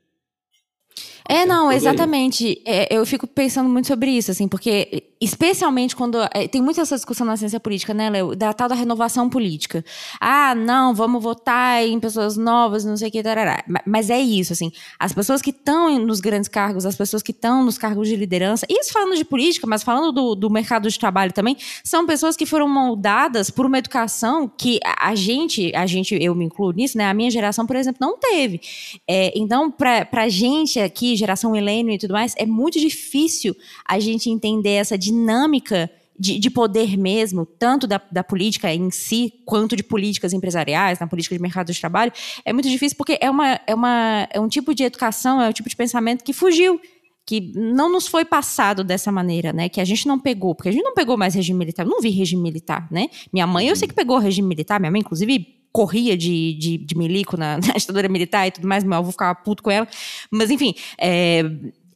É, 1.28 1.44
não, 1.44 1.72
exatamente. 1.72 2.62
É, 2.64 2.94
eu 2.94 3.04
fico 3.04 3.26
pensando 3.26 3.68
muito 3.68 3.88
sobre 3.88 4.10
isso, 4.10 4.30
assim, 4.30 4.46
porque 4.46 5.15
especialmente 5.20 5.96
quando 5.96 6.18
é, 6.34 6.46
tem 6.46 6.60
muita 6.60 6.82
essa 6.82 6.94
discussão 6.94 7.26
na 7.26 7.36
ciência 7.36 7.58
política, 7.58 7.94
né, 7.94 8.10
Léo, 8.10 8.36
da 8.36 8.52
tal 8.52 8.68
da 8.68 8.74
renovação 8.74 9.28
política. 9.30 9.84
Ah, 10.20 10.54
não, 10.54 10.94
vamos 10.94 11.22
votar 11.22 11.82
em 11.84 11.98
pessoas 11.98 12.36
novas, 12.36 12.84
não 12.84 12.96
sei 12.96 13.08
o 13.08 13.10
que, 13.10 13.22
tarará. 13.22 13.64
Mas 13.86 14.10
é 14.10 14.20
isso, 14.20 14.52
assim, 14.52 14.70
as 14.98 15.12
pessoas 15.12 15.40
que 15.40 15.50
estão 15.50 15.98
nos 15.98 16.20
grandes 16.20 16.48
cargos, 16.48 16.84
as 16.84 16.96
pessoas 16.96 17.22
que 17.22 17.30
estão 17.30 17.64
nos 17.64 17.78
cargos 17.78 18.08
de 18.08 18.16
liderança, 18.16 18.66
isso 18.68 18.92
falando 18.92 19.16
de 19.16 19.24
política, 19.24 19.66
mas 19.66 19.82
falando 19.82 20.12
do, 20.12 20.34
do 20.34 20.50
mercado 20.50 20.88
de 20.88 20.98
trabalho 20.98 21.32
também, 21.32 21.56
são 21.82 22.06
pessoas 22.06 22.36
que 22.36 22.44
foram 22.44 22.68
moldadas 22.68 23.48
por 23.50 23.64
uma 23.64 23.78
educação 23.78 24.48
que 24.48 24.78
a 24.84 25.14
gente, 25.14 25.74
a 25.74 25.86
gente, 25.86 26.14
eu 26.20 26.34
me 26.34 26.44
incluo 26.44 26.72
nisso, 26.72 26.98
né, 26.98 27.06
a 27.06 27.14
minha 27.14 27.30
geração, 27.30 27.66
por 27.66 27.76
exemplo, 27.76 27.98
não 28.00 28.18
teve. 28.18 28.60
É, 29.08 29.32
então, 29.34 29.70
pra, 29.70 30.04
pra 30.04 30.28
gente 30.28 30.78
aqui, 30.78 31.16
geração 31.16 31.52
milênio 31.52 31.92
e 31.92 31.98
tudo 31.98 32.12
mais, 32.12 32.34
é 32.36 32.44
muito 32.44 32.78
difícil 32.78 33.56
a 33.86 33.98
gente 33.98 34.28
entender 34.28 34.70
essa 34.70 34.98
dinâmica 35.06 35.90
de, 36.18 36.38
de, 36.38 36.50
poder 36.50 36.96
mesmo, 36.96 37.44
tanto 37.44 37.86
da, 37.86 38.00
da, 38.10 38.24
política 38.24 38.72
em 38.72 38.90
si, 38.90 39.32
quanto 39.44 39.76
de 39.76 39.82
políticas 39.82 40.32
empresariais, 40.32 40.98
na 40.98 41.06
política 41.06 41.36
de 41.36 41.42
mercado 41.42 41.72
de 41.72 41.78
trabalho, 41.78 42.12
é 42.44 42.52
muito 42.52 42.68
difícil 42.68 42.96
porque 42.96 43.18
é, 43.20 43.30
uma, 43.30 43.60
é, 43.66 43.74
uma, 43.74 44.28
é 44.32 44.40
um 44.40 44.48
tipo 44.48 44.74
de 44.74 44.82
educação, 44.84 45.40
é 45.40 45.48
um 45.48 45.52
tipo 45.52 45.68
de 45.68 45.76
pensamento 45.76 46.24
que 46.24 46.32
fugiu, 46.32 46.80
que 47.26 47.52
não 47.54 47.92
nos 47.92 48.06
foi 48.06 48.24
passado 48.24 48.82
dessa 48.82 49.12
maneira, 49.12 49.52
né? 49.52 49.68
Que 49.68 49.80
a 49.80 49.84
gente 49.84 50.06
não 50.06 50.18
pegou, 50.18 50.54
porque 50.54 50.68
a 50.68 50.72
gente 50.72 50.84
não 50.84 50.94
pegou 50.94 51.16
mais 51.16 51.34
regime 51.34 51.58
militar, 51.58 51.84
eu 51.84 51.90
não 51.90 52.00
vi 52.00 52.10
regime 52.10 52.42
militar, 52.42 52.88
né? 52.90 53.08
Minha 53.32 53.46
mãe, 53.46 53.68
eu 53.68 53.76
sei 53.76 53.86
que 53.86 53.94
pegou 53.94 54.18
regime 54.18 54.48
militar, 54.48 54.80
minha 54.80 54.90
mãe, 54.90 55.00
inclusive, 55.00 55.54
corria 55.72 56.16
de, 56.16 56.54
de, 56.54 56.78
de 56.78 56.96
milico 56.96 57.36
na, 57.36 57.58
na 57.66 57.74
ditadura 57.74 58.08
militar 58.08 58.46
e 58.46 58.50
tudo 58.52 58.66
mais, 58.66 58.82
meu 58.82 58.96
avô 58.96 59.10
ficava 59.10 59.34
puto 59.34 59.62
com 59.62 59.70
ela. 59.70 59.86
Mas, 60.30 60.50
enfim, 60.50 60.74
é, 60.98 61.42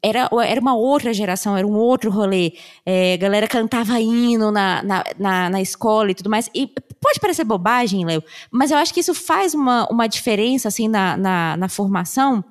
era, 0.02 0.28
era 0.44 0.60
uma 0.60 0.74
outra 0.74 1.12
geração, 1.12 1.56
era 1.56 1.66
um 1.66 1.76
outro 1.76 2.10
rolê. 2.10 2.52
É, 2.84 3.16
galera 3.16 3.46
cantava 3.46 4.00
hino 4.00 4.50
na, 4.50 4.82
na, 4.82 5.04
na, 5.18 5.50
na, 5.50 5.60
escola 5.60 6.10
e 6.10 6.14
tudo 6.14 6.30
mais. 6.30 6.48
E 6.54 6.66
pode 7.00 7.20
parecer 7.20 7.44
bobagem, 7.44 8.04
Léo, 8.04 8.22
mas 8.50 8.70
eu 8.70 8.78
acho 8.78 8.92
que 8.94 9.00
isso 9.00 9.14
faz 9.14 9.54
uma, 9.54 9.86
uma 9.90 10.06
diferença, 10.06 10.68
assim, 10.68 10.88
na, 10.88 11.16
na, 11.16 11.56
na 11.56 11.68
formação, 11.68 12.44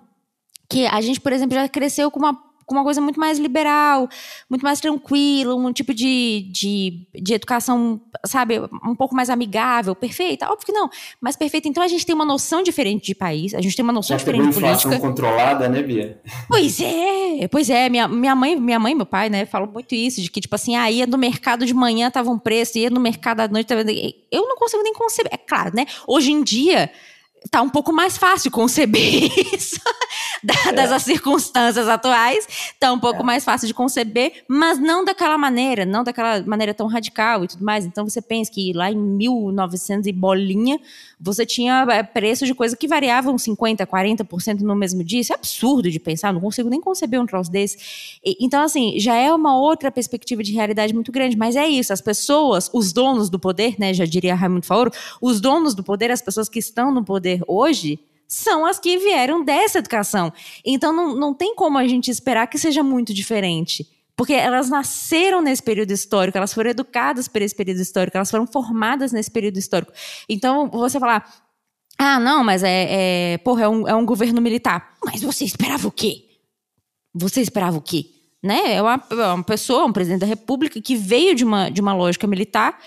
que 0.70 0.86
a 0.86 1.02
gente, 1.02 1.20
por 1.20 1.34
exemplo, 1.34 1.56
já 1.56 1.68
cresceu 1.68 2.12
com 2.12 2.20
uma 2.20 2.49
com 2.70 2.76
uma 2.76 2.84
coisa 2.84 3.02
muito 3.02 3.20
mais 3.20 3.40
liberal, 3.40 4.08
muito 4.48 4.62
mais 4.62 4.80
tranquila, 4.80 5.56
um 5.56 5.74
tipo 5.74 5.92
de, 5.92 6.48
de, 6.52 7.08
de 7.20 7.34
educação, 7.34 8.00
sabe, 8.24 8.60
um 8.86 8.94
pouco 8.96 9.16
mais 9.16 9.28
amigável, 9.32 9.96
perfeita? 9.96 10.46
Óbvio 10.46 10.68
que 10.68 10.72
não, 10.72 10.88
mas 11.20 11.36
perfeita. 11.36 11.68
Então 11.68 11.82
a 11.82 11.88
gente 11.88 12.06
tem 12.06 12.14
uma 12.14 12.24
noção 12.26 12.62
diferente 12.62 13.08
de 13.08 13.16
país, 13.16 13.56
a 13.56 13.62
gente 13.62 13.76
tem 13.76 13.82
uma 13.82 13.92
noção 13.92 14.18
Já 14.18 14.24
diferente 14.24 14.54
de 14.54 14.62
política. 14.62 15.00
controlada, 15.00 15.68
né, 15.68 15.82
Bia? 15.82 16.22
Pois 16.48 16.80
é, 16.80 17.48
pois 17.48 17.72
é. 17.72 17.90
Minha, 17.90 18.08
minha 18.08 18.36
mãe, 18.36 18.56
minha 18.56 18.80
mãe 18.80 18.92
e 18.92 18.96
meu 18.96 19.06
pai, 19.08 19.30
né, 19.30 19.48
falam 19.48 19.68
muito 19.68 19.96
isso, 19.96 20.22
de 20.22 20.30
que, 20.30 20.40
tipo 20.40 20.54
assim, 20.54 20.76
ah, 20.76 20.92
ia 20.92 21.08
no 21.08 21.18
mercado 21.18 21.66
de 21.66 21.74
manhã 21.74 22.12
tava 22.12 22.30
um 22.30 22.38
preço, 22.38 22.78
ia 22.78 22.92
no 22.92 23.00
mercado 23.00 23.40
à 23.40 23.48
noite 23.48 23.66
tava... 23.66 23.82
Eu 24.32 24.48
não 24.48 24.56
consigo 24.56 24.84
nem 24.84 24.94
conceber. 24.94 25.32
É 25.34 25.38
claro, 25.38 25.72
né? 25.76 25.88
Hoje 26.08 26.32
em 26.32 26.44
dia 26.44 26.92
tá 27.50 27.62
um 27.62 27.70
pouco 27.70 27.94
mais 27.94 28.18
fácil 28.18 28.52
conceber 28.52 29.32
isso, 29.54 29.80
dadas 30.44 30.92
é. 30.92 30.96
as 30.96 31.04
circunstâncias 31.04 31.88
atuais, 31.88 32.48
tá 32.80 32.92
um 32.92 33.00
pouco 33.00 33.22
é. 33.22 33.26
mais 33.26 33.44
fácil 33.44 33.68
de 33.68 33.74
conceber, 33.74 34.44
mas 34.48 34.80
não 34.80 35.06
daquela 35.06 35.38
maneira, 35.38 35.86
não 35.86 36.04
daquela 36.04 36.42
maneira 36.44 36.74
tão 36.74 36.88
radical 36.88 37.44
e 37.44 37.48
tudo 37.48 37.64
mais. 37.64 37.86
Então 37.86 38.08
você 38.08 38.22
pensa 38.22 38.52
que 38.52 38.74
lá 38.74 38.92
em 38.92 38.98
1900 38.98 40.08
e 40.08 40.12
bolinha, 40.12 40.80
você 41.20 41.46
tinha 41.46 41.86
é, 41.90 42.04
preços 42.04 42.48
de 42.48 42.54
coisa 42.54 42.76
que 42.76 42.88
variavam 42.88 43.36
50%, 43.36 43.86
40% 43.86 44.62
no 44.62 44.76
mesmo 44.76 45.04
dia. 45.04 45.22
Isso 45.22 45.34
é 45.34 45.36
absurdo 45.36 45.90
de 45.90 46.00
pensar, 46.00 46.34
não 46.34 46.42
consigo 46.42 46.70
nem 46.70 46.82
conceber 46.82 47.22
um 47.22 47.26
troço 47.26 47.52
desse. 47.52 48.20
E, 48.24 48.38
então, 48.40 48.64
assim, 48.64 49.00
já 49.00 49.16
é 49.16 49.34
uma 49.34 49.58
outra 49.58 49.92
perspectiva 49.92 50.44
de 50.44 50.54
realidade 50.54 50.94
muito 50.94 51.12
grande, 51.12 51.38
mas 51.38 51.56
é 51.56 51.68
isso, 51.68 51.92
as 51.92 52.02
pessoas, 52.02 52.70
os 52.74 52.94
donos 52.94 53.30
do 53.30 53.40
poder, 53.40 53.76
né, 53.78 53.94
já 53.94 54.06
diria 54.06 54.36
Raimundo 54.36 54.66
Faoro, 54.66 54.92
os 55.22 55.42
donos 55.42 55.76
do 55.76 55.84
poder, 55.84 56.12
as 56.12 56.22
pessoas 56.22 56.48
que 56.48 56.60
estão 56.60 56.94
no 56.94 57.04
poder 57.04 57.29
hoje, 57.48 58.00
são 58.28 58.66
as 58.66 58.80
que 58.80 58.98
vieram 58.98 59.44
dessa 59.44 59.80
educação. 59.80 60.32
Então, 60.64 60.94
não, 60.94 61.16
não 61.16 61.34
tem 61.34 61.56
como 61.56 61.78
a 61.78 61.88
gente 61.88 62.12
esperar 62.12 62.48
que 62.48 62.60
seja 62.60 62.84
muito 62.84 63.14
diferente. 63.14 63.88
Porque 64.16 64.34
elas 64.34 64.70
nasceram 64.70 65.42
nesse 65.42 65.64
período 65.64 65.92
histórico, 65.92 66.38
elas 66.38 66.54
foram 66.54 66.70
educadas 66.70 67.28
por 67.28 67.42
esse 67.42 67.56
período 67.56 67.80
histórico, 67.80 68.18
elas 68.18 68.30
foram 68.30 68.46
formadas 68.46 69.12
nesse 69.12 69.32
período 69.32 69.58
histórico. 69.58 69.94
Então, 70.28 70.70
você 70.70 71.00
falar, 71.00 71.26
ah, 71.98 72.20
não, 72.20 72.44
mas 72.44 72.62
é, 72.62 73.34
é 73.34 73.38
porra, 73.40 73.64
é 73.64 73.70
um, 73.70 73.88
é 73.88 73.96
um 73.96 74.06
governo 74.06 74.42
militar. 74.42 74.98
Mas 75.04 75.22
você 75.22 75.44
esperava 75.44 75.88
o 75.88 75.92
quê? 75.92 76.26
Você 77.14 77.42
esperava 77.42 77.78
o 77.78 77.82
quê? 77.82 78.06
Né? 78.44 78.74
É 78.74 78.82
uma, 78.82 79.04
é 79.10 79.34
uma 79.34 79.44
pessoa, 79.44 79.86
um 79.86 79.92
presidente 79.92 80.22
da 80.22 80.28
república 80.28 80.80
que 80.82 80.96
veio 80.96 81.34
de 81.34 81.44
uma, 81.44 81.70
de 81.70 81.82
uma 81.82 81.94
lógica 81.94 82.28
militar 82.28 82.80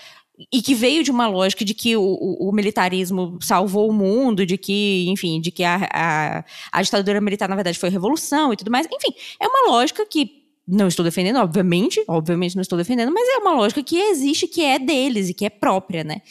e 0.51 0.61
que 0.61 0.73
veio 0.73 1.03
de 1.03 1.11
uma 1.11 1.27
lógica 1.27 1.63
de 1.63 1.73
que 1.73 1.95
o, 1.95 2.01
o, 2.01 2.49
o, 2.49 2.51
militarismo 2.51 3.37
salvou 3.41 3.89
o 3.89 3.93
mundo, 3.93 4.45
de 4.45 4.57
que, 4.57 5.05
enfim, 5.07 5.39
de 5.39 5.51
que 5.51 5.63
a, 5.63 5.87
a, 5.93 6.45
a 6.71 6.81
ditadura 6.81 7.21
militar, 7.21 7.47
na 7.47 7.55
verdade, 7.55 7.77
foi 7.77 7.89
revolução 7.89 8.51
e 8.51 8.57
tudo 8.57 8.71
mais. 8.71 8.87
Enfim, 8.87 9.13
é 9.39 9.47
uma 9.47 9.69
lógica 9.71 10.05
que 10.05 10.43
não 10.67 10.87
estou 10.87 11.03
defendendo, 11.03 11.37
obviamente, 11.37 12.03
obviamente 12.07 12.55
não 12.55 12.61
estou 12.61 12.77
defendendo, 12.77 13.13
mas 13.13 13.27
é 13.29 13.37
uma 13.37 13.53
lógica 13.53 13.83
que 13.83 13.97
existe, 13.97 14.47
que 14.47 14.63
é 14.63 14.79
deles 14.79 15.29
e 15.29 15.33
que 15.33 15.45
é 15.45 15.49
própria, 15.49 16.03
né? 16.03 16.21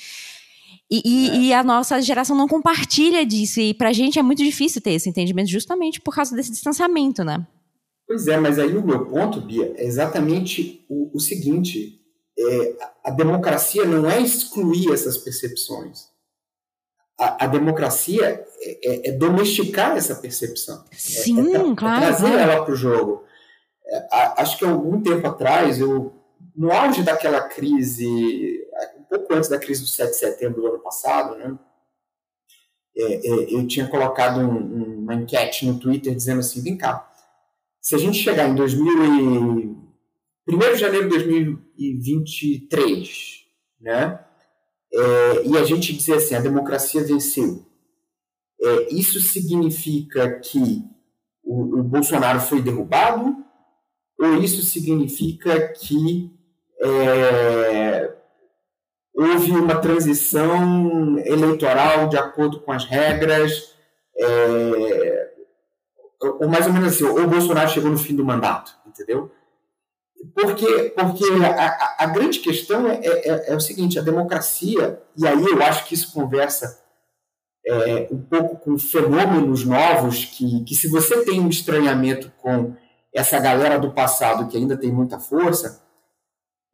E, 0.91 1.03
e, 1.05 1.29
é. 1.29 1.37
e 1.37 1.53
a 1.53 1.63
nossa 1.63 2.01
geração 2.03 2.37
não 2.37 2.49
compartilha 2.49 3.25
disso, 3.25 3.61
e 3.61 3.73
pra 3.73 3.93
gente 3.93 4.19
é 4.19 4.23
muito 4.23 4.43
difícil 4.43 4.83
ter 4.83 4.93
esse 4.93 5.09
entendimento, 5.09 5.49
justamente 5.49 6.01
por 6.01 6.15
causa 6.15 6.35
desse 6.35 6.51
distanciamento, 6.51 7.23
né? 7.23 7.47
Pois 8.07 8.27
é, 8.27 8.37
mas 8.37 8.59
aí 8.59 8.77
o 8.77 8.85
meu 8.85 9.07
ponto, 9.07 9.41
Bia, 9.41 9.73
é 9.77 9.87
exatamente 9.87 10.85
o, 10.89 11.17
o 11.17 11.21
seguinte: 11.21 12.02
é, 12.49 12.77
a 13.05 13.11
democracia 13.11 13.85
não 13.85 14.11
é 14.11 14.21
excluir 14.21 14.93
essas 14.93 15.17
percepções. 15.17 16.11
A, 17.19 17.45
a 17.45 17.47
democracia 17.47 18.45
é, 18.61 18.81
é, 18.85 19.09
é, 19.09 19.13
domesticar 19.13 19.97
essa 19.97 20.15
percepção. 20.15 20.85
É, 20.91 20.97
Sim, 20.97 21.55
é, 21.55 21.75
claro. 21.75 22.01
trazer 22.01 22.33
ela 22.33 22.65
para 22.65 22.73
o 22.73 22.77
jogo. 22.77 23.25
É, 23.87 24.09
acho 24.39 24.59
que 24.59 24.65
algum 24.65 25.01
tempo 25.01 25.27
atrás, 25.27 25.79
eu, 25.79 26.13
no 26.57 26.73
auge 26.73 27.03
daquela 27.03 27.43
crise, 27.43 28.65
um 28.99 29.05
pouco 29.05 29.35
antes 29.35 29.49
da 29.49 29.59
crise 29.59 29.83
do 29.83 29.89
7 29.89 30.11
de 30.11 30.17
setembro 30.17 30.63
do 30.63 30.69
ano 30.69 30.79
passado, 30.79 31.37
né, 31.37 31.59
eu 32.95 33.67
tinha 33.67 33.89
colocado 33.89 34.41
um, 34.41 34.99
uma 34.99 35.15
enquete 35.15 35.67
no 35.67 35.79
Twitter 35.79 36.15
dizendo 36.15 36.41
assim: 36.41 36.63
vem 36.63 36.77
cá, 36.77 37.11
se 37.81 37.95
a 37.95 37.99
gente 37.99 38.19
chegar 38.19 38.49
em 38.49 38.55
2000 38.55 39.59
e, 39.61 39.82
1 40.49 40.59
de 40.59 40.77
janeiro 40.77 41.09
de 41.09 41.15
2023, 41.15 43.47
né, 43.81 44.25
é, 44.93 45.47
e 45.47 45.57
a 45.57 45.65
gente 45.65 45.93
dizer 45.93 46.15
assim: 46.15 46.35
a 46.35 46.41
democracia 46.41 47.05
venceu, 47.05 47.65
é, 48.61 48.95
isso 48.95 49.21
significa 49.21 50.41
que 50.41 50.83
o, 51.43 51.81
o 51.81 51.83
Bolsonaro 51.83 52.41
foi 52.41 52.61
derrubado? 52.61 53.43
ou 54.23 54.35
isso 54.35 54.63
significa 54.63 55.69
que 55.69 56.31
é, 56.81 58.15
houve 59.13 59.51
uma 59.51 59.81
transição 59.81 61.19
eleitoral 61.19 62.09
de 62.09 62.17
acordo 62.17 62.61
com 62.61 62.71
as 62.71 62.85
regras, 62.85 63.75
é, 64.17 65.33
ou 66.21 66.49
mais 66.49 66.67
ou 66.67 66.73
menos 66.73 66.95
assim, 66.95 67.05
o 67.05 67.27
Bolsonaro 67.27 67.69
chegou 67.69 67.91
no 67.91 67.99
fim 67.99 68.15
do 68.15 68.25
mandato, 68.25 68.73
entendeu? 68.87 69.33
Porque, 70.35 70.93
porque 70.97 71.25
a, 71.45 71.67
a, 71.67 71.97
a 72.05 72.07
grande 72.07 72.39
questão 72.39 72.89
é, 72.89 73.01
é, 73.05 73.53
é, 73.53 73.57
o 73.57 73.61
seguinte, 73.61 73.99
a 73.99 74.03
democracia, 74.03 75.03
e 75.17 75.27
aí 75.27 75.45
eu 75.45 75.63
acho 75.63 75.87
que 75.87 75.95
isso 75.95 76.13
conversa 76.13 76.81
é, 77.67 78.09
um 78.11 78.21
pouco 78.23 78.57
com 78.57 78.79
fenômenos 78.79 79.65
novos, 79.65 80.25
que, 80.25 80.65
que 80.65 80.75
se 80.75 80.89
você 80.89 81.25
tem 81.25 81.41
um 81.41 81.49
estranhamento 81.49 82.33
com 82.41 82.75
essa 83.13 83.39
galera 83.39 83.79
do 83.79 83.91
passado 83.91 84.49
que 84.49 84.57
ainda 84.57 84.77
tem 84.77 84.93
muita 84.93 85.19
força, 85.19 85.83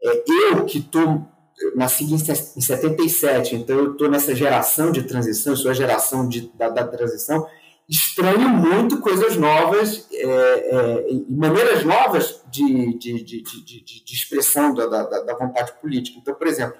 é, 0.02 0.24
eu 0.52 0.64
que 0.64 0.78
estou 0.78 1.26
nasci 1.74 2.04
em 2.04 2.18
77, 2.18 3.56
então 3.56 3.76
eu 3.76 3.92
estou 3.92 4.08
nessa 4.08 4.34
geração 4.34 4.92
de 4.92 5.02
transição, 5.02 5.52
eu 5.52 5.56
sou 5.56 5.70
a 5.70 5.74
geração 5.74 6.28
de, 6.28 6.52
da, 6.54 6.68
da 6.68 6.86
transição, 6.86 7.48
estranho 7.88 8.48
muito 8.50 9.00
coisas 9.00 9.36
novas 9.36 10.06
é, 10.12 10.22
é, 10.22 11.10
e 11.10 11.26
maneiras 11.30 11.84
novas 11.84 12.42
de, 12.50 12.98
de, 12.98 13.24
de, 13.24 13.42
de, 13.42 14.04
de 14.04 14.14
expressão 14.14 14.74
da, 14.74 14.86
da, 14.86 15.22
da, 15.22 15.34
vontade 15.34 15.72
política. 15.80 16.18
Então, 16.20 16.34
por 16.34 16.46
exemplo, 16.46 16.76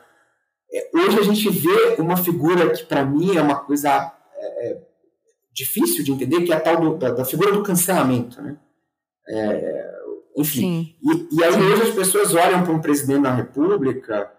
é, 0.71 0.91
hoje 0.95 1.19
a 1.19 1.23
gente 1.23 1.49
vê 1.49 1.97
uma 1.99 2.17
figura 2.17 2.71
que, 2.71 2.85
para 2.85 3.07
mim, 3.07 3.37
é 3.37 3.41
uma 3.41 3.57
coisa 3.57 4.13
é, 4.37 4.69
é, 4.69 4.83
difícil 5.51 6.05
de 6.05 6.13
entender, 6.13 6.43
que 6.43 6.53
é 6.53 6.57
a 6.57 6.61
tal 6.61 6.79
do, 6.79 6.99
da, 6.99 7.11
da, 7.11 7.25
figura 7.25 7.53
do 7.53 7.63
cancelamento. 7.63 8.43
Né? 8.43 8.59
É, 9.29 9.99
enfim, 10.37 10.95
e, 11.03 11.37
e, 11.37 11.45
aí 11.45 11.53
Sim. 11.55 11.61
hoje 11.61 11.83
as 11.83 11.95
pessoas 11.95 12.35
olham 12.35 12.63
para 12.63 12.73
um 12.73 12.81
presidente 12.81 13.23
da 13.23 13.35
República, 13.35 14.31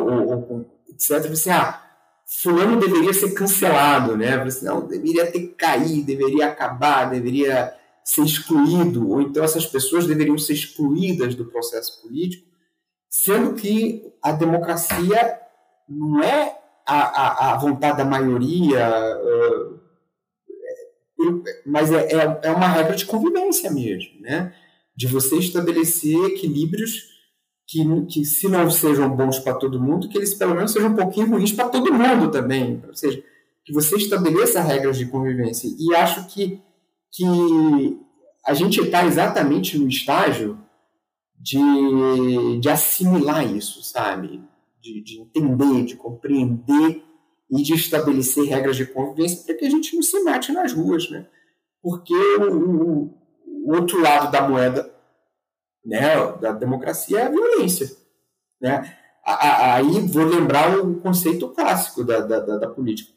ou, 0.00 0.28
ou, 0.28 0.82
etc., 0.88 1.24
e 1.26 1.28
dizem, 1.30 1.52
ah, 1.52 1.87
fulano 2.30 2.78
deveria 2.78 3.14
ser 3.14 3.32
cancelado, 3.32 4.16
né? 4.16 4.36
Não, 4.62 4.86
deveria 4.86 5.32
ter 5.32 5.40
que 5.40 5.54
cair, 5.54 6.02
deveria 6.02 6.48
acabar, 6.48 7.10
deveria 7.10 7.74
ser 8.04 8.22
excluído, 8.22 9.10
ou 9.10 9.22
então 9.22 9.42
essas 9.42 9.66
pessoas 9.66 10.06
deveriam 10.06 10.38
ser 10.38 10.52
excluídas 10.52 11.34
do 11.34 11.46
processo 11.46 12.02
político, 12.02 12.46
sendo 13.08 13.54
que 13.54 14.12
a 14.22 14.32
democracia 14.32 15.38
não 15.88 16.22
é 16.22 16.58
a, 16.86 16.98
a, 16.98 17.52
a 17.54 17.56
vontade 17.56 17.98
da 17.98 18.04
maioria, 18.04 18.88
mas 21.66 21.90
é, 21.90 22.12
é, 22.12 22.40
é 22.44 22.50
uma 22.50 22.68
regra 22.68 22.94
de 22.94 23.06
convivência 23.06 23.70
mesmo, 23.70 24.20
né? 24.20 24.54
De 24.94 25.06
você 25.06 25.36
estabelecer 25.36 26.16
equilíbrios 26.26 27.17
que, 27.68 28.06
que 28.06 28.24
se 28.24 28.48
não 28.48 28.70
sejam 28.70 29.14
bons 29.14 29.38
para 29.38 29.54
todo 29.54 29.80
mundo, 29.80 30.08
que 30.08 30.16
eles 30.16 30.32
pelo 30.32 30.54
menos 30.54 30.72
sejam 30.72 30.88
um 30.88 30.96
pouquinho 30.96 31.28
ruins 31.28 31.52
para 31.52 31.68
todo 31.68 31.92
mundo 31.92 32.30
também. 32.30 32.82
Ou 32.88 32.94
seja, 32.94 33.22
que 33.62 33.74
você 33.74 33.96
estabeleça 33.96 34.62
regras 34.62 34.96
de 34.96 35.04
convivência. 35.04 35.68
E 35.78 35.94
acho 35.94 36.26
que, 36.28 36.62
que 37.12 37.24
a 38.46 38.54
gente 38.54 38.80
está 38.80 39.04
exatamente 39.04 39.78
no 39.78 39.86
estágio 39.86 40.58
de, 41.38 42.58
de 42.58 42.70
assimilar 42.70 43.44
isso, 43.54 43.82
sabe? 43.82 44.40
De, 44.80 45.02
de 45.02 45.20
entender, 45.20 45.84
de 45.84 45.96
compreender 45.96 47.02
e 47.50 47.62
de 47.62 47.74
estabelecer 47.74 48.44
regras 48.44 48.76
de 48.76 48.86
convivência 48.86 49.44
para 49.44 49.54
que 49.54 49.66
a 49.66 49.70
gente 49.70 49.94
não 49.94 50.02
se 50.02 50.18
mate 50.22 50.52
nas 50.52 50.72
ruas, 50.72 51.10
né? 51.10 51.26
Porque 51.82 52.14
o, 52.14 52.54
o, 52.54 53.14
o 53.66 53.74
outro 53.74 54.00
lado 54.00 54.32
da 54.32 54.48
moeda 54.48 54.97
né, 55.88 56.32
da 56.38 56.52
democracia 56.52 57.20
é 57.20 57.22
a 57.22 57.30
violência. 57.30 57.90
Né? 58.60 58.94
Aí 59.24 60.00
vou 60.06 60.24
lembrar 60.24 60.78
o 60.78 61.00
conceito 61.00 61.48
clássico 61.48 62.04
da, 62.04 62.20
da, 62.20 62.40
da 62.40 62.68
política. 62.68 63.10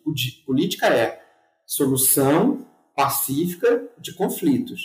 Política 0.45 0.87
é 0.87 1.21
solução 1.65 2.65
pacífica 2.95 3.89
de 3.99 4.13
conflitos. 4.13 4.81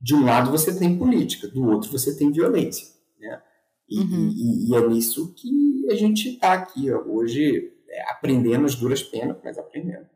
De 0.00 0.14
um 0.14 0.24
lado 0.24 0.52
você 0.52 0.78
tem 0.78 0.96
política, 0.96 1.48
do 1.48 1.64
outro 1.66 1.90
você 1.90 2.16
tem 2.16 2.30
violência. 2.30 2.86
Né? 3.18 3.42
E, 3.88 3.98
uhum. 3.98 4.30
e, 4.32 4.70
e 4.70 4.76
é 4.76 4.88
nisso 4.88 5.34
que 5.34 5.86
a 5.90 5.94
gente 5.96 6.28
está 6.28 6.52
aqui 6.52 6.92
ó, 6.92 7.02
hoje, 7.02 7.72
é, 7.88 8.10
aprendendo 8.10 8.66
as 8.66 8.76
duras 8.76 9.02
penas, 9.02 9.36
mas 9.42 9.58
aprendendo. 9.58 10.06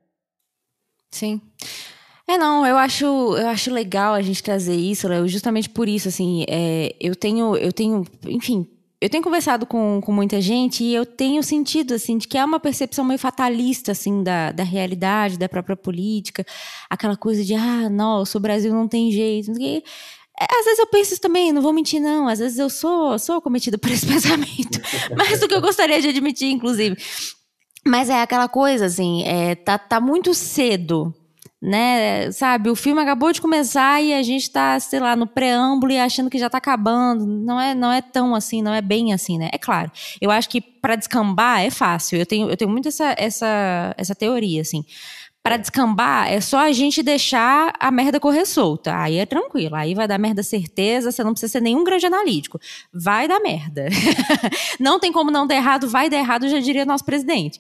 Sim. 1.11 1.41
É, 2.31 2.39
não, 2.39 2.65
eu 2.65 2.79
acho, 2.79 3.05
eu 3.05 3.49
acho 3.49 3.73
legal 3.73 4.15
a 4.15 4.23
gente 4.23 4.41
trazer 4.41 4.77
isso, 4.77 5.09
Léo, 5.09 5.27
justamente 5.27 5.69
por 5.69 5.89
isso, 5.89 6.07
assim, 6.07 6.45
é, 6.49 6.95
eu 7.01 7.17
tenho, 7.17 7.57
eu 7.57 7.73
tenho, 7.73 8.07
enfim, 8.25 8.69
eu 9.01 9.11
tenho 9.11 9.21
conversado 9.21 9.67
com, 9.67 10.01
com 10.01 10.13
muita 10.13 10.41
gente 10.41 10.85
e 10.85 10.95
eu 10.95 11.05
tenho 11.05 11.43
sentido, 11.43 11.93
assim, 11.93 12.19
de 12.19 12.29
que 12.29 12.39
é 12.39 12.45
uma 12.45 12.61
percepção 12.61 13.05
meio 13.05 13.19
fatalista, 13.19 13.91
assim, 13.91 14.23
da, 14.23 14.53
da 14.53 14.63
realidade, 14.63 15.37
da 15.37 15.49
própria 15.49 15.75
política, 15.77 16.47
aquela 16.89 17.17
coisa 17.17 17.45
de, 17.45 17.53
ah, 17.53 17.91
nossa, 17.91 18.39
o 18.39 18.41
Brasil 18.41 18.73
não 18.73 18.87
tem 18.87 19.11
jeito, 19.11 19.51
é, 19.61 19.83
às 20.41 20.65
vezes 20.67 20.79
eu 20.79 20.87
penso 20.87 21.15
isso 21.15 21.21
também, 21.21 21.53
não 21.53 21.61
vou 21.61 21.73
mentir, 21.73 22.01
não. 22.01 22.29
Às 22.29 22.39
vezes 22.39 22.59
eu 22.61 22.71
sou, 22.71 23.19
sou 23.19 23.39
acometida 23.39 23.77
por 23.77 23.91
esse 23.91 24.07
pensamento. 24.09 24.81
Mais 25.17 25.41
do 25.41 25.49
que 25.49 25.55
eu 25.55 25.61
gostaria 25.61 26.01
de 26.01 26.09
admitir, 26.09 26.51
inclusive. 26.51 26.97
Mas 27.85 28.09
é 28.09 28.23
aquela 28.23 28.49
coisa, 28.49 28.87
assim, 28.87 29.25
é, 29.25 29.57
tá, 29.57 29.77
tá 29.77 30.01
muito 30.01 30.33
cedo 30.33 31.13
né? 31.61 32.31
Sabe, 32.33 32.71
o 32.71 32.77
filme 32.77 33.03
acabou 33.03 33.33
de 33.33 33.41
começar 33.41 34.03
e 34.03 34.15
a 34.15 34.23
gente 34.23 34.51
tá, 34.51 34.81
sei 34.81 34.99
lá, 34.99 35.15
no 35.15 35.27
preâmbulo 35.27 35.93
e 35.93 35.99
achando 35.99 36.31
que 36.31 36.39
já 36.39 36.49
tá 36.49 36.59
acabando. 36.59 37.27
Não 37.27 37.61
é, 37.61 37.75
não 37.75 37.93
é 37.93 38.01
tão 38.01 38.35
assim, 38.35 38.63
não 38.63 38.73
é 38.73 38.81
bem 38.81 39.13
assim, 39.13 39.39
né? 39.39 39.51
É 39.53 39.59
claro. 39.59 39.91
Eu 40.21 40.31
acho 40.31 40.49
que 40.49 40.61
para 40.61 40.97
descambar 40.97 41.61
é 41.61 41.71
fácil. 41.71 42.19
Eu 42.19 42.25
tenho, 42.25 42.49
eu 42.49 42.57
tenho 42.57 42.71
muito 42.71 42.89
essa, 42.89 43.15
essa, 43.19 43.95
essa 43.99 44.15
teoria, 44.15 44.63
assim. 44.63 44.85
Para 45.43 45.57
descambar, 45.57 46.31
é 46.31 46.39
só 46.39 46.59
a 46.59 46.73
gente 46.73 47.03
deixar 47.03 47.73
a 47.81 47.91
merda 47.91 48.21
correr 48.21 48.45
solta. 48.45 48.95
Aí 48.99 49.17
é 49.17 49.25
tranquilo. 49.25 49.75
Aí 49.75 49.95
vai 49.95 50.07
dar 50.07 50.19
merda 50.19 50.43
certeza, 50.43 51.11
você 51.11 51.25
não 51.25 51.33
precisa 51.33 51.53
ser 51.53 51.61
nenhum 51.61 51.83
grande 51.83 52.07
analítico. 52.07 52.59
Vai 52.93 53.27
dar 53.27 53.41
merda. 53.41 53.87
não 54.79 54.99
tem 54.99 55.11
como 55.11 55.31
não 55.31 55.47
dar 55.47 55.55
errado, 55.55 55.89
vai 55.89 56.11
dar 56.11 56.19
errado, 56.19 56.49
já 56.49 56.59
diria 56.59 56.85
nosso 56.85 57.05
presidente. 57.05 57.59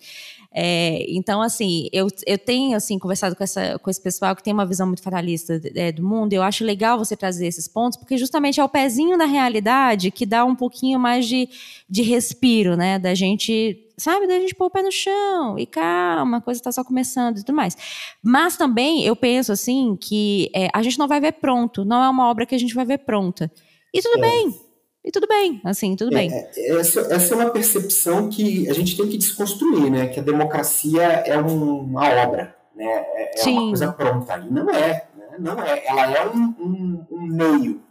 É, 0.53 1.05
então, 1.09 1.40
assim, 1.40 1.88
eu, 1.92 2.09
eu 2.26 2.36
tenho 2.36 2.76
assim, 2.76 2.98
conversado 2.98 3.36
com, 3.36 3.44
essa, 3.44 3.78
com 3.78 3.88
esse 3.88 4.03
pessoal 4.03 4.34
que 4.34 4.42
tem 4.42 4.53
uma 4.53 4.66
visão 4.66 4.86
muito 4.86 5.03
fatalista 5.03 5.61
é, 5.74 5.92
do 5.92 6.03
mundo. 6.03 6.32
Eu 6.32 6.42
acho 6.42 6.64
legal 6.64 6.98
você 6.98 7.16
trazer 7.16 7.46
esses 7.46 7.68
pontos, 7.68 7.96
porque 7.96 8.18
justamente 8.18 8.59
é 8.59 8.64
o 8.64 8.68
pezinho 8.68 9.16
da 9.16 9.26
realidade 9.26 10.11
que 10.11 10.26
dá 10.26 10.44
um 10.44 10.57
pouquinho 10.57 10.98
mais 10.98 11.26
de, 11.26 11.48
de 11.88 12.03
respiro, 12.03 12.76
né? 12.76 12.98
Da 12.98 13.14
gente 13.14 13.86
sabe, 13.96 14.26
da 14.26 14.40
gente 14.40 14.55
pôr 14.55 14.66
o 14.66 14.70
pé 14.70 14.82
no 14.82 14.90
chão 14.90 15.59
e 15.59 15.66
calma, 15.66 16.38
a 16.38 16.40
coisa 16.40 16.59
está 16.59 16.72
só 16.72 16.82
começando 16.82 17.36
e 17.36 17.44
tudo 17.44 17.55
mais. 17.55 17.76
Mas 18.22 18.57
também 18.57 19.05
eu 19.05 19.14
penso 19.14 19.53
assim 19.53 19.94
que 19.94 20.51
é, 20.55 20.68
a 20.72 20.82
gente 20.82 20.98
não 20.98 21.07
vai 21.07 21.20
ver 21.20 21.32
pronto, 21.32 21.84
não 21.84 22.03
é 22.03 22.09
uma 22.09 22.28
obra 22.28 22.46
que 22.46 22.55
a 22.55 22.59
gente 22.59 22.74
vai 22.74 22.84
ver 22.84 22.98
pronta. 22.98 23.51
E 23.92 24.01
tudo 24.01 24.18
é. 24.18 24.20
bem, 24.22 24.61
e 25.03 25.11
tudo 25.11 25.26
bem, 25.26 25.61
assim, 25.64 25.96
tudo 25.96 26.11
bem. 26.11 26.30
É, 26.32 26.51
é, 26.57 26.76
essa, 26.78 27.01
essa, 27.12 27.34
é 27.34 27.36
uma 27.36 27.51
percepção 27.51 28.28
que 28.28 28.68
a 28.68 28.74
gente 28.74 28.96
tem 28.96 29.09
que 29.09 29.16
desconstruir, 29.16 29.90
né? 29.90 30.09
Que 30.09 30.20
a 30.20 30.22
democracia 30.22 31.03
é 31.03 31.38
uma 31.38 32.07
obra, 32.07 32.55
né? 32.74 32.84
É, 32.84 33.40
é 33.40 33.48
uma 33.48 33.68
coisa 33.68 33.92
pronta. 33.92 34.38
E 34.38 34.51
não 34.51 34.68
é, 34.68 35.09
né? 35.16 35.36
não 35.38 35.62
é. 35.62 35.86
Ela 35.86 36.12
é 36.12 36.26
um, 36.28 36.55
um, 36.59 37.07
um 37.11 37.22
meio. 37.22 37.82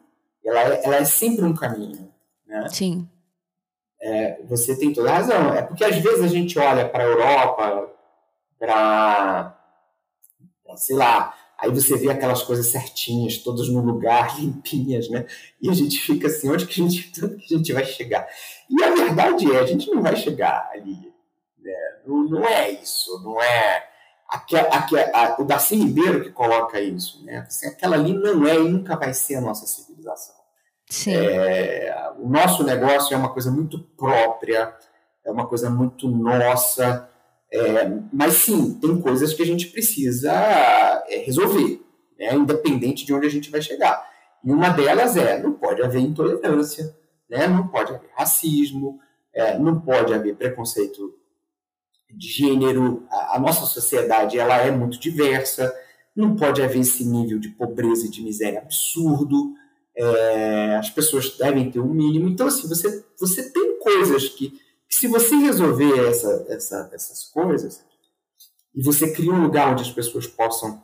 Ela 0.45 0.60
é, 0.60 0.82
ela 0.86 0.95
é, 0.97 1.05
sempre 1.05 1.43
um 1.45 1.55
caminho, 1.55 2.12
né? 2.45 2.68
Sim. 2.70 3.07
É, 4.01 4.41
você 4.47 4.78
tem 4.78 4.93
toda 4.93 5.10
a 5.10 5.14
razão. 5.16 5.53
É 5.53 5.64
porque 5.64 5.84
às 5.84 5.97
vezes 5.97 6.24
a 6.24 6.28
gente 6.28 6.60
olha 6.60 6.88
para 6.88 7.03
a 7.03 7.07
Europa, 7.07 7.89
para, 8.60 9.57
sei 10.76 10.95
lá, 10.95 11.34
Aí 11.62 11.70
você 11.70 11.97
vê 11.97 12.10
aquelas 12.10 12.41
coisas 12.41 12.68
certinhas, 12.68 13.38
todas 13.39 13.68
no 13.70 13.82
lugar, 13.82 14.36
limpinhas, 14.39 15.10
né? 15.10 15.26
E 15.62 15.70
a 15.70 15.74
gente 15.74 15.99
fica 15.99 16.28
assim, 16.28 16.49
onde 16.49 16.66
que 16.66 16.82
a 16.82 16.84
gente, 16.84 17.03
que 17.12 17.53
a 17.53 17.57
gente 17.57 17.74
vai 17.74 17.86
chegar? 17.86 18.28
E 18.70 18.84
a 18.84 18.95
verdade 18.95 19.51
é, 19.53 19.60
a 19.60 19.66
gente 19.66 19.89
não 19.91 20.01
vai 20.01 20.16
chegar 20.16 20.70
ali. 20.74 21.14
Né? 21.62 21.74
Não, 22.07 22.24
não 22.24 22.45
é 22.45 22.72
isso, 22.72 23.22
não 23.24 23.41
é... 23.41 23.88
Aqui, 24.30 24.55
aqui, 24.55 24.95
a, 24.95 25.38
o 25.39 25.43
Darcy 25.43 25.76
Ribeiro 25.76 26.24
que 26.24 26.30
coloca 26.30 26.80
isso, 26.80 27.26
né? 27.26 27.39
Assim, 27.47 27.66
aquela 27.66 27.95
ali 27.95 28.14
não 28.14 28.47
é 28.47 28.55
e 28.55 28.70
nunca 28.70 28.95
vai 28.95 29.12
ser 29.12 29.36
a 29.36 29.41
nossa 29.41 29.66
civilização. 29.66 30.36
Sim. 30.88 31.16
É, 31.16 32.12
o 32.20 32.30
nosso 32.30 32.64
negócio 32.64 33.12
é 33.12 33.18
uma 33.18 33.34
coisa 33.34 33.49
muito 33.49 33.80
própria, 33.97 34.72
é 35.26 35.32
uma 35.32 35.47
coisa 35.47 35.68
muito 35.68 36.07
nossa, 36.07 37.10
é, 37.51 37.89
mas 38.14 38.34
sim, 38.36 38.76
tem 38.76 39.01
coisas 39.01 39.34
que 39.34 39.41
a 39.41 39.45
gente 39.45 39.68
precisa 39.68 40.32
resolver, 41.18 41.82
né, 42.18 42.34
independente 42.36 43.05
de 43.05 43.14
onde 43.14 43.28
a 43.28 43.30
gente 43.30 43.49
vai 43.49 43.62
chegar. 43.62 44.07
E 44.43 44.51
uma 44.51 44.70
delas 44.70 45.18
é: 45.18 45.41
não 45.41 45.53
pode 45.53 45.82
haver 45.82 46.01
intolerância, 46.01 46.95
né, 47.30 47.47
não 47.47 47.68
pode 47.68 47.93
haver 47.93 48.10
racismo, 48.16 48.99
é, 49.34 49.57
não 49.57 49.80
pode 49.80 50.14
haver 50.14 50.36
preconceito 50.36 51.16
de 52.10 52.28
gênero. 52.28 53.05
A, 53.10 53.38
a, 53.38 53.39
nossa 53.39 53.66
sociedade 53.66 54.39
ela 54.39 54.57
é 54.57 54.72
muito 54.72 54.99
diversa, 54.99 55.74
não 56.16 56.36
pode 56.36 56.62
haver 56.62 56.80
esse 56.80 57.05
nível 57.05 57.39
de 57.39 57.49
pobreza 57.49 58.05
e 58.05 58.10
de 58.10 58.22
miséria 58.22 58.60
absurdo. 58.60 59.53
É, 59.95 60.78
as 60.78 60.89
pessoas 60.89 61.38
devem 61.38 61.70
ter 61.70 61.80
um 61.80 61.93
mínimo. 61.93 62.30
Então, 62.30 62.47
assim, 62.47 62.68
você, 62.68 63.03
você 63.20 63.51
tem 63.51 63.80
coisas 63.80 64.30
que 64.30 64.60
se 64.88 65.07
você 65.07 65.36
resolver 65.36 66.07
essa, 66.07 66.45
essa, 66.49 66.89
essas 66.93 67.26
coisas 67.26 67.86
e 68.74 68.82
você 68.82 69.12
cria 69.14 69.32
um 69.32 69.43
lugar 69.43 69.72
onde 69.72 69.84
as 69.84 69.91
pessoas 69.91 70.26
possam 70.26 70.84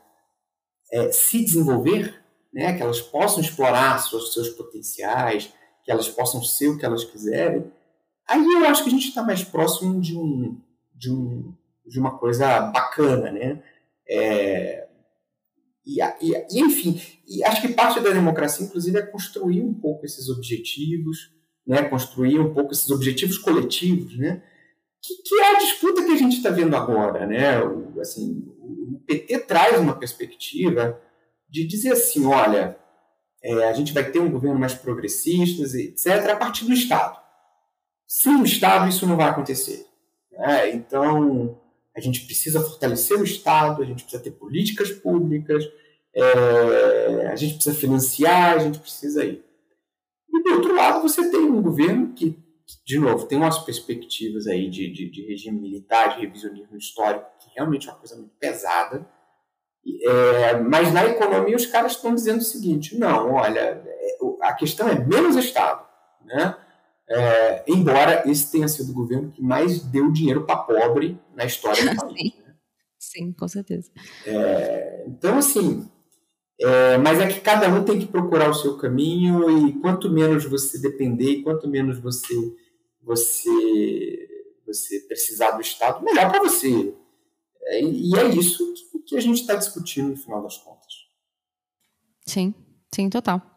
é, 0.92 1.12
se 1.12 1.44
desenvolver, 1.44 2.14
né, 2.54 2.76
que 2.76 2.82
elas 2.82 3.02
possam 3.02 3.42
explorar 3.42 4.00
seus, 4.00 4.34
seus 4.34 4.50
potenciais, 4.50 5.52
que 5.84 5.92
elas 5.92 6.08
possam 6.08 6.42
ser 6.42 6.70
o 6.70 6.78
que 6.78 6.86
elas 6.86 7.04
quiserem, 7.04 7.72
aí 8.28 8.44
eu 8.44 8.66
acho 8.66 8.84
que 8.84 8.90
a 8.90 8.94
gente 8.94 9.10
está 9.10 9.22
mais 9.22 9.44
próximo 9.44 10.00
de, 10.00 10.18
um, 10.18 10.60
de, 10.94 11.12
um, 11.12 11.54
de 11.86 12.00
uma 12.00 12.18
coisa 12.18 12.62
bacana, 12.62 13.32
né? 13.32 13.62
É, 14.10 14.88
e, 15.86 16.02
e, 16.02 16.34
e, 16.52 16.60
enfim, 16.60 17.00
e 17.28 17.44
acho 17.44 17.62
que 17.62 17.74
parte 17.74 18.00
da 18.00 18.10
democracia, 18.10 18.66
inclusive, 18.66 18.98
é 18.98 19.06
construir 19.06 19.62
um 19.62 19.74
pouco 19.74 20.06
esses 20.06 20.30
objetivos, 20.30 21.32
né, 21.66 21.84
construir 21.84 22.40
um 22.40 22.54
pouco 22.54 22.72
esses 22.72 22.90
objetivos 22.90 23.38
coletivos, 23.38 24.18
né, 24.18 24.42
que, 25.02 25.14
que 25.22 25.36
é 25.40 25.56
a 25.56 25.60
disputa 25.60 26.04
que 26.04 26.12
a 26.12 26.18
gente 26.18 26.38
está 26.38 26.50
vendo 26.50 26.76
agora. 26.76 27.28
Né? 27.28 27.62
O, 27.64 28.00
assim, 28.02 28.52
PT 29.06 29.40
traz 29.40 29.80
uma 29.80 29.98
perspectiva 29.98 31.00
de 31.50 31.66
dizer 31.66 31.94
assim, 31.94 32.26
olha, 32.26 32.78
é, 33.44 33.70
a 33.70 33.74
gente 33.74 33.94
vai 33.94 34.10
ter 34.10 34.20
um 34.20 34.32
governo 34.32 34.60
mais 34.60 34.74
progressista, 34.74 35.64
etc., 35.78 36.30
a 36.32 36.36
partir 36.36 36.66
do 36.66 36.74
Estado. 36.74 37.20
Sem 38.08 38.36
o 38.36 38.44
Estado, 38.44 38.90
isso 38.90 39.06
não 39.08 39.16
vai 39.16 39.30
acontecer. 39.30 39.86
Né? 40.32 40.72
Então, 40.72 41.60
a 41.96 42.00
gente 42.02 42.26
precisa 42.26 42.60
fortalecer 42.60 43.20
o 43.20 43.24
Estado, 43.24 43.82
a 43.82 43.86
gente 43.86 44.04
precisa 44.04 44.22
ter 44.22 44.32
políticas 44.32 44.92
públicas, 44.92 45.64
é, 46.14 47.28
a 47.28 47.36
gente 47.36 47.56
precisa 47.56 47.76
financiar, 47.76 48.56
a 48.56 48.60
gente 48.60 48.80
precisa 48.80 49.24
ir. 49.24 49.44
E 50.30 50.44
do 50.44 50.54
outro 50.56 50.76
lado, 50.76 51.02
você 51.02 51.30
tem 51.30 51.40
um 51.40 51.62
governo 51.62 52.14
que, 52.14 52.38
de 52.86 53.00
novo, 53.00 53.28
tem 53.28 53.38
umas 53.38 53.60
perspectivas 53.60 54.48
aí 54.48 54.70
de, 54.70 54.92
de, 54.92 55.10
de 55.10 55.26
regime 55.28 55.60
militar, 55.60 56.16
de 56.16 56.22
revisionismo 56.22 56.78
histórico, 56.78 57.26
que 57.40 57.50
realmente 57.56 57.88
é 57.88 57.92
uma 57.92 58.00
coisa 58.00 58.16
muito 58.16 58.34
pesada. 58.40 59.08
É, 60.04 60.58
mas 60.58 60.92
na 60.92 61.06
economia 61.06 61.56
os 61.56 61.68
caras 61.68 61.92
estão 61.92 62.16
dizendo 62.16 62.40
o 62.40 62.44
seguinte: 62.44 62.98
não, 62.98 63.34
olha, 63.34 63.84
é, 63.86 64.18
a 64.42 64.54
questão 64.54 64.90
é 64.90 64.96
menos 64.96 65.36
Estado. 65.36 65.86
Né? 66.26 66.58
É, 67.08 67.64
embora 67.68 68.24
esse 68.30 68.52
tenha 68.52 68.68
sido 68.68 68.90
o 68.90 68.96
governo 68.96 69.32
que 69.32 69.42
mais 69.42 69.84
deu 69.84 70.12
dinheiro 70.12 70.44
para 70.44 70.58
pobre 70.58 71.20
na 71.36 71.46
história 71.46 71.94
do 71.94 71.96
país. 72.02 72.18
Sim. 72.18 72.34
Né? 72.40 72.56
Sim, 72.98 73.34
com 73.34 73.48
certeza. 73.48 73.92
É, 74.26 75.06
então, 75.08 75.38
assim, 75.38 75.88
é, 76.60 76.98
mas 76.98 77.20
é 77.20 77.28
que 77.28 77.42
cada 77.42 77.68
um 77.68 77.84
tem 77.84 78.00
que 78.00 78.06
procurar 78.06 78.50
o 78.50 78.54
seu 78.54 78.78
caminho 78.78 79.68
e 79.68 79.74
quanto 79.80 80.10
menos 80.10 80.46
você 80.46 80.80
depender, 80.80 81.42
quanto 81.42 81.68
menos 81.68 82.00
você 82.00 82.34
você 83.02 84.30
você 84.66 85.00
precisar 85.02 85.52
do 85.52 85.62
Estado, 85.62 86.04
melhor 86.04 86.30
para 86.30 86.42
você. 86.42 86.94
É, 87.62 87.82
e 87.82 88.18
é 88.18 88.28
isso 88.30 88.74
que, 88.74 89.00
que 89.00 89.18
a 89.18 89.22
gente 89.22 89.42
está 89.42 89.56
discutindo 89.56 90.10
no 90.10 90.18
final 90.18 90.42
das 90.42 90.58
contas. 90.58 90.94
Sim, 92.26 92.54
sim, 92.94 93.10
total. 93.10 93.55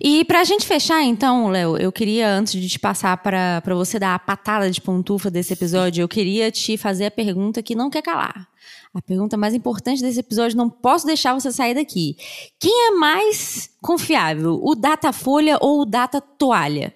E 0.00 0.24
para 0.24 0.40
a 0.40 0.44
gente 0.44 0.66
fechar, 0.66 1.02
então, 1.02 1.48
Léo, 1.48 1.76
eu 1.76 1.92
queria, 1.92 2.28
antes 2.34 2.60
de 2.60 2.68
te 2.68 2.78
passar 2.78 3.16
para 3.16 3.62
você 3.74 3.98
dar 3.98 4.14
a 4.14 4.18
patada 4.18 4.70
de 4.70 4.80
pontufa 4.80 5.30
desse 5.30 5.52
episódio, 5.52 6.02
eu 6.02 6.08
queria 6.08 6.50
te 6.50 6.76
fazer 6.76 7.06
a 7.06 7.10
pergunta 7.10 7.62
que 7.62 7.74
não 7.74 7.90
quer 7.90 8.02
calar. 8.02 8.48
A 8.94 9.00
pergunta 9.00 9.36
mais 9.36 9.54
importante 9.54 10.02
desse 10.02 10.20
episódio, 10.20 10.56
não 10.56 10.68
posso 10.68 11.06
deixar 11.06 11.32
você 11.32 11.50
sair 11.50 11.74
daqui. 11.74 12.16
Quem 12.60 12.88
é 12.88 12.90
mais 12.90 13.70
confiável, 13.80 14.60
o 14.62 14.74
Datafolha 14.74 15.56
ou 15.60 15.80
o 15.80 15.86
Data 15.86 16.20
Toalha? 16.20 16.94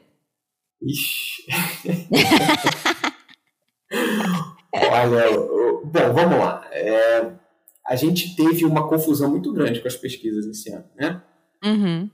Ixi. 0.82 1.46
Olha, 4.72 5.30
bom, 5.84 6.12
vamos 6.12 6.38
lá. 6.38 6.66
É, 6.70 7.32
a 7.86 7.96
gente 7.96 8.36
teve 8.36 8.64
uma 8.64 8.88
confusão 8.88 9.30
muito 9.30 9.52
grande 9.52 9.80
com 9.80 9.88
as 9.88 9.96
pesquisas 9.96 10.44
esse 10.46 10.70
ano, 10.70 10.84
né? 10.96 11.22
Uhum. 11.64 12.10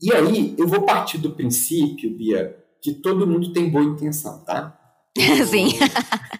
E 0.00 0.12
aí, 0.12 0.54
eu 0.56 0.66
vou 0.68 0.82
partir 0.82 1.18
do 1.18 1.32
princípio, 1.32 2.16
Bia, 2.16 2.56
que 2.80 2.92
todo 2.92 3.26
mundo 3.26 3.52
tem 3.52 3.68
boa 3.68 3.84
intenção, 3.84 4.44
tá? 4.44 4.78
Sim. 5.50 5.70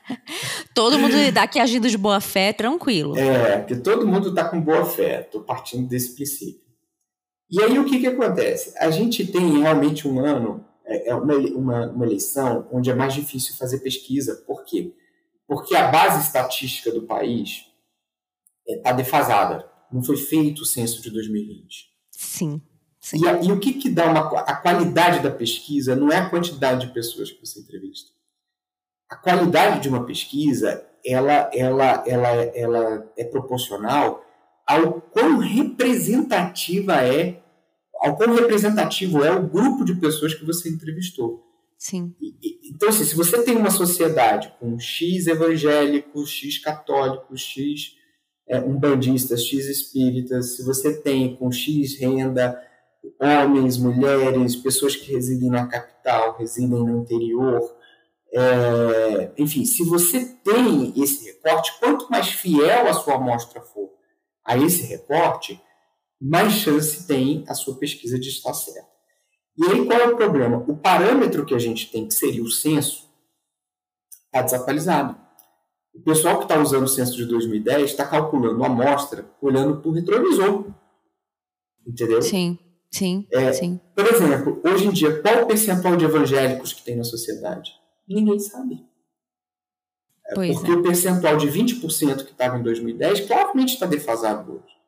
todo 0.74 0.98
mundo 0.98 1.14
daqui 1.32 1.58
agindo 1.58 1.88
de 1.88 1.98
boa 1.98 2.20
fé, 2.20 2.52
tranquilo. 2.52 3.18
É, 3.18 3.62
que 3.62 3.76
todo 3.76 4.06
mundo 4.06 4.28
está 4.28 4.48
com 4.48 4.60
boa 4.60 4.84
fé. 4.84 5.22
Estou 5.22 5.42
partindo 5.42 5.88
desse 5.88 6.14
princípio. 6.14 6.68
E 7.50 7.62
aí 7.62 7.78
o 7.78 7.84
que, 7.84 7.98
que 7.98 8.06
acontece? 8.06 8.74
A 8.78 8.90
gente 8.90 9.26
tem 9.26 9.60
realmente 9.60 10.06
um 10.06 10.20
ano, 10.20 10.64
é, 10.84 11.10
é 11.10 11.14
uma, 11.14 11.34
uma, 11.34 11.86
uma 11.90 12.06
eleição 12.06 12.68
onde 12.70 12.90
é 12.90 12.94
mais 12.94 13.14
difícil 13.14 13.56
fazer 13.56 13.78
pesquisa. 13.78 14.36
Por 14.46 14.64
quê? 14.64 14.94
Porque 15.46 15.74
a 15.74 15.88
base 15.88 16.26
estatística 16.26 16.92
do 16.92 17.02
país 17.02 17.64
está 18.66 18.90
é, 18.90 18.94
defasada. 18.94 19.68
Não 19.90 20.02
foi 20.02 20.16
feito 20.16 20.62
o 20.62 20.66
censo 20.66 21.02
de 21.02 21.10
2020. 21.10 21.88
Sim. 22.10 22.60
Sim. 23.00 23.18
E, 23.24 23.46
e, 23.46 23.52
o 23.52 23.58
que, 23.60 23.74
que 23.74 23.88
dá 23.88 24.06
uma, 24.06 24.40
a 24.40 24.56
qualidade 24.56 25.20
da 25.20 25.30
pesquisa 25.30 25.94
não 25.94 26.10
é 26.10 26.16
a 26.16 26.28
quantidade 26.28 26.86
de 26.86 26.92
pessoas 26.92 27.30
que 27.30 27.40
você 27.40 27.60
entrevista 27.60 28.18
a 29.08 29.16
qualidade 29.16 29.80
de 29.80 29.88
uma 29.88 30.04
pesquisa 30.04 30.84
ela, 31.04 31.50
ela, 31.54 32.04
ela, 32.06 32.28
ela 32.28 33.12
é 33.16 33.24
proporcional 33.24 34.24
ao 34.66 35.00
quão 35.00 35.38
representativa 35.38 36.96
é, 36.96 37.40
ao 38.00 38.16
quão 38.16 38.34
representativo 38.34 39.24
é 39.24 39.30
o 39.30 39.48
grupo 39.48 39.84
de 39.84 39.94
pessoas 39.94 40.34
que 40.34 40.44
você 40.44 40.68
entrevistou. 40.68 41.42
Sim. 41.78 42.14
Então, 42.64 42.88
assim, 42.88 43.04
se 43.04 43.14
você 43.14 43.42
tem 43.42 43.56
uma 43.56 43.70
sociedade 43.70 44.52
com 44.60 44.78
X 44.78 45.26
evangélicos, 45.26 46.28
X 46.28 46.58
católicos, 46.58 47.40
X 47.40 47.96
é, 48.46 48.60
umbandistas, 48.60 49.44
X 49.44 49.66
espíritas, 49.66 50.56
se 50.56 50.64
você 50.64 51.00
tem 51.00 51.36
com 51.36 51.50
X 51.50 51.98
renda 51.98 52.60
homens, 53.20 53.76
mulheres, 53.76 54.56
pessoas 54.56 54.96
que 54.96 55.12
residem 55.12 55.50
na 55.50 55.66
capital, 55.66 56.36
residem 56.36 56.68
no 56.68 57.02
interior, 57.02 57.78
é, 58.32 59.32
enfim, 59.38 59.64
se 59.64 59.84
você 59.84 60.24
tem 60.44 60.92
esse 61.00 61.24
recorte, 61.26 61.78
quanto 61.80 62.10
mais 62.10 62.28
fiel 62.28 62.86
a 62.86 62.92
sua 62.92 63.14
amostra 63.14 63.60
for 63.60 63.90
a 64.44 64.56
esse 64.56 64.82
recorte, 64.82 65.60
mais 66.20 66.52
chance 66.52 67.06
tem 67.06 67.44
a 67.48 67.54
sua 67.54 67.76
pesquisa 67.76 68.18
de 68.18 68.28
estar 68.28 68.52
certa. 68.52 68.88
E 69.56 69.64
aí 69.64 69.86
qual 69.86 69.98
é 69.98 70.06
o 70.06 70.16
problema? 70.16 70.64
O 70.68 70.76
parâmetro 70.76 71.44
que 71.44 71.54
a 71.54 71.58
gente 71.58 71.90
tem, 71.90 72.06
que 72.06 72.14
seria 72.14 72.42
o 72.42 72.50
censo, 72.50 73.08
está 74.26 74.42
desatualizado. 74.42 75.18
O 75.94 76.00
pessoal 76.00 76.36
que 76.38 76.44
está 76.44 76.60
usando 76.60 76.84
o 76.84 76.88
censo 76.88 77.16
de 77.16 77.24
2010 77.26 77.90
está 77.90 78.06
calculando 78.06 78.62
a 78.62 78.66
amostra 78.66 79.28
olhando 79.40 79.80
para 79.80 79.90
o 79.90 79.92
retrovisor. 79.92 80.66
Entendeu? 81.86 82.22
Sim, 82.22 82.58
sim, 82.90 83.26
é, 83.32 83.52
sim. 83.52 83.80
Por 83.94 84.06
exemplo, 84.06 84.60
hoje 84.64 84.86
em 84.86 84.90
dia, 84.90 85.20
qual 85.20 85.42
o 85.42 85.46
percentual 85.46 85.96
de 85.96 86.04
evangélicos 86.04 86.72
que 86.72 86.82
tem 86.82 86.96
na 86.96 87.04
sociedade? 87.04 87.72
Ninguém 88.08 88.38
sabe. 88.38 88.84
É 90.26 90.34
porque 90.34 90.70
é. 90.70 90.74
o 90.74 90.82
percentual 90.82 91.36
de 91.36 91.46
20% 91.48 92.24
que 92.24 92.32
estava 92.32 92.58
em 92.58 92.62
2010 92.62 93.20
claramente 93.20 93.74
está 93.74 93.86
defasado 93.86 94.52
hoje. 94.52 94.78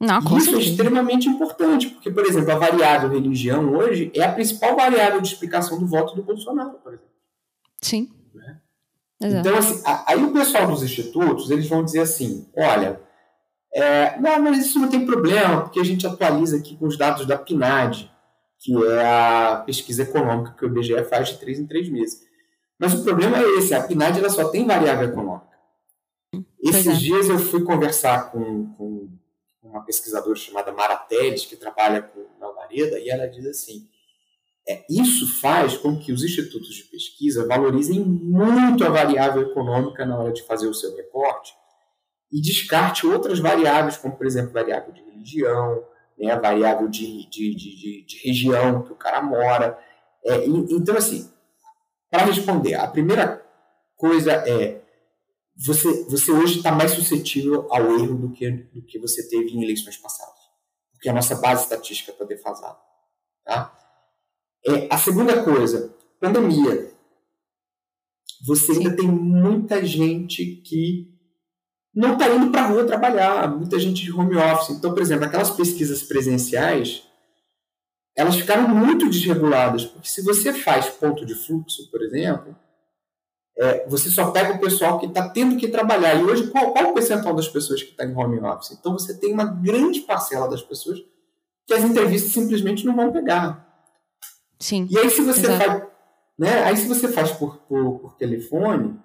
Não, 0.00 0.18
Isso 0.18 0.46
certeza. 0.46 0.56
é 0.56 0.60
extremamente 0.62 1.28
importante, 1.28 1.90
porque, 1.90 2.10
por 2.10 2.24
exemplo, 2.24 2.50
a 2.52 2.58
variável 2.58 3.10
religião 3.10 3.74
hoje 3.74 4.10
é 4.14 4.22
a 4.22 4.32
principal 4.32 4.74
variável 4.74 5.20
de 5.20 5.28
explicação 5.28 5.78
do 5.78 5.86
voto 5.86 6.16
do 6.16 6.22
Bolsonaro, 6.22 6.78
por 6.82 6.94
exemplo. 6.94 7.10
Sim. 7.82 8.10
Né? 8.34 8.60
Então, 9.20 9.56
assim, 9.58 9.82
aí 10.06 10.24
o 10.24 10.32
pessoal 10.32 10.66
dos 10.66 10.82
institutos, 10.82 11.50
eles 11.50 11.68
vão 11.68 11.84
dizer 11.84 12.00
assim, 12.00 12.48
olha, 12.56 12.98
é, 13.72 14.18
não, 14.18 14.42
mas 14.42 14.66
isso 14.66 14.78
não 14.78 14.88
tem 14.88 15.06
problema, 15.06 15.62
porque 15.62 15.78
a 15.78 15.84
gente 15.84 16.06
atualiza 16.06 16.56
aqui 16.56 16.76
com 16.76 16.86
os 16.86 16.98
dados 16.98 17.24
da 17.26 17.38
PNAD, 17.38 18.10
que 18.58 18.74
é 18.84 19.06
a 19.06 19.62
pesquisa 19.64 20.02
econômica 20.02 20.54
que 20.58 20.64
o 20.64 20.68
IBGE 20.68 21.04
faz 21.04 21.28
de 21.28 21.38
três 21.38 21.58
em 21.58 21.66
três 21.66 21.88
meses. 21.88 22.20
Mas 22.78 22.94
o 22.94 23.04
problema 23.04 23.38
é 23.38 23.58
esse, 23.58 23.72
a 23.72 23.82
PNAD 23.82 24.18
ela 24.18 24.28
só 24.30 24.48
tem 24.48 24.66
variável 24.66 25.08
econômica. 25.08 25.50
Esses 26.60 26.86
é. 26.86 26.94
dias 26.94 27.28
eu 27.28 27.38
fui 27.38 27.62
conversar 27.62 28.32
com, 28.32 28.66
com, 28.74 29.08
uma 29.62 29.84
pesquisadora 29.84 30.36
chamada 30.36 30.72
Mara 30.72 30.96
Teles, 30.96 31.46
que 31.46 31.54
trabalha 31.54 32.02
com 32.02 32.44
Alvareda, 32.44 32.98
e 32.98 33.08
ela 33.08 33.26
diz 33.28 33.46
assim, 33.46 33.88
é, 34.68 34.84
isso 34.90 35.40
faz 35.40 35.76
com 35.76 35.96
que 35.96 36.12
os 36.12 36.24
institutos 36.24 36.74
de 36.74 36.84
pesquisa 36.84 37.46
valorizem 37.46 38.00
muito 38.00 38.84
a 38.84 38.88
variável 38.88 39.42
econômica 39.42 40.04
na 40.04 40.18
hora 40.18 40.32
de 40.32 40.42
fazer 40.42 40.66
o 40.66 40.74
seu 40.74 40.94
recorte 40.96 41.59
e 42.32 42.40
descarte 42.40 43.06
outras 43.06 43.38
variáveis, 43.38 43.96
como, 43.96 44.16
por 44.16 44.26
exemplo, 44.26 44.52
variável 44.52 44.92
de 44.92 45.02
religião, 45.02 45.84
né, 46.18 46.36
variável 46.36 46.88
de, 46.88 47.28
de, 47.28 47.54
de, 47.54 48.04
de, 48.04 48.20
região 48.22 48.82
que 48.82 48.92
o 48.92 48.96
cara 48.96 49.22
mora. 49.22 49.78
É, 50.24 50.46
então, 50.46 50.96
assim, 50.96 51.30
para 52.10 52.24
responder, 52.24 52.74
a 52.74 52.86
primeira 52.86 53.44
coisa 53.96 54.32
é 54.32 54.82
você, 55.56 56.04
você 56.04 56.30
hoje 56.30 56.58
está 56.58 56.72
mais 56.72 56.92
suscetível 56.92 57.66
ao 57.70 57.98
erro 57.98 58.16
do 58.16 58.32
que, 58.32 58.50
do 58.50 58.82
que 58.82 58.98
você 58.98 59.28
teve 59.28 59.50
em 59.50 59.62
eleições 59.62 59.96
passadas. 59.96 60.40
Porque 60.92 61.08
a 61.08 61.12
nossa 61.12 61.34
base 61.36 61.64
estatística 61.64 62.12
está 62.12 62.24
defasada. 62.24 62.78
Tá? 63.44 63.76
É, 64.66 64.88
a 64.90 64.98
segunda 64.98 65.42
coisa, 65.42 65.94
pandemia. 66.20 66.92
Você 68.46 68.72
ainda 68.72 68.96
tem 68.96 69.06
muita 69.06 69.84
gente 69.84 70.44
que 70.62 71.19
não 71.94 72.14
está 72.14 72.28
indo 72.28 72.50
para 72.50 72.62
a 72.62 72.66
rua 72.66 72.84
trabalhar, 72.84 73.48
muita 73.48 73.78
gente 73.78 74.02
de 74.02 74.12
home 74.12 74.36
office. 74.36 74.70
Então, 74.70 74.92
por 74.92 75.02
exemplo, 75.02 75.24
aquelas 75.24 75.50
pesquisas 75.50 76.02
presenciais, 76.02 77.02
elas 78.16 78.36
ficaram 78.36 78.68
muito 78.68 79.08
desreguladas, 79.08 79.84
porque 79.84 80.08
se 80.08 80.22
você 80.22 80.52
faz 80.52 80.88
ponto 80.88 81.26
de 81.26 81.34
fluxo, 81.34 81.90
por 81.90 82.02
exemplo, 82.02 82.56
é, 83.58 83.86
você 83.88 84.08
só 84.08 84.30
pega 84.30 84.54
o 84.54 84.60
pessoal 84.60 84.98
que 84.98 85.06
está 85.06 85.28
tendo 85.28 85.56
que 85.56 85.68
trabalhar. 85.68 86.14
E 86.14 86.24
hoje, 86.24 86.46
qual, 86.48 86.72
qual 86.72 86.90
o 86.90 86.94
percentual 86.94 87.34
das 87.34 87.48
pessoas 87.48 87.82
que 87.82 87.90
está 87.90 88.04
em 88.04 88.16
home 88.16 88.40
office? 88.40 88.72
Então, 88.72 88.92
você 88.92 89.18
tem 89.18 89.32
uma 89.32 89.44
grande 89.44 90.00
parcela 90.00 90.48
das 90.48 90.62
pessoas 90.62 91.00
que 91.66 91.74
as 91.74 91.84
entrevistas 91.84 92.32
simplesmente 92.32 92.86
não 92.86 92.96
vão 92.96 93.12
pegar. 93.12 93.68
Sim. 94.58 94.86
E 94.90 94.98
aí 94.98 95.08
se 95.08 95.22
você 95.22 95.46
exato. 95.46 95.64
faz, 95.64 95.82
né? 96.38 96.62
Aí 96.64 96.76
se 96.76 96.86
você 96.86 97.08
faz 97.08 97.32
por, 97.32 97.56
por, 97.68 97.98
por 98.00 98.14
telefone, 98.16 98.98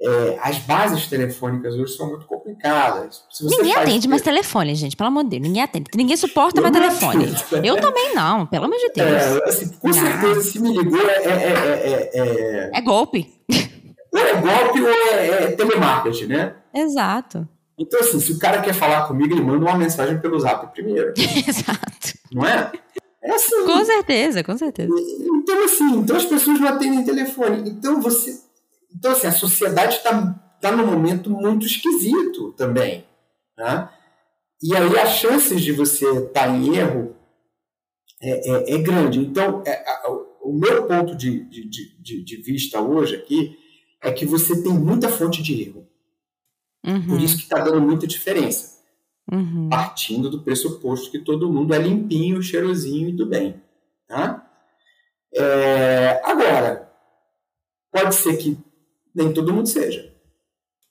é, 0.00 0.38
as 0.42 0.58
bases 0.58 1.06
telefônicas 1.06 1.74
hoje 1.74 1.96
são 1.96 2.08
muito 2.10 2.26
complicadas. 2.26 3.22
Ninguém 3.40 3.72
faz 3.74 3.88
atende 3.88 4.08
mais 4.08 4.22
telefone, 4.22 4.74
gente, 4.74 4.96
pelo 4.96 5.08
amor 5.08 5.24
de 5.24 5.30
Deus. 5.30 5.42
Ninguém 5.42 5.62
atende. 5.62 5.90
Ninguém 5.94 6.16
suporta 6.16 6.58
Eu 6.58 6.62
mais 6.62 6.74
telefone. 6.74 7.24
atendo. 7.34 7.66
Eu 7.66 7.80
também 7.80 8.14
não, 8.14 8.46
pelo 8.46 8.66
amor 8.66 8.76
de 8.78 8.90
Deus. 8.94 9.08
É, 9.10 9.44
assim, 9.48 9.68
com 9.68 9.92
certeza, 9.92 10.40
se 10.42 10.60
me 10.60 10.76
ligou, 10.76 11.00
é, 11.00 11.14
é, 11.14 11.32
é, 11.32 12.10
é, 12.14 12.20
é, 12.20 12.70
É 12.74 12.80
golpe. 12.82 13.32
ou 14.12 14.18
é 14.20 14.34
golpe 14.34 14.80
ou 14.82 14.88
é, 14.88 15.26
é 15.28 15.46
telemarketing, 15.52 16.26
né? 16.26 16.54
Exato. 16.74 17.48
Então, 17.78 18.00
assim, 18.00 18.18
se 18.20 18.32
o 18.32 18.38
cara 18.38 18.62
quer 18.62 18.72
falar 18.74 19.06
comigo, 19.06 19.34
ele 19.34 19.42
manda 19.42 19.64
uma 19.64 19.76
mensagem 19.76 20.18
pelo 20.18 20.38
zap 20.40 20.72
primeiro, 20.72 21.12
Exato. 21.16 22.18
não 22.32 22.46
é? 22.46 22.72
É 23.22 23.34
assim. 23.34 23.64
Com 23.66 23.84
certeza, 23.84 24.44
com 24.44 24.56
certeza. 24.56 24.92
Então, 24.94 25.64
assim, 25.64 25.96
então 25.98 26.16
as 26.16 26.24
pessoas 26.24 26.60
não 26.60 26.68
atendem 26.68 27.04
telefone. 27.04 27.68
Então, 27.70 28.00
você. 28.00 28.38
Então, 28.96 29.12
assim, 29.12 29.26
a 29.26 29.32
sociedade 29.32 29.96
está 29.96 30.32
tá 30.60 30.72
num 30.72 30.86
momento 30.86 31.30
muito 31.30 31.66
esquisito 31.66 32.52
também. 32.52 33.04
Né? 33.56 33.88
E 34.62 34.74
aí 34.74 34.98
as 34.98 35.10
chances 35.16 35.60
de 35.62 35.72
você 35.72 36.06
estar 36.24 36.48
em 36.48 36.74
erro 36.76 37.14
é, 38.22 38.72
é, 38.72 38.74
é 38.74 38.78
grande. 38.78 39.18
Então, 39.20 39.62
é, 39.66 39.72
a- 39.88 40.10
o 40.42 40.52
meu 40.52 40.86
ponto 40.86 41.14
de, 41.16 41.40
de, 41.44 41.68
de, 42.00 42.24
de 42.24 42.36
vista 42.36 42.80
hoje 42.80 43.16
aqui 43.16 43.58
é 44.02 44.12
que 44.12 44.24
você 44.24 44.62
tem 44.62 44.72
muita 44.72 45.08
fonte 45.08 45.42
de 45.42 45.60
erro. 45.62 45.88
Uhum, 46.86 47.06
Por 47.08 47.20
isso 47.20 47.36
que 47.36 47.42
está 47.42 47.58
dando 47.58 47.80
muita 47.80 48.06
diferença. 48.06 48.76
uhum. 49.32 49.68
Partindo 49.68 50.30
do 50.30 50.42
pressuposto 50.42 51.10
que 51.10 51.18
todo 51.18 51.52
mundo 51.52 51.74
é 51.74 51.78
limpinho, 51.78 52.40
cheirosinho 52.42 53.08
e 53.08 53.12
do 53.12 53.26
bem. 53.26 53.60
Tá? 54.06 54.48
É, 55.34 56.20
agora, 56.24 56.90
pode 57.92 58.14
ser 58.14 58.36
que 58.36 58.56
nem 59.16 59.32
todo 59.32 59.52
mundo 59.52 59.66
seja. 59.68 60.14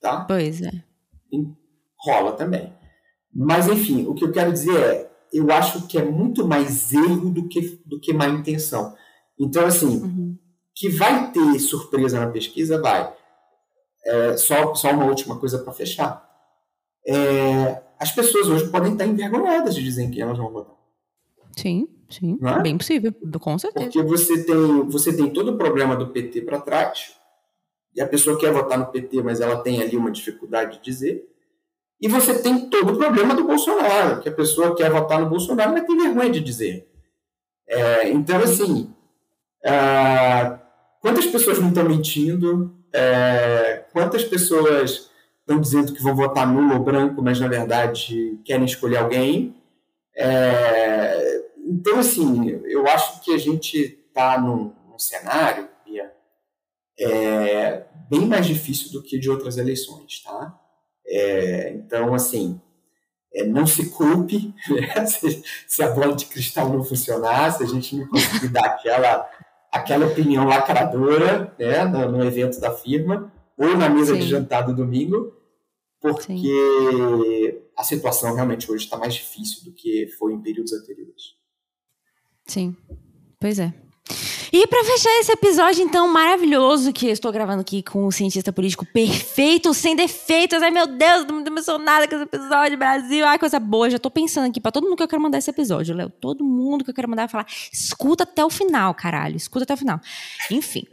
Tá? 0.01 0.25
Pois 0.25 0.61
é. 0.61 0.71
rola 1.97 2.33
também. 2.33 2.73
Mas, 3.33 3.67
enfim, 3.67 4.05
o 4.07 4.13
que 4.13 4.23
eu 4.25 4.31
quero 4.31 4.51
dizer 4.51 4.75
é, 4.77 5.11
eu 5.33 5.51
acho 5.51 5.87
que 5.87 5.97
é 5.97 6.03
muito 6.05 6.47
mais 6.47 6.93
erro 6.93 7.29
do 7.29 7.47
que, 7.47 7.81
do 7.85 7.99
que 7.99 8.13
má 8.13 8.27
intenção. 8.27 8.95
Então, 9.39 9.65
assim, 9.65 10.01
Uhum. 10.01 10.37
que 10.73 10.89
vai 10.89 11.31
ter 11.31 11.59
surpresa 11.59 12.19
na 12.19 12.31
pesquisa, 12.31 12.81
vai. 12.81 13.13
É, 14.05 14.37
só, 14.37 14.73
só 14.75 14.91
uma 14.91 15.05
última 15.05 15.37
coisa 15.39 15.59
para 15.59 15.73
fechar. 15.73 16.23
É, 17.07 17.81
as 17.99 18.11
pessoas 18.11 18.47
hoje 18.47 18.69
podem 18.69 18.93
estar 18.93 19.05
envergonhadas 19.05 19.75
de 19.75 19.83
dizer 19.83 20.03
em 20.03 20.11
quem 20.11 20.21
elas 20.21 20.37
vão 20.37 20.51
votar. 20.51 20.75
Sim, 21.57 21.87
sim. 22.09 22.37
É? 22.41 22.61
Bem 22.61 22.77
possível. 22.77 23.13
Com 23.39 23.57
certeza. 23.57 23.85
Porque 23.85 24.03
você 24.03 24.43
tem, 24.45 24.89
você 24.89 25.15
tem 25.15 25.31
todo 25.31 25.53
o 25.53 25.57
problema 25.57 25.95
do 25.95 26.09
PT 26.09 26.41
para 26.41 26.61
trás, 26.61 27.15
e 27.95 28.01
a 28.01 28.07
pessoa 28.07 28.37
quer 28.37 28.51
votar 28.51 28.77
no 28.77 28.87
PT, 28.87 29.23
mas 29.23 29.39
ela 29.39 29.57
tem 29.57 29.81
ali 29.81 29.95
uma 29.95 30.11
dificuldade 30.11 30.77
de 30.77 30.83
dizer. 30.83 31.29
E 32.01 32.07
você 32.07 32.37
tem 32.39 32.69
todo 32.69 32.93
o 32.93 32.97
problema 32.97 33.33
do 33.33 33.45
Bolsonaro, 33.45 34.21
que 34.21 34.27
a 34.27 34.33
pessoa 34.33 34.75
quer 34.75 34.91
votar 34.91 35.19
no 35.19 35.29
Bolsonaro, 35.29 35.71
mas 35.71 35.85
tem 35.85 35.97
vergonha 35.97 36.29
de 36.29 36.41
dizer. 36.41 36.87
É, 37.67 38.09
então, 38.09 38.37
assim, 38.39 38.93
ah, 39.65 40.59
quantas 40.99 41.25
pessoas 41.25 41.57
não 41.59 41.69
estão 41.69 41.85
mentindo? 41.85 42.75
É, 42.93 43.85
quantas 43.93 44.23
pessoas 44.23 45.09
estão 45.39 45.59
dizendo 45.59 45.93
que 45.93 46.03
vão 46.03 46.15
votar 46.15 46.45
nulo 46.45 46.73
ou 46.73 46.83
branco, 46.83 47.21
mas 47.21 47.39
na 47.39 47.47
verdade 47.47 48.39
querem 48.43 48.65
escolher 48.65 48.97
alguém? 48.97 49.55
É, 50.15 51.43
então, 51.65 51.99
assim, 51.99 52.61
eu 52.65 52.87
acho 52.87 53.21
que 53.21 53.33
a 53.33 53.37
gente 53.37 53.77
está 54.07 54.39
num, 54.39 54.73
num 54.89 54.99
cenário, 54.99 55.67
é, 56.99 57.85
bem 58.09 58.25
mais 58.25 58.45
difícil 58.45 58.91
do 58.91 59.03
que 59.03 59.19
de 59.19 59.29
outras 59.29 59.57
eleições, 59.57 60.21
tá? 60.23 60.59
É, 61.05 61.73
então, 61.73 62.13
assim, 62.13 62.59
é, 63.33 63.45
não 63.45 63.67
se 63.67 63.89
culpe 63.89 64.53
né, 64.69 65.05
se, 65.05 65.43
se 65.67 65.83
a 65.83 65.91
bola 65.91 66.15
de 66.15 66.25
cristal 66.25 66.69
não 66.69 66.83
funcionar, 66.83 67.51
se 67.51 67.63
a 67.63 67.67
gente 67.67 67.95
não 67.95 68.07
conseguir 68.07 68.47
dar 68.47 68.65
aquela, 68.65 69.29
aquela 69.71 70.07
opinião 70.07 70.45
lacradora 70.45 71.53
né, 71.59 71.83
no, 71.85 72.11
no 72.11 72.23
evento 72.23 72.59
da 72.59 72.71
firma 72.71 73.31
ou 73.57 73.77
na 73.77 73.89
mesa 73.89 74.13
Sim. 74.13 74.21
de 74.21 74.27
jantar 74.27 74.61
do 74.63 74.75
domingo, 74.75 75.33
porque 75.99 77.61
a 77.77 77.83
situação 77.83 78.33
realmente 78.33 78.71
hoje 78.71 78.83
está 78.83 78.97
mais 78.97 79.13
difícil 79.13 79.63
do 79.63 79.73
que 79.73 80.07
foi 80.19 80.33
em 80.33 80.41
períodos 80.41 80.73
anteriores. 80.73 81.35
Sim. 82.45 82.75
Pois 83.39 83.59
é. 83.59 83.73
E 84.57 84.65
pra 84.67 84.85
fechar 84.85 85.09
esse 85.19 85.33
episódio, 85.33 85.83
então, 85.83 86.07
maravilhoso, 86.07 86.93
que 86.93 87.07
eu 87.07 87.11
estou 87.11 87.29
gravando 87.29 87.59
aqui 87.59 87.83
com 87.83 88.05
o 88.05 88.11
cientista 88.11 88.53
político 88.53 88.85
perfeito, 88.85 89.73
sem 89.73 89.97
defeitos. 89.97 90.63
Ai, 90.63 90.71
meu 90.71 90.87
Deus, 90.87 91.25
tô 91.25 91.33
muito 91.33 91.49
emocionada 91.49 92.07
com 92.07 92.15
esse 92.15 92.23
episódio, 92.23 92.77
Brasil. 92.77 93.25
Ai, 93.25 93.37
coisa 93.37 93.59
boa. 93.59 93.89
Já 93.89 93.99
tô 93.99 94.09
pensando 94.09 94.47
aqui 94.47 94.61
pra 94.61 94.71
todo 94.71 94.85
mundo 94.85 94.95
que 94.95 95.03
eu 95.03 95.09
quero 95.09 95.21
mandar 95.21 95.39
esse 95.39 95.49
episódio, 95.49 95.93
Léo. 95.93 96.09
Todo 96.09 96.41
mundo 96.45 96.85
que 96.85 96.89
eu 96.89 96.95
quero 96.95 97.09
mandar 97.09 97.27
falar, 97.27 97.45
escuta 97.69 98.23
até 98.23 98.45
o 98.45 98.49
final, 98.49 98.95
caralho. 98.95 99.35
Escuta 99.35 99.65
até 99.65 99.73
o 99.73 99.77
final. 99.77 99.99
Enfim. 100.49 100.83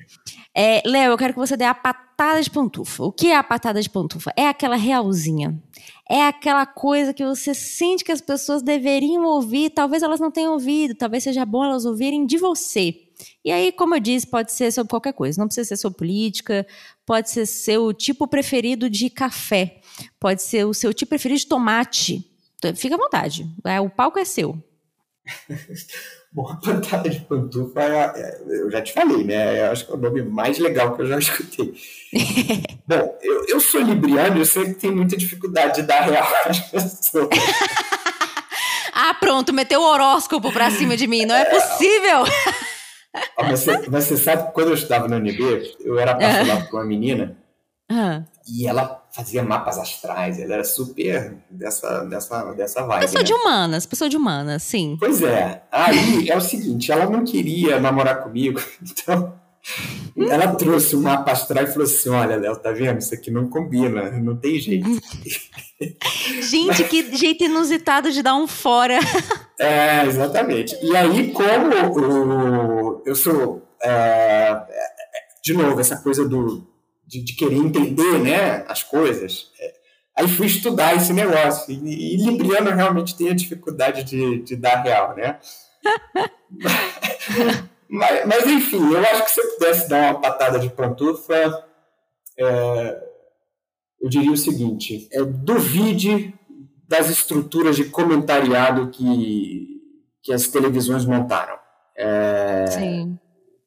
É, 0.53 0.83
Léo, 0.85 1.13
eu 1.13 1.17
quero 1.17 1.33
que 1.33 1.39
você 1.39 1.57
dê 1.57 1.65
a 1.65 1.73
patada 1.73 2.43
de 2.43 2.51
pantufa. 2.51 3.05
O 3.05 3.13
que 3.13 3.29
é 3.29 3.37
a 3.37 3.45
patada 3.45 3.81
de 3.81 3.89
pantufa? 3.89 4.33
É 4.37 4.49
aquela 4.49 4.75
realzinha. 4.75 5.57
É 6.11 6.27
aquela 6.27 6.67
coisa 6.67 7.15
que 7.15 7.25
você 7.25 7.55
sente 7.55 8.03
que 8.03 8.11
as 8.11 8.21
pessoas 8.21 8.61
deveriam 8.61 9.25
ouvir, 9.25 9.71
talvez 9.71 10.03
elas 10.03 10.19
não 10.19 10.33
tenham 10.33 10.53
ouvido, 10.53 10.97
talvez 10.97 11.23
seja 11.23 11.47
bom 11.47 11.65
elas 11.65 11.85
ouvirem 11.85 12.27
de 12.27 12.39
você. 12.39 13.12
E 13.45 13.51
aí, 13.53 13.73
como 13.73 13.95
eu 13.97 14.01
disse, 14.01 14.27
pode 14.27 14.53
ser 14.53 14.71
sobre 14.73 14.91
qualquer 14.91 15.13
coisa. 15.13 15.41
Não 15.41 15.47
precisa 15.49 15.69
ser 15.69 15.77
sobre 15.77 15.99
política, 15.99 16.67
pode 17.07 17.31
ser 17.31 17.47
seu 17.47 17.93
tipo 17.93 18.27
preferido 18.27 18.89
de 18.89 19.11
café, 19.11 19.81
pode 20.21 20.43
ser 20.43 20.65
o 20.67 20.73
seu 20.75 20.93
tipo 20.95 21.11
preferido 21.11 21.41
de 21.41 21.47
tomate. 21.47 22.25
Então, 22.59 22.75
Fica 22.77 22.95
à 22.95 22.99
vontade. 22.99 23.47
É, 23.65 23.81
O 23.81 23.91
palco 23.91 24.19
é 24.19 24.25
seu. 24.25 24.57
Bom, 26.35 26.49
a 26.49 26.57
patada 26.57 27.11
de 27.11 27.21
pantufa, 27.21 27.83
é- 27.83 28.13
é- 28.17 28.41
eu 28.63 28.71
já 28.71 28.81
te 28.81 28.93
falei, 28.95 29.23
né? 29.23 29.67
Eu 29.67 29.73
acho 29.73 29.85
que 29.85 29.93
é 29.93 29.95
o 29.95 29.99
nome 29.99 30.23
mais 30.23 30.59
legal 30.59 30.97
que 30.97 31.03
eu 31.03 31.07
já 31.07 31.19
escutei. 31.21 31.75
Bom, 32.89 33.19
eu, 33.23 33.45
eu 33.49 33.61
sou 33.61 33.83
libriano, 33.83 34.39
eu 34.39 34.45
sei 34.47 34.65
que 34.73 34.75
tem 34.81 34.91
muita 34.91 35.15
dificuldade 35.17 35.83
de 35.83 35.87
dar 35.87 36.01
real 36.09 36.27
às 36.47 36.59
pessoas. 36.71 37.29
Ah, 38.95 39.15
pronto, 39.15 39.53
meteu 39.53 39.81
o 39.81 39.85
horóscopo 39.85 40.53
pra 40.53 40.71
cima 40.71 40.97
de 40.97 41.07
mim. 41.07 41.25
Não 41.27 41.35
é 41.35 41.45
possível. 41.45 42.25
Mas 43.39 43.67
Você, 43.89 44.17
sabe 44.17 44.47
que 44.47 44.53
quando 44.53 44.69
eu 44.69 44.75
estudava 44.75 45.09
na 45.09 45.17
UNB, 45.17 45.77
eu 45.81 45.99
era 45.99 46.13
apaixonado 46.13 46.69
por 46.69 46.77
uma 46.81 46.85
menina 46.85 47.37
Ah, 47.91 48.23
e 48.49 48.67
ela 48.67 49.03
fazia 49.15 49.43
mapas 49.43 49.79
astrais, 49.79 50.41
ela 50.41 50.55
era 50.55 50.65
super 50.65 51.37
dessa, 51.51 52.05
dessa, 52.05 52.53
dessa 52.55 52.83
vibe. 52.87 53.01
pessoa 53.03 53.21
né? 53.21 53.27
de 53.27 53.33
humanas, 53.35 53.87
pessoa 53.87 54.09
de 54.09 54.17
humanas, 54.17 54.63
sim. 54.63 54.97
Pois 54.99 55.23
é. 55.23 55.63
Aí 55.71 56.29
é 56.29 56.37
o 56.37 56.41
seguinte, 56.41 56.91
ela 56.91 57.07
não 57.07 57.25
queria 57.25 57.79
namorar 57.79 58.23
comigo, 58.23 58.61
então 58.83 59.35
ela 60.29 60.49
trouxe 60.55 60.97
um 60.97 61.03
mapa 61.03 61.33
astral 61.33 61.65
e 61.65 61.69
falou 61.69 61.85
assim: 61.85 62.09
olha, 62.11 62.37
Léo, 62.37 62.57
tá 62.57 62.73
vendo? 62.73 62.99
Isso 62.99 63.15
aqui 63.15 63.31
não 63.31 63.49
combina, 63.49 64.11
não 64.21 64.37
tem 64.37 64.59
jeito. 64.59 64.89
Gente, 66.43 66.85
que 66.85 67.17
jeito 67.17 67.45
inusitado 67.45 68.11
de 68.13 68.23
dar 68.23 68.35
um 68.35 68.47
fora. 68.47 68.99
É, 69.61 70.05
exatamente. 70.07 70.77
E 70.83 70.97
aí, 70.97 71.31
como 71.31 72.01
o- 72.97 73.03
eu 73.07 73.15
sou, 73.15 73.63
é, 73.81 74.61
de 75.45 75.53
novo, 75.55 75.79
essa 75.81 75.99
coisa 75.99 76.29
do, 76.29 76.67
de, 77.07 77.23
de 77.23 77.35
querer 77.35 77.59
entender 77.59 78.19
né, 78.19 78.65
as 78.67 78.83
coisas, 78.83 79.53
é, 79.61 79.73
aí 80.19 80.27
fui 80.27 80.47
estudar 80.49 80.97
esse 80.97 81.13
negócio. 81.13 81.73
E, 81.73 82.15
e 82.15 82.17
Libriano 82.17 82.73
realmente 82.73 83.17
tem 83.17 83.29
a 83.29 83.35
dificuldade 83.35 84.03
de, 84.03 84.43
de 84.43 84.57
dar 84.57 84.83
real, 84.83 85.15
né? 85.15 85.39
mas, 87.93 88.27
mas, 88.27 88.47
enfim, 88.47 88.91
eu 88.91 89.01
acho 89.01 89.25
que 89.27 89.31
se 89.33 89.39
eu 89.39 89.51
pudesse 89.51 89.87
dar 89.87 90.13
uma 90.13 90.21
patada 90.21 90.59
de 90.59 90.71
pantufa, 90.71 91.63
é, 92.39 93.03
eu 94.01 94.09
diria 94.09 94.33
o 94.33 94.37
seguinte: 94.37 95.11
é, 95.13 95.23
duvide 95.23 96.33
das 96.89 97.11
estruturas 97.11 97.77
de 97.77 97.85
comentariado 97.85 98.89
que, 98.89 99.79
que 100.23 100.33
as 100.33 100.49
televisões 100.49 101.05
montaram. 101.05 101.59
É, 101.95 102.65
Sim. 102.69 103.19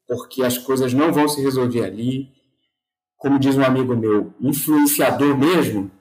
porque 0.07 0.41
as 0.43 0.57
coisas 0.57 0.91
não 0.91 1.13
vão 1.13 1.29
se 1.29 1.39
resolver 1.39 1.85
ali. 1.85 2.33
Como 3.17 3.37
diz 3.37 3.55
um 3.55 3.63
amigo 3.63 3.95
meu, 3.95 4.33
influenciador 4.41 5.37
mesmo, 5.37 5.91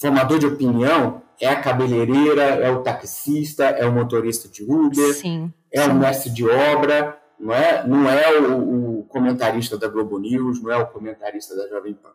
formador 0.00 0.38
de 0.38 0.46
opinião, 0.46 1.22
é 1.40 1.48
a 1.48 1.60
cabeleireira, 1.60 2.42
é 2.42 2.70
o 2.70 2.82
taxista, 2.82 3.64
é 3.64 3.84
o 3.84 3.92
motorista 3.92 4.48
de 4.48 4.62
Uber, 4.62 5.12
Sim. 5.12 5.52
é 5.72 5.84
o 5.86 5.94
mestre 5.94 6.30
de 6.30 6.48
obra, 6.48 7.20
não 7.42 7.52
é, 7.52 7.86
não 7.86 8.08
é 8.08 8.38
o, 8.38 9.00
o 9.00 9.04
comentarista 9.04 9.76
da 9.76 9.88
Globo 9.88 10.16
News, 10.20 10.62
não 10.62 10.70
é 10.70 10.76
o 10.76 10.86
comentarista 10.86 11.56
da 11.56 11.68
Jovem 11.68 11.92
Pan. 11.92 12.12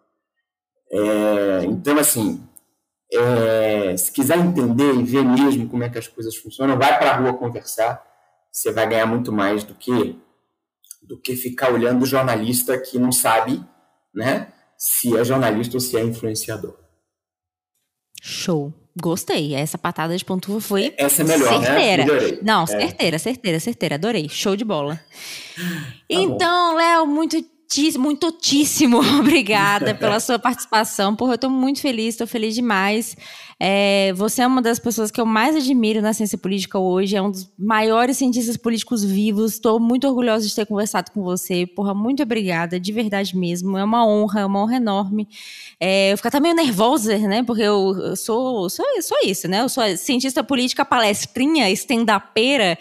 É, 0.89 1.65
então, 1.65 1.99
assim, 1.99 2.41
é, 3.11 3.97
se 3.97 4.09
quiser 4.09 4.37
entender 4.37 4.93
e 4.95 5.03
ver 5.03 5.25
mesmo 5.25 5.67
como 5.67 5.83
é 5.83 5.89
que 5.89 5.97
as 5.97 6.07
coisas 6.07 6.33
funcionam, 6.37 6.77
vai 6.77 6.97
para 6.97 7.11
a 7.11 7.17
rua 7.17 7.33
conversar. 7.33 8.01
Você 8.49 8.71
vai 8.71 8.87
ganhar 8.87 9.05
muito 9.05 9.31
mais 9.31 9.65
do 9.65 9.75
que 9.75 10.17
do 11.01 11.17
que 11.17 11.35
ficar 11.37 11.71
olhando 11.71 12.03
o 12.03 12.05
jornalista 12.05 12.77
que 12.77 12.99
não 12.99 13.13
sabe, 13.13 13.63
né, 14.13 14.51
se 14.77 15.15
é 15.15 15.23
jornalista 15.23 15.77
ou 15.77 15.79
se 15.79 15.95
é 15.95 16.03
influenciador. 16.03 16.75
Show. 18.21 18.73
Gostei. 19.01 19.53
Essa 19.55 19.77
patada 19.77 20.17
de 20.17 20.25
pantufa 20.25 20.59
foi 20.59 20.93
Essa 20.97 21.21
é 21.21 21.25
melhor, 21.25 21.63
certeira. 21.63 22.05
né? 22.05 22.37
Não, 22.41 22.63
É. 22.63 22.65
certeira, 22.67 23.19
certeira, 23.19 23.59
certeira. 23.59 23.95
Adorei. 23.95 24.27
Show 24.29 24.55
de 24.55 24.65
bola. 24.65 24.99
Tá 25.55 25.63
então, 26.09 26.75
Léo, 26.75 27.05
muito 27.05 27.43
muitíssimo 27.99 28.99
obrigada 29.19 29.93
pela 29.93 30.19
sua 30.19 30.39
participação. 30.39 31.15
Porra, 31.15 31.33
eu 31.33 31.37
tô 31.37 31.49
muito 31.49 31.81
feliz, 31.81 32.15
tô 32.15 32.25
feliz 32.25 32.55
demais. 32.55 33.15
É, 33.59 34.13
você 34.13 34.43
é 34.43 34.47
uma 34.47 34.61
das 34.61 34.77
pessoas 34.77 35.09
que 35.09 35.19
eu 35.19 35.25
mais 35.25 35.55
admiro 35.55 35.99
na 35.99 36.13
ciência 36.13 36.37
política 36.37 36.77
hoje, 36.77 37.15
é 37.15 37.21
um 37.21 37.31
dos 37.31 37.49
maiores 37.57 38.17
cientistas 38.17 38.55
políticos 38.55 39.03
vivos. 39.03 39.53
Estou 39.53 39.79
muito 39.79 40.07
orgulhosa 40.07 40.47
de 40.47 40.53
ter 40.53 40.65
conversado 40.65 41.11
com 41.11 41.23
você. 41.23 41.65
Porra, 41.65 41.93
muito 41.93 42.21
obrigada, 42.21 42.79
de 42.79 42.91
verdade 42.91 43.35
mesmo. 43.35 43.77
É 43.77 43.83
uma 43.83 44.05
honra, 44.05 44.41
é 44.41 44.45
uma 44.45 44.61
honra 44.61 44.75
enorme. 44.75 45.27
É, 45.79 46.11
eu 46.11 46.17
fico 46.17 46.27
até 46.27 46.39
meio 46.39 46.53
nervosa, 46.53 47.17
né? 47.17 47.43
Porque 47.43 47.63
eu, 47.63 47.95
eu 47.97 48.15
sou, 48.15 48.69
sou, 48.69 48.85
sou 49.01 49.17
isso, 49.25 49.47
né? 49.47 49.61
Eu 49.61 49.69
sou 49.69 49.83
cientista 49.97 50.43
política 50.43 50.85
palestrinha, 50.85 51.69
stand-upera. 51.71 52.77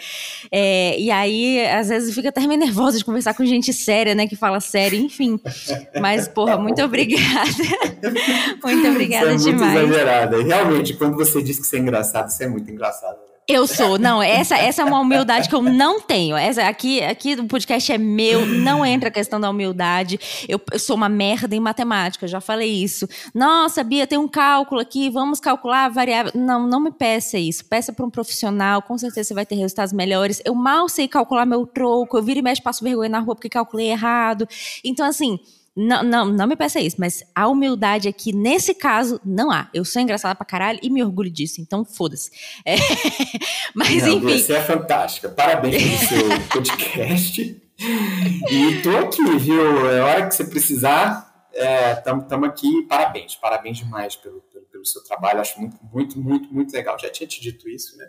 É, 0.53 0.99
e 1.01 1.11
aí, 1.11 1.67
às 1.69 1.89
vezes, 1.89 2.11
eu 2.11 2.15
fico 2.15 2.29
até 2.29 2.47
meio 2.47 2.61
nervosa 2.61 2.99
de 2.99 3.05
conversar 3.05 3.33
com 3.33 3.47
gente 3.47 3.73
séria, 3.73 4.15
né? 4.15 4.27
Que 4.27 4.37
fala 4.37 4.61
sério, 4.61 4.99
enfim. 4.99 5.41
Mas, 6.01 6.29
porra, 6.29 6.57
muito 6.61 6.83
obrigada. 6.83 7.51
muito 8.63 8.89
obrigada 8.89 9.27
é 9.27 9.31
muito 9.31 9.45
demais. 9.45 9.81
exagerada. 9.81 10.37
E 10.43 10.53
realmente, 10.67 10.95
quando 10.95 11.17
você 11.17 11.43
diz 11.43 11.59
que 11.59 11.67
você 11.67 11.77
é 11.77 11.81
engraçado, 11.81 12.31
você 12.31 12.45
é 12.45 12.49
muito 12.49 12.71
engraçado. 12.71 13.17
né? 13.17 13.37
Eu 13.49 13.65
sou, 13.69 13.97
não, 13.97 14.21
essa, 14.21 14.57
essa 14.57 14.83
é 14.83 14.85
uma 14.85 14.99
humildade 14.99 15.49
que 15.49 15.55
eu 15.55 15.63
não 15.63 16.01
tenho. 16.01 16.37
Essa, 16.37 16.67
aqui, 16.67 17.01
aqui 17.01 17.35
o 17.35 17.47
podcast 17.47 17.93
é 17.93 17.97
meu, 17.97 18.45
não 18.45 18.85
entra 18.85 19.09
a 19.09 19.13
questão 19.13 19.41
da 19.41 19.49
humildade. 19.49 20.19
Eu, 20.49 20.61
eu 20.73 20.79
sou 20.81 20.97
uma 20.97 21.09
merda 21.09 21.55
em 21.55 21.61
matemática, 21.61 22.27
já 22.27 22.41
falei 22.41 22.69
isso. 22.69 23.09
Nossa, 23.33 23.85
Bia, 23.85 24.05
tem 24.05 24.19
um 24.19 24.27
cálculo 24.27 24.81
aqui, 24.81 25.09
vamos 25.09 25.39
calcular 25.39 25.85
a 25.85 25.89
variável. 25.89 26.33
Não, 26.35 26.67
não 26.67 26.81
me 26.81 26.91
peça 26.91 27.39
isso. 27.39 27.65
Peça 27.65 27.93
para 27.93 28.05
um 28.05 28.11
profissional, 28.11 28.83
com 28.83 28.99
certeza 28.99 29.29
você 29.29 29.35
vai 29.35 29.47
ter 29.47 29.55
resultados 29.55 29.93
melhores. 29.93 30.43
Eu 30.45 30.55
mal 30.57 30.89
sei 30.89 31.07
calcular 31.07 31.47
meu 31.47 31.65
troco, 31.65 32.19
eu 32.19 32.23
viro 32.25 32.41
e 32.41 32.43
mexe, 32.43 32.61
passo 32.61 32.83
vergonha 32.83 33.11
na 33.11 33.21
rua 33.21 33.37
porque 33.37 33.49
calculei 33.49 33.91
errado. 33.91 34.49
Então, 34.85 35.07
assim. 35.07 35.39
Não, 35.77 36.03
não, 36.03 36.25
não 36.27 36.47
me 36.47 36.57
peça 36.57 36.81
isso, 36.81 36.97
mas 36.99 37.23
a 37.35 37.47
humildade 37.49 38.09
aqui, 38.09 38.33
nesse 38.33 38.75
caso, 38.75 39.21
não 39.23 39.51
há. 39.51 39.69
Eu 39.75 39.85
sou 39.85 40.01
engraçada 40.01 40.35
pra 40.35 40.47
caralho 40.47 40.79
e 40.83 40.89
me 40.89 41.05
orgulho 41.05 41.31
disso, 41.31 41.61
então 41.61 41.85
foda-se. 41.85 42.31
É, 42.65 42.77
mas 43.75 44.03
Não, 44.03 44.15
enfim. 44.15 44.39
Você 44.39 44.55
é 44.55 44.63
fantástica. 44.63 45.29
Parabéns 45.29 46.09
pelo 46.09 46.21
seu 46.21 46.41
podcast. 46.49 47.63
E 48.51 48.83
tô 48.83 48.97
aqui, 48.97 49.39
viu? 49.39 49.91
É 49.91 50.01
hora 50.01 50.27
que 50.27 50.35
você 50.35 50.45
precisar, 50.45 51.47
estamos 51.53 52.49
aqui. 52.49 52.83
Parabéns, 52.89 53.35
parabéns 53.37 53.77
demais 53.77 54.17
pelo, 54.17 54.41
pelo, 54.51 54.65
pelo 54.65 54.87
seu 54.87 55.05
trabalho. 55.05 55.41
Acho 55.41 55.61
muito, 55.61 55.77
muito, 55.93 56.19
muito, 56.19 56.55
muito 56.55 56.73
legal. 56.73 56.99
Já 56.99 57.11
tinha 57.11 57.27
te 57.27 57.39
dito 57.39 57.69
isso, 57.69 57.99
né? 57.99 58.09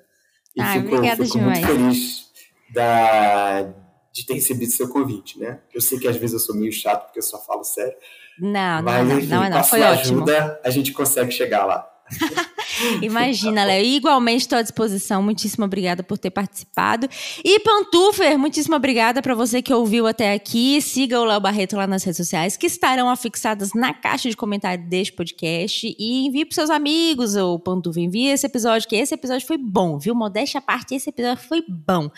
E 0.56 0.62
Ai, 0.62 0.82
fico, 0.82 0.96
obrigada 0.96 1.26
fico 1.26 1.38
muito 1.38 1.60
demais. 1.60 1.66
feliz 1.66 2.28
da, 2.74 3.74
de 4.18 4.26
ter 4.26 4.34
recebido 4.34 4.72
seu 4.72 4.90
convite, 4.90 5.40
né? 5.40 5.60
Eu 5.74 5.80
sei 5.80 6.00
que 6.00 6.08
às 6.08 6.18
vezes 6.18 6.34
eu 6.34 6.40
sou 6.40 6.56
meio 6.56 6.72
chato 6.72 7.06
porque 7.06 7.20
eu 7.20 7.24
só 7.24 7.40
falo 7.40 7.64
sério. 7.64 7.96
Não, 8.40 8.52
não, 8.52 8.84
mas, 8.84 9.08
não, 9.08 9.18
enfim, 9.20 9.28
não, 9.28 9.44
com 9.44 9.50
não, 9.50 9.58
a 9.58 9.64
foi 9.64 9.80
sua 9.80 9.92
ótimo. 9.92 10.18
ajuda, 10.18 10.62
a 10.64 10.70
gente 10.70 10.92
consegue 10.92 11.32
chegar 11.32 11.66
lá. 11.66 11.88
Imagina, 13.02 13.64
Léo. 13.66 13.84
Igualmente 13.84 14.42
estou 14.42 14.58
à 14.58 14.62
disposição. 14.62 15.22
Muitíssimo 15.22 15.66
obrigada 15.66 16.04
por 16.04 16.18
ter 16.18 16.30
participado. 16.30 17.08
E 17.44 17.60
Pantufer, 17.60 18.38
muitíssimo 18.38 18.76
obrigada 18.76 19.22
para 19.22 19.36
você 19.36 19.62
que 19.62 19.74
ouviu 19.74 20.08
até 20.08 20.34
aqui. 20.34 20.82
Siga 20.82 21.20
o 21.20 21.26
Léo 21.26 21.40
Barreto 21.40 21.76
lá 21.76 21.88
nas 21.88 22.04
redes 22.04 22.18
sociais, 22.18 22.56
que 22.58 22.68
estarão 22.68 23.10
afixadas 23.10 23.74
na 23.74 23.94
caixa 23.94 24.30
de 24.30 24.38
comentário 24.38 24.88
deste 24.88 25.14
podcast. 25.14 25.96
E 25.98 26.26
envie 26.26 26.46
para 26.46 26.56
seus 26.56 26.70
amigos, 26.70 27.36
o 27.36 27.60
Pantufer. 27.60 28.04
Envie 28.04 28.28
esse 28.28 28.46
episódio, 28.46 28.88
que 28.88 28.96
esse 28.96 29.14
episódio 29.14 29.46
foi 29.46 29.58
bom, 29.58 29.98
viu? 29.98 30.16
Modéstia 30.16 30.60
à 30.60 30.62
parte, 30.62 30.96
esse 30.96 31.10
episódio 31.10 31.44
foi 31.44 31.64
bom. 31.68 32.10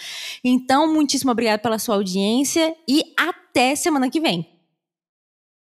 Então, 0.44 0.94
muitíssimo 0.94 1.32
obrigada 1.32 1.60
pela 1.60 1.80
sua 1.80 1.96
audiência 1.96 2.76
e 2.88 3.02
até 3.18 3.76
semana 3.76 4.10
que 4.10 4.20
vem. 4.20 4.59